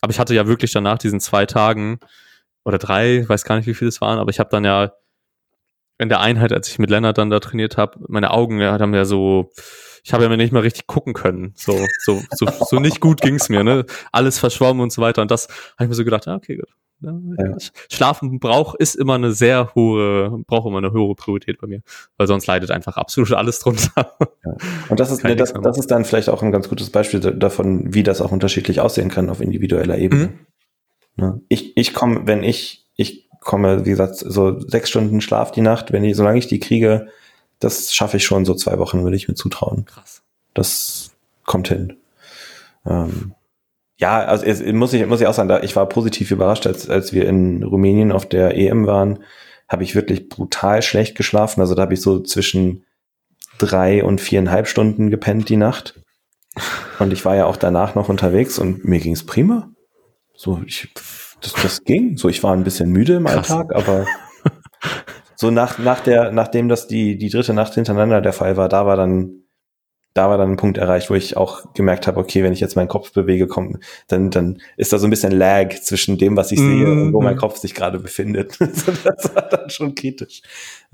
[0.00, 2.00] Aber ich hatte ja wirklich danach diesen zwei Tagen
[2.64, 4.92] oder drei, weiß gar nicht, wie viele es waren, aber ich habe dann ja
[5.98, 8.94] in der Einheit, als ich mit Lennart dann da trainiert habe, meine Augen ja, haben
[8.94, 9.52] ja so,
[10.06, 11.52] ich habe ja mir nicht mal richtig gucken können.
[11.56, 13.84] So, so, so, so nicht gut ging's mir, ne?
[14.12, 15.20] Alles verschwommen und so weiter.
[15.20, 16.68] Und das habe ich mir so gedacht, ja, okay, gut.
[17.00, 17.56] Ja.
[17.90, 21.82] Schlafen braucht ist immer eine sehr hohe, braucht immer eine höhere Priorität bei mir,
[22.18, 24.12] weil sonst leidet einfach absolut alles drunter.
[24.44, 24.52] Ja.
[24.88, 27.92] Und das ist, ne, das, das ist dann vielleicht auch ein ganz gutes Beispiel davon,
[27.92, 30.26] wie das auch unterschiedlich aussehen kann auf individueller Ebene.
[30.26, 30.38] Mhm.
[31.16, 31.40] Ne?
[31.48, 35.92] Ich, ich komme, wenn ich, ich komme, wie gesagt, so sechs Stunden Schlaf die Nacht,
[35.92, 37.08] wenn ich, solange ich die kriege,
[37.58, 39.84] das schaffe ich schon so zwei Wochen, würde ich mir zutrauen.
[39.86, 40.22] Krass.
[40.54, 41.96] Das kommt hin.
[42.84, 43.34] Ähm,
[43.98, 46.88] ja, also es, muss ich muss ich auch sagen, da, ich war positiv überrascht, als
[46.88, 49.20] als wir in Rumänien auf der EM waren,
[49.68, 51.60] habe ich wirklich brutal schlecht geschlafen.
[51.60, 52.84] Also da habe ich so zwischen
[53.58, 55.94] drei und viereinhalb Stunden gepennt die Nacht.
[56.98, 59.70] Und ich war ja auch danach noch unterwegs und mir ging es prima.
[60.34, 60.88] So, ich,
[61.40, 62.16] das, das ging.
[62.16, 63.50] So, ich war ein bisschen müde im Krass.
[63.50, 64.06] Alltag, aber
[65.36, 68.86] so nach, nach der, nachdem das die, die dritte Nacht hintereinander der Fall war, da
[68.86, 69.42] war dann,
[70.14, 72.74] da war dann ein Punkt erreicht, wo ich auch gemerkt habe, okay, wenn ich jetzt
[72.74, 76.52] meinen Kopf bewege, kommt, dann, dann ist da so ein bisschen Lag zwischen dem, was
[76.52, 77.40] ich sehe und wo mein mhm.
[77.40, 78.56] Kopf sich gerade befindet.
[79.04, 80.40] das war dann schon kritisch.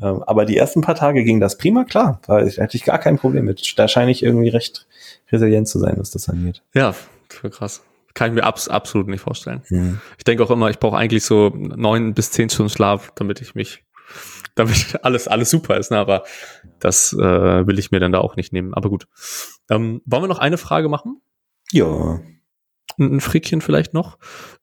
[0.01, 2.20] Ähm, aber die ersten paar Tage ging das prima klar.
[2.27, 3.78] Da hatte ich gar kein Problem mit.
[3.78, 4.86] Da scheine ich irgendwie recht
[5.31, 6.62] resilient zu sein, was das angeht.
[6.74, 6.94] Ja,
[7.28, 7.82] für krass.
[8.14, 9.62] Kann ich mir abs absolut nicht vorstellen.
[9.70, 10.01] Mhm.
[10.19, 13.55] Ich denke auch immer, ich brauche eigentlich so neun bis zehn Stunden Schlaf, damit ich
[13.55, 13.85] mich
[14.55, 15.91] damit alles, alles super ist.
[15.91, 15.99] Ne?
[15.99, 16.24] Aber
[16.79, 18.74] das äh, will ich mir dann da auch nicht nehmen.
[18.74, 19.07] Aber gut.
[19.70, 21.20] Ähm, wollen wir noch eine Frage machen?
[21.70, 22.20] Ja.
[22.99, 24.19] Ein, ein Frickchen vielleicht noch.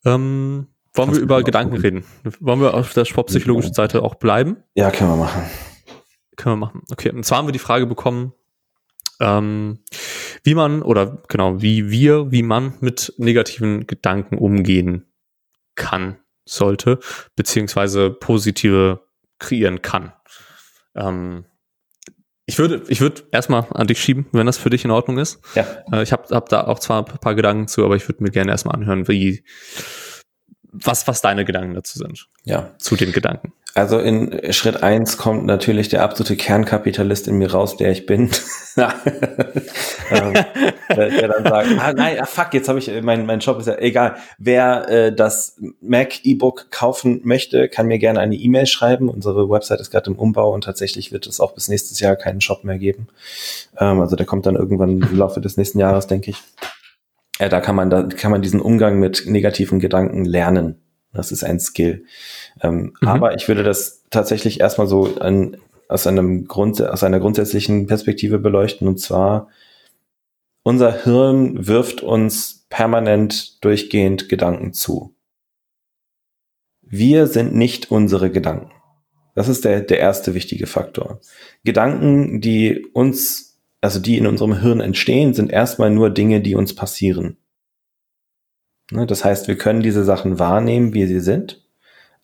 [0.06, 2.04] Ähm, wollen Kannst wir über Gedanken gucken.
[2.24, 2.36] reden?
[2.40, 4.58] Wollen wir auf der sportpsychologischen Seite auch bleiben?
[4.76, 5.44] Ja, können wir machen.
[6.36, 6.84] Können wir machen.
[6.92, 8.34] Okay, und zwar haben wir die Frage bekommen,
[9.20, 9.80] ähm,
[10.44, 15.06] wie man oder genau, wie wir, wie man mit negativen Gedanken umgehen
[15.76, 17.00] kann, sollte,
[17.36, 19.02] beziehungsweise positive
[19.40, 20.14] kreieren kann.
[20.96, 21.46] Ähm,
[22.46, 25.40] ich würde, ich würde erstmal an dich schieben, wenn das für dich in Ordnung ist.
[25.54, 25.68] Ja.
[25.92, 28.32] Äh, ich habe hab da auch zwar ein paar Gedanken zu, aber ich würde mir
[28.32, 29.44] gerne erstmal anhören, wie
[30.72, 32.28] was, was deine Gedanken dazu sind.
[32.44, 32.76] Ja.
[32.78, 33.54] Zu den Gedanken.
[33.76, 38.30] Also in Schritt eins kommt natürlich der absolute Kernkapitalist in mir raus, der ich bin.
[38.78, 40.34] ähm,
[40.90, 43.68] der, der, dann sagt, ah nein, ah, fuck, jetzt habe ich, mein, mein Job ist
[43.68, 44.16] ja egal.
[44.38, 49.10] Wer äh, das Mac E-Book kaufen möchte, kann mir gerne eine E-Mail schreiben.
[49.10, 52.42] Unsere Website ist gerade im Umbau und tatsächlich wird es auch bis nächstes Jahr keinen
[52.42, 53.08] Shop mehr geben.
[53.78, 56.38] Ähm, also der kommt dann irgendwann im Laufe des nächsten Jahres, denke ich.
[57.38, 60.82] Äh, da kann man, da kann man diesen Umgang mit negativen Gedanken lernen.
[61.14, 62.06] Das ist ein Skill.
[62.62, 63.08] Ähm, mhm.
[63.08, 65.58] Aber ich würde das tatsächlich erstmal so an,
[65.88, 68.88] aus, einem Grund, aus einer grundsätzlichen Perspektive beleuchten.
[68.88, 69.50] Und zwar,
[70.64, 75.16] unser Hirn wirft uns permanent durchgehend Gedanken zu.
[76.82, 78.72] Wir sind nicht unsere Gedanken.
[79.36, 81.22] Das ist der, der erste wichtige Faktor.
[81.64, 86.76] Gedanken, die uns, also die in unserem Hirn entstehen, sind erstmal nur Dinge, die uns
[86.76, 87.38] passieren.
[88.92, 91.62] Ne, das heißt, wir können diese Sachen wahrnehmen, wie sie sind,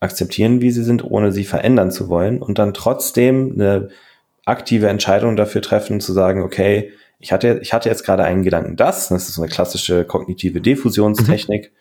[0.00, 3.88] akzeptieren, wie sie sind, ohne sie verändern zu wollen und dann trotzdem eine
[4.44, 8.76] aktive Entscheidung dafür treffen, zu sagen, okay, ich hatte, ich hatte jetzt gerade einen Gedanken,
[8.76, 11.72] das, das ist so eine klassische kognitive Diffusionstechnik,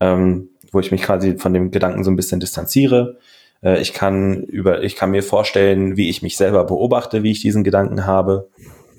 [0.00, 0.06] mhm.
[0.06, 3.18] ähm, wo ich mich quasi von dem Gedanken so ein bisschen distanziere.
[3.62, 7.40] Äh, ich kann über, ich kann mir vorstellen, wie ich mich selber beobachte, wie ich
[7.40, 8.48] diesen Gedanken habe.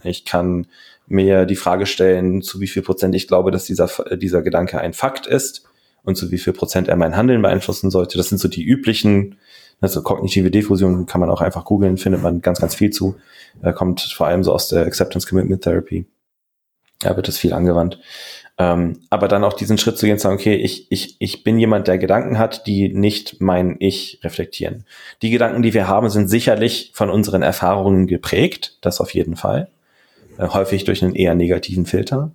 [0.03, 0.67] Ich kann
[1.07, 4.93] mir die Frage stellen, zu wie viel Prozent ich glaube, dass dieser, dieser Gedanke ein
[4.93, 5.63] Fakt ist
[6.03, 8.17] und zu wie viel Prozent er mein Handeln beeinflussen sollte.
[8.17, 9.37] Das sind so die üblichen,
[9.81, 13.15] also kognitive Diffusion kann man auch einfach googeln, findet man ganz, ganz viel zu.
[13.61, 16.05] Äh, kommt vor allem so aus der Acceptance Commitment Therapy.
[16.99, 17.99] Da wird das viel angewandt.
[18.57, 21.57] Ähm, aber dann auch diesen Schritt zu gehen, zu sagen, okay, ich, ich, ich bin
[21.57, 24.85] jemand, der Gedanken hat, die nicht mein Ich reflektieren.
[25.21, 29.69] Die Gedanken, die wir haben, sind sicherlich von unseren Erfahrungen geprägt, das auf jeden Fall.
[30.37, 32.31] Äh, häufig durch einen eher negativen Filter.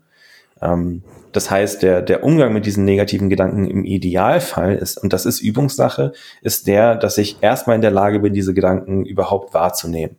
[0.61, 1.03] Ähm,
[1.33, 5.41] das heißt, der, der Umgang mit diesen negativen Gedanken im Idealfall ist, und das ist
[5.41, 10.17] Übungssache, ist der, dass ich erstmal in der Lage bin, diese Gedanken überhaupt wahrzunehmen,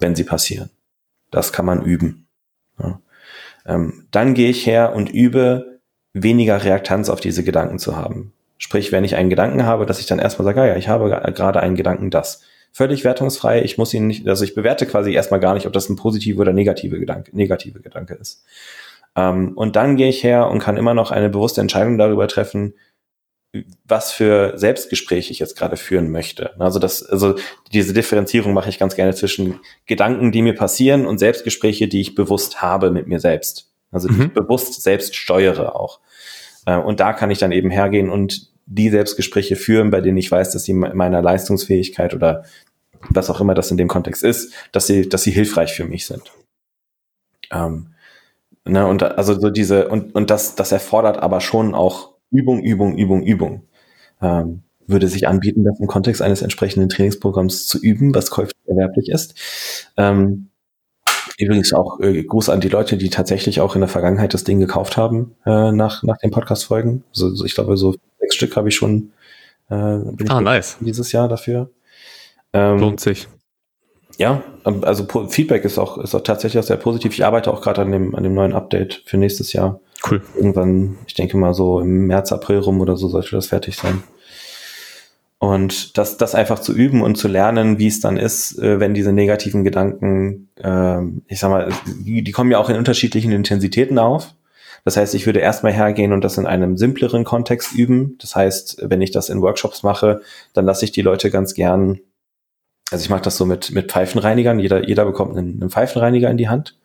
[0.00, 0.70] wenn sie passieren.
[1.30, 2.26] Das kann man üben.
[2.78, 3.00] Ja.
[3.66, 5.80] Ähm, dann gehe ich her und übe,
[6.12, 8.32] weniger Reaktanz auf diese Gedanken zu haben.
[8.58, 11.08] Sprich, wenn ich einen Gedanken habe, dass ich dann erstmal sage, ah ja, ich habe
[11.32, 12.42] gerade einen Gedanken, das
[12.74, 13.62] völlig wertungsfrei.
[13.62, 16.40] Ich muss ihn nicht, also ich bewerte quasi erstmal gar nicht, ob das ein positive
[16.40, 18.44] oder negative Gedanke, negative Gedanke ist.
[19.16, 22.74] Ähm, und dann gehe ich her und kann immer noch eine bewusste Entscheidung darüber treffen,
[23.84, 26.60] was für Selbstgespräche ich jetzt gerade führen möchte.
[26.60, 27.36] Also das, also
[27.72, 32.16] diese Differenzierung mache ich ganz gerne zwischen Gedanken, die mir passieren und Selbstgespräche, die ich
[32.16, 33.70] bewusst habe mit mir selbst.
[33.92, 34.22] Also die mhm.
[34.22, 36.00] ich bewusst selbst steuere auch.
[36.66, 40.30] Äh, und da kann ich dann eben hergehen und die Selbstgespräche führen, bei denen ich
[40.30, 42.44] weiß, dass sie meiner Leistungsfähigkeit oder
[43.10, 46.06] was auch immer das in dem Kontext ist, dass sie, dass sie hilfreich für mich
[46.06, 46.32] sind.
[47.50, 47.88] Ähm,
[48.64, 52.96] ne, und also so diese, und, und das, das erfordert aber schon auch Übung, Übung,
[52.96, 53.62] Übung, Übung.
[54.22, 59.08] Ähm, würde sich anbieten, das im Kontext eines entsprechenden Trainingsprogramms zu üben, was käuflich erwerblich
[59.08, 59.34] ist.
[59.96, 60.50] Ähm,
[61.38, 64.60] übrigens auch äh, Gruß an die Leute, die tatsächlich auch in der Vergangenheit das Ding
[64.60, 67.04] gekauft haben äh, nach, nach den Podcast-Folgen.
[67.12, 67.94] So, so, ich glaube, so
[68.24, 69.12] sechs Stück habe ich schon
[69.70, 70.76] äh, ah, nice.
[70.80, 71.70] dieses Jahr dafür.
[72.52, 73.28] Ähm, Lohnt sich.
[74.16, 77.12] Ja, also Feedback ist auch, ist auch tatsächlich auch sehr positiv.
[77.12, 79.80] Ich arbeite auch gerade an dem, an dem neuen Update für nächstes Jahr.
[80.08, 80.22] Cool.
[80.36, 84.04] Irgendwann, ich denke mal so im März, April rum oder so sollte das fertig sein.
[85.38, 88.94] Und das, das einfach zu üben und zu lernen, wie es dann ist, äh, wenn
[88.94, 93.98] diese negativen Gedanken, äh, ich sag mal, die, die kommen ja auch in unterschiedlichen Intensitäten
[93.98, 94.34] auf.
[94.84, 98.16] Das heißt, ich würde erstmal hergehen und das in einem simpleren Kontext üben.
[98.20, 100.20] Das heißt, wenn ich das in Workshops mache,
[100.52, 102.00] dann lasse ich die Leute ganz gern,
[102.90, 104.58] also ich mache das so mit, mit Pfeifenreinigern.
[104.58, 106.76] Jeder, jeder bekommt einen, einen Pfeifenreiniger in die Hand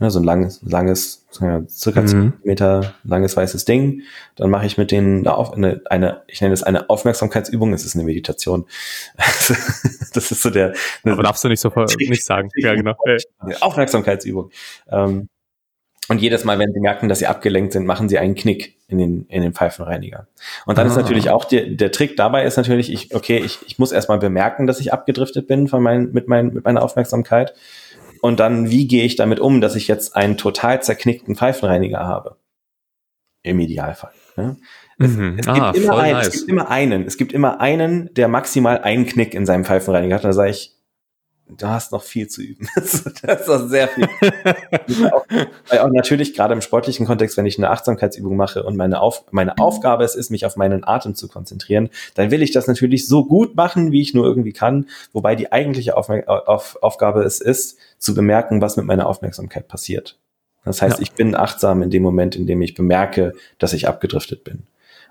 [0.00, 1.26] ne, so ein langes, langes,
[1.68, 2.32] circa mhm.
[2.42, 4.02] Meter langes weißes Ding.
[4.34, 8.04] Dann mache ich mit denen eine, eine, ich nenne es eine Aufmerksamkeitsübung, es ist eine
[8.04, 8.66] Meditation.
[9.16, 10.74] das ist so der.
[11.04, 12.48] Aber darfst du nicht so nicht sagen.
[12.56, 12.96] Ja, genau.
[13.60, 14.50] Aufmerksamkeitsübung.
[14.90, 15.28] Ähm,
[16.10, 18.98] und jedes Mal, wenn sie merken, dass sie abgelenkt sind, machen sie einen Knick in
[18.98, 20.26] den, in den Pfeifenreiniger.
[20.66, 20.90] Und dann ah.
[20.90, 24.18] ist natürlich auch der, der Trick dabei ist natürlich, ich, okay, ich, ich muss erstmal
[24.18, 27.54] bemerken, dass ich abgedriftet bin von mein, mit, mein, mit meiner Aufmerksamkeit.
[28.20, 32.38] Und dann, wie gehe ich damit um, dass ich jetzt einen total zerknickten Pfeifenreiniger habe?
[33.44, 34.10] Im Idealfall.
[34.34, 34.56] Ne?
[34.98, 35.36] Es, mhm.
[35.38, 36.26] es, ah, gibt einen, nice.
[36.26, 40.16] es, gibt immer einen, es gibt immer einen, der maximal einen Knick in seinem Pfeifenreiniger
[40.16, 40.24] hat.
[40.24, 40.74] Da sage ich,
[41.56, 42.68] du hast noch viel zu üben.
[42.74, 44.08] das ist doch sehr viel.
[45.12, 45.26] auch,
[45.68, 49.24] weil auch natürlich gerade im sportlichen Kontext, wenn ich eine Achtsamkeitsübung mache und meine, Auf,
[49.30, 53.06] meine Aufgabe es ist, mich auf meinen Atem zu konzentrieren, dann will ich das natürlich
[53.06, 54.86] so gut machen, wie ich nur irgendwie kann.
[55.12, 60.18] Wobei die eigentliche auf, auf, Aufgabe es ist, zu bemerken, was mit meiner Aufmerksamkeit passiert.
[60.64, 61.02] Das heißt, ja.
[61.02, 64.64] ich bin achtsam in dem Moment, in dem ich bemerke, dass ich abgedriftet bin.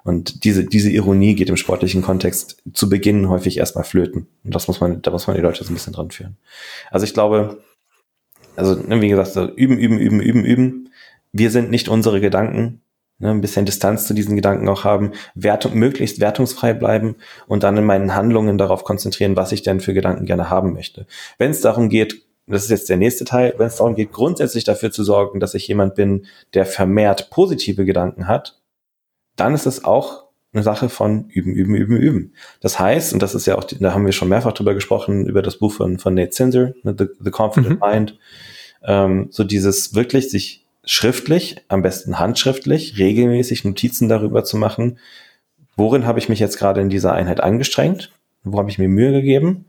[0.09, 4.25] Und diese, diese Ironie geht im sportlichen Kontext zu Beginn häufig erstmal flöten.
[4.43, 6.35] Und das muss man, da muss man die Leute so ein bisschen dran führen.
[6.89, 7.59] Also ich glaube,
[8.55, 10.89] also ne, wie gesagt, üben, üben, üben, üben, üben.
[11.31, 12.81] Wir sind nicht unsere Gedanken.
[13.19, 17.15] Ne, ein bisschen Distanz zu diesen Gedanken auch haben, Wertung, möglichst wertungsfrei bleiben
[17.45, 21.05] und dann in meinen Handlungen darauf konzentrieren, was ich denn für Gedanken gerne haben möchte.
[21.37, 24.63] Wenn es darum geht, das ist jetzt der nächste Teil, wenn es darum geht, grundsätzlich
[24.63, 26.25] dafür zu sorgen, dass ich jemand bin,
[26.55, 28.58] der vermehrt positive Gedanken hat,
[29.39, 32.33] dann ist es auch eine Sache von üben, üben, üben, üben.
[32.59, 35.41] Das heißt, und das ist ja auch, da haben wir schon mehrfach drüber gesprochen, über
[35.41, 37.87] das Buch von, von Nate Zinsser, ne, The, The Confident mhm.
[37.87, 38.19] Mind,
[38.83, 44.97] ähm, so dieses wirklich sich schriftlich, am besten handschriftlich, regelmäßig Notizen darüber zu machen,
[45.75, 48.11] worin habe ich mich jetzt gerade in dieser Einheit angestrengt,
[48.43, 49.65] wo habe ich mir Mühe gegeben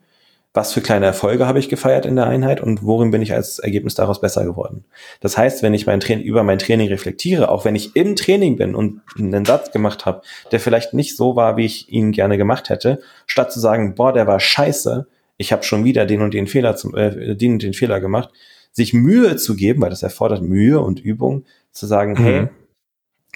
[0.53, 3.61] was für kleine Erfolge habe ich gefeiert in der Einheit und worin bin ich als
[3.61, 4.85] Ergebnis daraus besser geworden.
[5.21, 8.57] Das heißt, wenn ich mein Training, über mein Training reflektiere, auch wenn ich im Training
[8.57, 12.37] bin und einen Satz gemacht habe, der vielleicht nicht so war, wie ich ihn gerne
[12.37, 15.07] gemacht hätte, statt zu sagen, boah, der war scheiße,
[15.37, 18.31] ich habe schon wieder den und den Fehler zum, äh, den und den Fehler gemacht,
[18.73, 22.25] sich Mühe zu geben, weil das erfordert Mühe und Übung, zu sagen, mhm.
[22.25, 22.49] hey,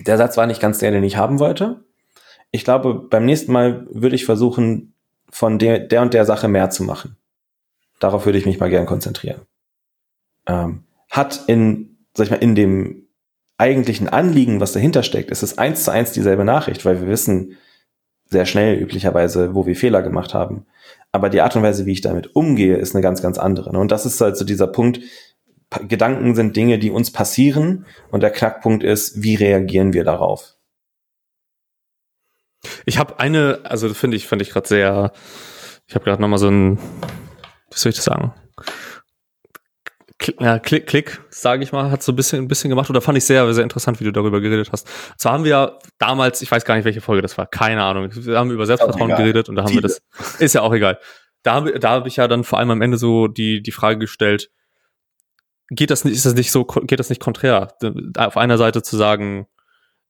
[0.05, 1.85] der Satz war nicht ganz der, den ich haben wollte.
[2.51, 4.94] Ich glaube, beim nächsten Mal würde ich versuchen,
[5.35, 7.17] von der, der und der Sache mehr zu machen.
[7.99, 9.41] Darauf würde ich mich mal gern konzentrieren.
[10.47, 13.09] Ähm, hat in, sag ich mal, in dem
[13.59, 17.57] eigentlichen Anliegen, was dahinter steckt, ist es eins zu eins dieselbe Nachricht, weil wir wissen
[18.27, 20.67] sehr schnell üblicherweise, wo wir Fehler gemacht haben.
[21.11, 23.73] Aber die Art und Weise, wie ich damit umgehe, ist eine ganz, ganz andere.
[23.73, 23.81] Ne?
[23.81, 25.01] Und das ist halt so dieser Punkt,
[25.89, 30.54] Gedanken sind Dinge, die uns passieren und der Knackpunkt ist, wie reagieren wir darauf?
[32.87, 35.13] Ich habe eine, also finde ich, fand ich gerade sehr,
[35.87, 36.79] ich habe gerade nochmal so ein,
[37.71, 38.33] was soll ich das sagen?
[40.19, 43.01] Klick, ja, Klick, Klick, sage ich mal, hat so ein bisschen, ein bisschen gemacht oder
[43.01, 44.89] fand ich sehr, sehr interessant, wie du darüber geredet hast.
[45.19, 48.39] Zwar haben wir damals, ich weiß gar nicht, welche Folge das war, keine Ahnung, wir
[48.39, 49.83] haben über Selbstvertrauen geredet und da haben Viele.
[49.83, 50.03] wir das,
[50.41, 50.99] ist ja auch egal.
[51.43, 53.99] Da habe da hab ich ja dann vor allem am Ende so die, die Frage
[53.99, 54.51] gestellt,
[55.69, 57.75] geht das nicht, ist das nicht so, geht das nicht konträr?
[58.17, 59.47] Auf einer Seite zu sagen,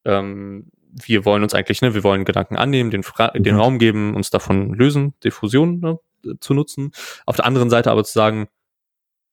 [0.04, 0.70] ähm,
[1.02, 3.42] wir wollen uns eigentlich, ne, wir wollen Gedanken annehmen, den, Fra mhm.
[3.42, 5.98] den Raum geben, uns davon lösen, Diffusion ne,
[6.40, 6.92] zu nutzen.
[7.26, 8.48] Auf der anderen Seite aber zu sagen,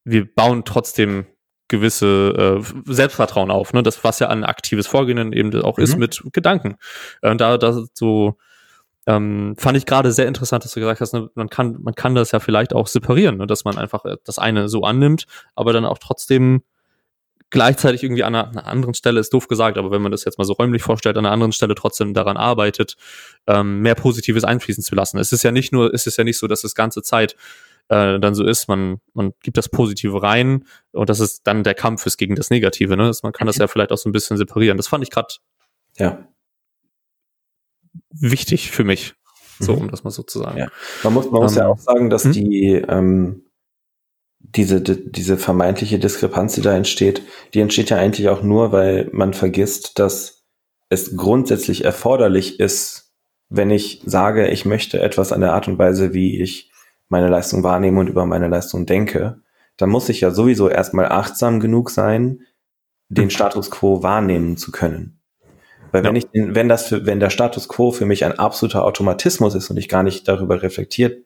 [0.03, 1.25] wir bauen trotzdem
[1.67, 3.81] gewisse äh, Selbstvertrauen auf, ne?
[3.81, 5.83] Das, was ja ein aktives Vorgehen eben auch mhm.
[5.83, 6.75] ist mit Gedanken.
[7.21, 8.37] Äh, da, da so
[9.07, 12.13] ähm, fand ich gerade sehr interessant, dass du gesagt hast, ne, man kann, man kann
[12.13, 13.47] das ja vielleicht auch separieren, ne?
[13.47, 15.25] dass man einfach äh, das eine so annimmt,
[15.55, 16.63] aber dann auch trotzdem
[17.51, 20.37] gleichzeitig irgendwie an einer, einer, anderen Stelle, ist doof gesagt, aber wenn man das jetzt
[20.37, 22.95] mal so räumlich vorstellt, an einer anderen Stelle trotzdem daran arbeitet,
[23.45, 25.19] ähm, mehr Positives einfließen zu lassen.
[25.19, 27.35] Es ist ja nicht nur, es ist ja nicht so, dass es ganze Zeit
[27.89, 31.73] äh, dann so ist, man, man gibt das Positive rein und das ist dann der
[31.73, 32.95] Kampf ist gegen das Negative.
[32.95, 33.11] Ne?
[33.21, 34.77] man kann das ja vielleicht auch so ein bisschen separieren.
[34.77, 35.33] Das fand ich gerade
[35.97, 36.25] ja.
[38.11, 39.13] wichtig für mich,
[39.59, 39.81] so mhm.
[39.81, 40.57] um das mal so zu sagen.
[40.57, 40.67] Ja.
[41.03, 42.31] Man muss, man muss ja ähm, auch sagen, dass hm?
[42.31, 43.43] die ähm,
[44.43, 47.21] diese, diese vermeintliche Diskrepanz, die da entsteht,
[47.53, 50.43] die entsteht ja eigentlich auch nur, weil man vergisst, dass
[50.89, 53.13] es grundsätzlich erforderlich ist,
[53.49, 56.71] wenn ich sage, ich möchte etwas an der Art und Weise, wie ich
[57.09, 59.41] meine Leistung wahrnehme und über meine Leistung denke,
[59.77, 62.41] dann muss ich ja sowieso erstmal achtsam genug sein,
[63.09, 65.19] den Status quo wahrnehmen zu können.
[65.91, 66.21] Weil wenn ja.
[66.21, 69.77] ich, wenn das für, wenn der Status quo für mich ein absoluter Automatismus ist und
[69.77, 71.25] ich gar nicht darüber reflektiert,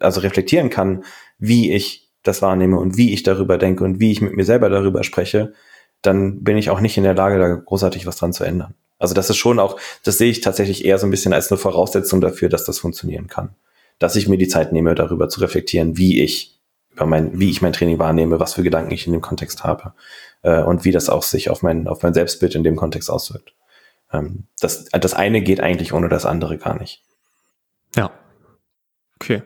[0.00, 1.04] also reflektieren kann,
[1.38, 4.68] wie ich das wahrnehme und wie ich darüber denke und wie ich mit mir selber
[4.68, 5.52] darüber spreche,
[6.02, 8.74] dann bin ich auch nicht in der Lage, da großartig was dran zu ändern.
[8.98, 11.58] Also das ist schon auch, das sehe ich tatsächlich eher so ein bisschen als eine
[11.58, 13.54] Voraussetzung dafür, dass das funktionieren kann.
[13.98, 16.58] Dass ich mir die Zeit nehme, darüber zu reflektieren, wie ich
[16.92, 19.94] über mein, wie ich mein Training wahrnehme, was für Gedanken ich in dem Kontext habe
[20.42, 23.54] äh, und wie das auch sich auf mein, auf mein Selbstbild in dem Kontext auswirkt.
[24.12, 27.02] Ähm, das, das eine geht eigentlich ohne das andere gar nicht.
[27.96, 28.10] Ja.
[29.16, 29.42] Okay.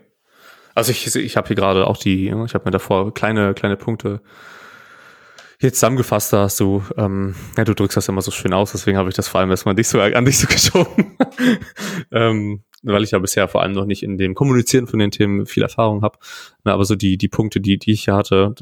[0.78, 4.20] Also ich, ich habe hier gerade auch die, ich habe mir davor kleine, kleine Punkte
[5.60, 8.96] hier zusammengefasst da hast du, ähm, ja, du drückst das immer so schön aus, deswegen
[8.96, 11.16] habe ich das vor allem erstmal dich so, an dich so geschoben.
[12.12, 15.46] ähm, weil ich ja bisher vor allem noch nicht in dem Kommunizieren von den Themen
[15.46, 16.20] viel Erfahrung habe.
[16.62, 18.54] aber so die, die Punkte, die, die ich hier hatte,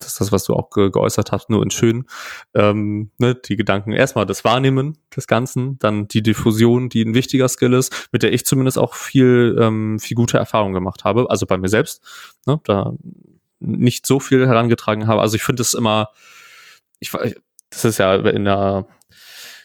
[0.00, 2.06] das ist das, was du auch ge geäußert hast, nur in schön.
[2.54, 7.48] Ähm, ne, die Gedanken, erstmal das Wahrnehmen des Ganzen, dann die Diffusion, die ein wichtiger
[7.48, 11.46] Skill ist, mit der ich zumindest auch viel, ähm, viel gute Erfahrungen gemacht habe, also
[11.46, 12.02] bei mir selbst.
[12.46, 12.94] Ne, da
[13.60, 15.20] nicht so viel herangetragen habe.
[15.20, 16.08] Also ich finde es immer,
[16.98, 17.12] ich,
[17.70, 18.86] das ist ja in der,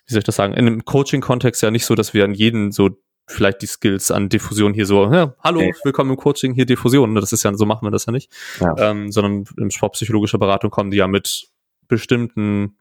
[0.05, 2.71] wie soll ich das sagen, in einem Coaching-Kontext ja nicht so, dass wir an jeden
[2.71, 2.89] so
[3.27, 5.73] vielleicht die Skills an Diffusion hier so, ja, hallo, okay.
[5.83, 7.13] willkommen im Coaching, hier Diffusion.
[7.13, 8.31] Ne, das ist ja, so machen wir das ja nicht.
[8.59, 8.75] Ja.
[8.77, 11.47] Ähm, sondern in sportpsychologischer Beratung kommen die ja mit
[11.87, 12.77] bestimmten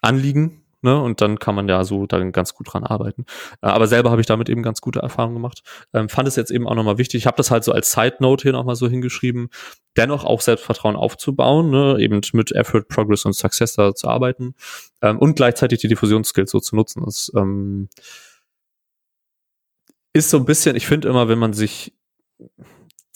[0.00, 1.00] Anliegen ne?
[1.00, 3.24] Und dann kann man ja so dann ganz gut dran arbeiten.
[3.62, 5.62] Äh, aber selber habe ich damit eben ganz gute Erfahrungen gemacht.
[5.92, 7.18] Ähm, fand es jetzt eben auch nochmal wichtig.
[7.18, 9.50] Ich habe das halt so als Side Note hier nochmal so hingeschrieben,
[9.96, 11.96] dennoch auch Selbstvertrauen aufzubauen, ne?
[11.98, 14.54] eben mit Effort, Progress und Success da zu arbeiten
[15.02, 17.02] ähm, und gleichzeitig die Diffusionsskills so zu nutzen.
[17.04, 17.88] Das ähm,
[20.12, 21.92] ist so ein bisschen, ich finde immer, wenn man sich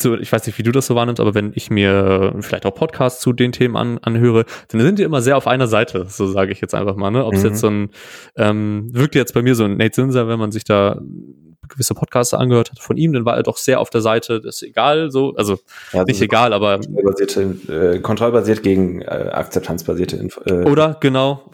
[0.00, 2.74] so, ich weiß nicht, wie du das so wahrnimmst, aber wenn ich mir vielleicht auch
[2.74, 6.26] Podcasts zu den Themen an, anhöre, dann sind die immer sehr auf einer Seite, so
[6.26, 7.24] sage ich jetzt einfach mal, ne?
[7.24, 7.48] Ob es mhm.
[7.48, 7.90] jetzt so ein,
[8.36, 11.00] ähm, wirkt jetzt bei mir so ein Nate Sinser, wenn man sich da
[11.68, 14.56] gewisse Podcasts angehört hat von ihm, dann war er doch sehr auf der Seite, das
[14.56, 15.58] ist egal, so, also
[15.92, 17.40] ja, nicht egal, aber kontrollbasierte,
[17.72, 20.40] äh, kontrollbasiert gegen äh, akzeptanzbasierte Info.
[20.44, 21.50] Äh, oder genau,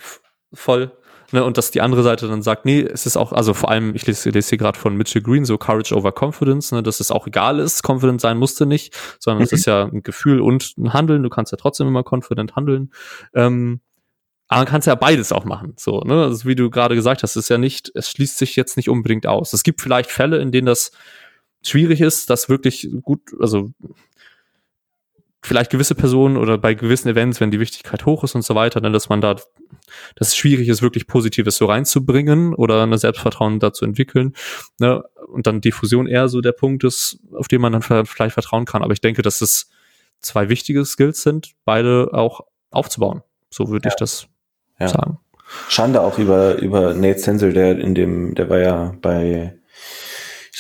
[0.53, 0.93] voll.
[1.33, 3.95] Ne, und dass die andere Seite dann sagt, nee, es ist auch, also vor allem,
[3.95, 7.11] ich lese, lese hier gerade von Mitchell Green, so Courage over Confidence, ne, dass es
[7.11, 9.57] auch egal ist, confident sein musste nicht, sondern es mhm.
[9.57, 12.93] ist ja ein Gefühl und ein Handeln, du kannst ja trotzdem immer confident handeln.
[13.35, 13.81] Ähm,
[14.49, 15.75] aber man kann es ja beides auch machen.
[15.79, 16.25] So, ne?
[16.25, 19.29] Also wie du gerade gesagt hast, ist ja nicht, es schließt sich jetzt nicht unbedingt
[19.29, 19.53] aus.
[19.53, 20.91] Es gibt vielleicht Fälle, in denen das
[21.63, 23.71] schwierig ist, das wirklich gut, also
[25.43, 28.81] vielleicht gewisse Personen oder bei gewissen Events, wenn die Wichtigkeit hoch ist und so weiter,
[28.81, 29.35] dann, dass man da,
[30.17, 34.35] dass es schwierig ist, wirklich Positives so reinzubringen oder eine Selbstvertrauen dazu entwickeln.
[34.79, 35.03] Ne?
[35.29, 38.83] Und dann Diffusion eher so der Punkt ist, auf den man dann vielleicht vertrauen kann.
[38.83, 39.71] Aber ich denke, dass es
[40.21, 43.23] zwei wichtige Skills sind, beide auch aufzubauen.
[43.51, 43.93] So würde ja.
[43.93, 44.27] ich das
[44.79, 44.89] ja.
[44.89, 45.19] sagen.
[45.69, 49.57] Schande auch über, über Nate Stenzel, der in dem, der war ja bei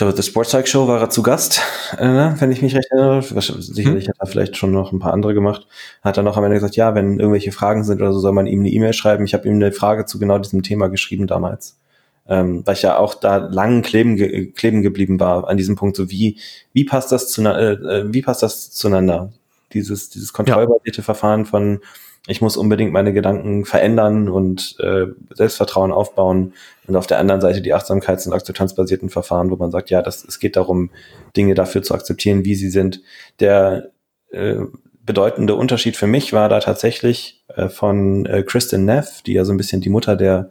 [0.01, 1.61] glaube, The Sports Talk Show war er zu Gast,
[1.99, 3.23] äh, wenn ich mich recht erinnere.
[3.23, 4.09] Sicherlich hm.
[4.09, 5.67] hat er vielleicht schon noch ein paar andere gemacht.
[6.03, 8.47] Hat er noch am Ende gesagt, ja, wenn irgendwelche Fragen sind oder so, soll man
[8.47, 9.25] ihm eine E-Mail schreiben.
[9.25, 11.79] Ich habe ihm eine Frage zu genau diesem Thema geschrieben damals.
[12.27, 15.97] Ähm, weil ich ja auch da lang kleben, ge kleben geblieben war an diesem Punkt,
[15.97, 16.39] so wie,
[16.73, 19.33] wie passt das zu, äh, äh, wie passt das zueinander?
[19.75, 21.05] Dieses, dieses kontrollbasierte ja.
[21.05, 21.81] Verfahren von
[22.27, 26.53] ich muss unbedingt meine Gedanken verändern und äh, Selbstvertrauen aufbauen.
[26.87, 30.25] Und auf der anderen Seite die Achtsamkeits- und akzeptanzbasierten Verfahren, wo man sagt, ja, das,
[30.25, 30.91] es geht darum,
[31.37, 33.01] Dinge dafür zu akzeptieren, wie sie sind.
[33.41, 33.91] Der
[34.31, 34.57] äh,
[35.05, 39.53] bedeutende Unterschied für mich war da tatsächlich äh, von äh, Kristen Neff, die ja so
[39.53, 40.51] ein bisschen die Mutter der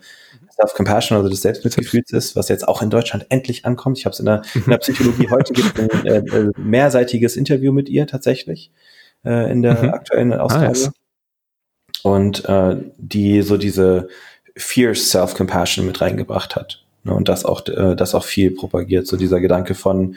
[0.56, 4.00] Self-Compassion, also des Selbstmitgefühls ist, was jetzt auch in Deutschland endlich ankommt.
[4.00, 7.72] Ich habe es in, der, in der Psychologie heute gibt ein äh, äh, mehrseitiges Interview
[7.72, 8.72] mit ihr tatsächlich
[9.24, 9.90] äh, in der mhm.
[9.91, 10.66] aktuellen Ausgabe.
[10.66, 10.91] Ah, yes
[12.04, 14.10] und äh, die so diese
[14.56, 16.84] fierce Self-Compassion mit reingebracht hat.
[17.04, 19.08] Ne, und das auch, äh, das auch viel propagiert.
[19.08, 20.16] So dieser Gedanke von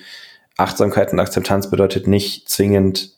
[0.56, 3.12] Achtsamkeit und Akzeptanz bedeutet nicht zwingend,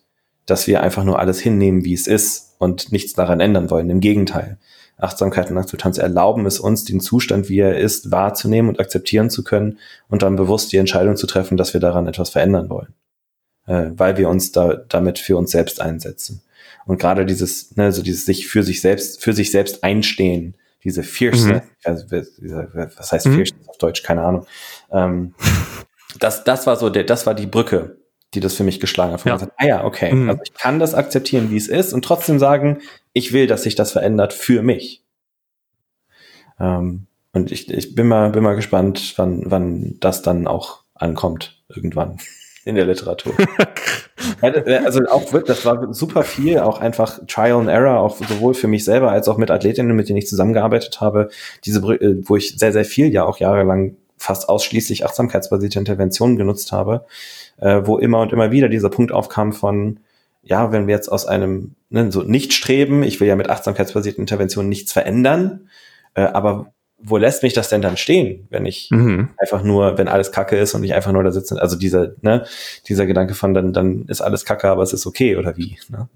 [0.47, 3.91] dass wir einfach nur alles hinnehmen, wie es ist und nichts daran ändern wollen.
[3.91, 4.59] Im Gegenteil.
[4.97, 9.43] Achtsamkeit und Akzeptanz erlauben es uns, den Zustand, wie er ist, wahrzunehmen und akzeptieren zu
[9.43, 9.79] können
[10.09, 12.95] und dann bewusst die Entscheidung zu treffen, dass wir daran etwas verändern wollen.
[13.67, 16.43] Äh, weil wir uns da, damit für uns selbst einsetzen.
[16.87, 21.03] Und gerade dieses, ne, so dieses sich für sich selbst, für sich selbst einstehen, diese
[21.03, 21.71] Fierceness, mhm.
[21.85, 23.35] also, was heißt mhm.
[23.37, 24.47] Fierceness auf Deutsch, keine Ahnung.
[24.93, 25.35] Ähm,
[26.19, 27.97] das, das war so der, das war die Brücke,
[28.35, 29.25] die das für mich geschlagen hat.
[29.25, 29.35] Ja.
[29.35, 30.31] Gesagt, ah ja, okay, mhm.
[30.31, 32.81] also ich kann das akzeptieren, wie es ist und trotzdem sagen,
[33.13, 35.05] ich will, dass sich das verändert für mich.
[36.61, 41.65] Ähm, Und ich, ich bin mal, bin mal gespannt, wann, wann das dann auch ankommt,
[41.69, 42.19] irgendwann
[42.65, 43.35] in der Literatur.
[44.41, 48.85] also auch das war super viel, auch einfach Trial and Error, auch sowohl für mich
[48.85, 51.31] selber als auch mit Athletinnen, mit denen ich zusammengearbeitet habe,
[51.65, 56.73] diese, äh, wo ich sehr, sehr viel ja auch jahrelang fast ausschließlich achtsamkeitsbasierte Interventionen genutzt
[56.73, 57.05] habe,
[57.59, 60.01] äh, wo immer und immer wieder dieser Punkt aufkam von,
[60.43, 64.23] ja, wenn wir jetzt aus einem ne, so nicht streben, ich will ja mit achtsamkeitsbasierten
[64.23, 65.69] Interventionen nichts verändern,
[66.15, 66.73] äh, aber
[67.07, 69.29] wo lässt mich das denn dann stehen, wenn ich mhm.
[69.37, 72.47] einfach nur, wenn alles Kacke ist und ich einfach nur da sitze, also dieser, ne,
[72.89, 76.09] dieser Gedanke von dann, dann ist alles Kacke, aber es ist okay oder wie, ne?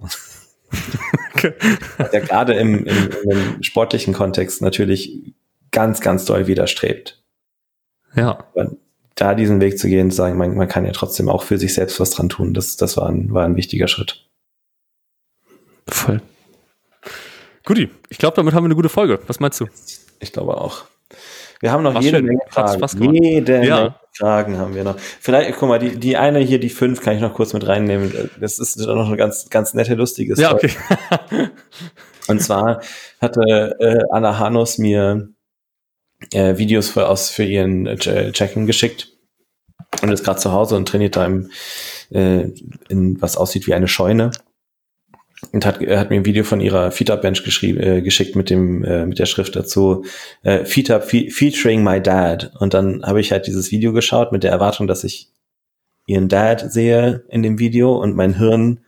[2.12, 5.34] der gerade im, im, im sportlichen Kontext natürlich
[5.70, 7.22] ganz, ganz doll widerstrebt.
[8.14, 8.46] Ja.
[8.54, 8.72] Aber
[9.14, 11.74] da diesen Weg zu gehen, zu sagen, man, man kann ja trotzdem auch für sich
[11.74, 14.26] selbst was dran tun, das, das war ein, war ein wichtiger Schritt.
[15.86, 16.20] Voll.
[17.64, 19.20] Guti, ich glaube, damit haben wir eine gute Folge.
[19.26, 19.66] Was meinst du?
[20.20, 20.84] Ich glaube auch.
[21.60, 22.26] Wir haben noch War jede schön.
[22.26, 23.14] Menge Fragen.
[23.14, 23.76] Jede ja.
[23.76, 24.96] Menge Fragen haben wir noch.
[24.98, 28.30] Vielleicht, guck mal, die, die eine hier, die fünf, kann ich noch kurz mit reinnehmen.
[28.40, 30.70] Das ist noch eine ganz, ganz nette, lustige Story.
[30.70, 31.50] Ja, okay.
[32.28, 32.82] Und zwar
[33.20, 35.28] hatte äh, Anna Hanus mir
[36.32, 39.12] äh, Videos für, aus, für ihren äh, Check-in geschickt
[40.02, 41.50] und ist gerade zu Hause und trainiert da im,
[42.10, 42.50] äh,
[42.88, 44.30] in was aussieht wie eine Scheune
[45.52, 48.84] und hat, hat mir ein Video von ihrer Feetup Bench geschrieben, äh, geschickt mit dem
[48.84, 50.04] äh, mit der Schrift dazu
[50.42, 54.42] äh, Feetup fe featuring my dad und dann habe ich halt dieses Video geschaut mit
[54.42, 55.28] der Erwartung, dass ich
[56.06, 58.80] ihren Dad sehe in dem Video und mein Hirn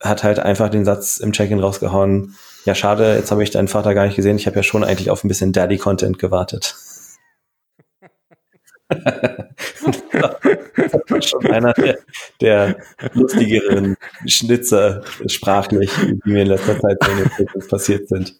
[0.00, 2.34] hat halt einfach den Satz im Check-in rausgehauen.
[2.66, 4.36] Ja, schade, jetzt habe ich deinen Vater gar nicht gesehen.
[4.36, 6.74] Ich habe ja schon eigentlich auf ein bisschen Daddy-Content gewartet.
[11.08, 11.98] das schon einer der,
[12.40, 12.76] der
[13.12, 13.96] lustigeren
[14.26, 15.90] Schnitzer sprachlich,
[16.24, 16.98] die mir in letzter Zeit
[17.68, 18.34] passiert sind.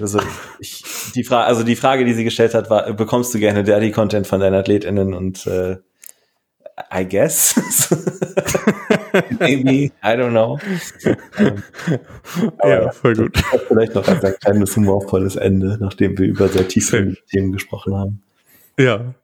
[0.00, 0.20] Also,
[0.58, 0.84] ich,
[1.14, 4.40] die Frage, also die Frage, die sie gestellt hat, war, bekommst du gerne Daddy-Content von
[4.40, 5.76] deinen AthletInnen und äh,
[6.92, 7.54] I guess.
[9.38, 10.58] Maybe, I don't know.
[12.64, 13.36] Ja, voll gut.
[13.68, 18.22] Vielleicht noch ein kleines humorvolles Ende, nachdem wir über sehr tiefe Themen gesprochen haben.
[18.78, 19.14] Ja.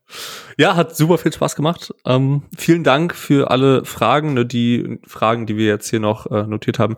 [0.57, 1.95] Ja, hat super viel Spaß gemacht.
[2.05, 6.45] Ähm, vielen Dank für alle Fragen, ne, die Fragen, die wir jetzt hier noch äh,
[6.45, 6.97] notiert haben.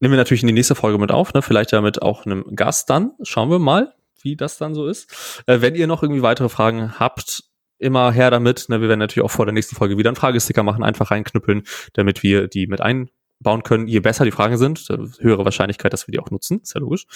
[0.00, 1.42] Nehmen wir natürlich in die nächste Folge mit auf, ne?
[1.42, 3.12] vielleicht ja mit auch einem Gast dann.
[3.22, 5.42] Schauen wir mal, wie das dann so ist.
[5.46, 7.44] Äh, wenn ihr noch irgendwie weitere Fragen habt,
[7.78, 8.68] immer her damit.
[8.68, 8.80] Ne?
[8.80, 12.22] Wir werden natürlich auch vor der nächsten Folge wieder einen Fragesticker machen, einfach reinknüppeln, damit
[12.22, 13.10] wir die mit ein
[13.44, 14.88] bauen können, je besser die Fragen sind,
[15.20, 17.06] höhere Wahrscheinlichkeit, dass wir die auch nutzen, ist ja logisch.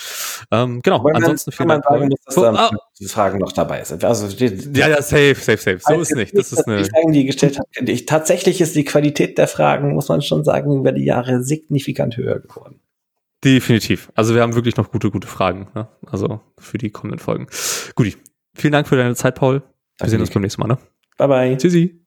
[0.53, 1.85] Ähm, genau, man, ansonsten vielen Dank.
[1.85, 4.05] Sagen dass so, ah, die Fragen noch dabei sind.
[4.05, 5.79] Also die, ja, ja, safe, safe, safe.
[5.81, 6.37] So ist nicht.
[6.39, 6.83] Das ist eine.
[6.83, 10.45] Die Fragen, die gestellt hat, ich, tatsächlich ist die Qualität der Fragen, muss man schon
[10.45, 12.81] sagen, über die Jahre signifikant höher geworden.
[13.45, 14.11] Definitiv.
[14.15, 15.69] Also wir haben wirklich noch gute, gute Fragen.
[15.75, 15.89] Ne?
[16.07, 17.47] Also für die kommenden Folgen.
[17.95, 18.17] Guti.
[18.55, 19.61] Vielen Dank für deine Zeit, Paul.
[19.61, 19.63] Wir
[19.99, 20.69] Danke sehen uns beim nächsten Mal.
[20.69, 20.79] Ne?
[21.17, 21.57] Bye bye.
[21.57, 21.98] Tschüssi.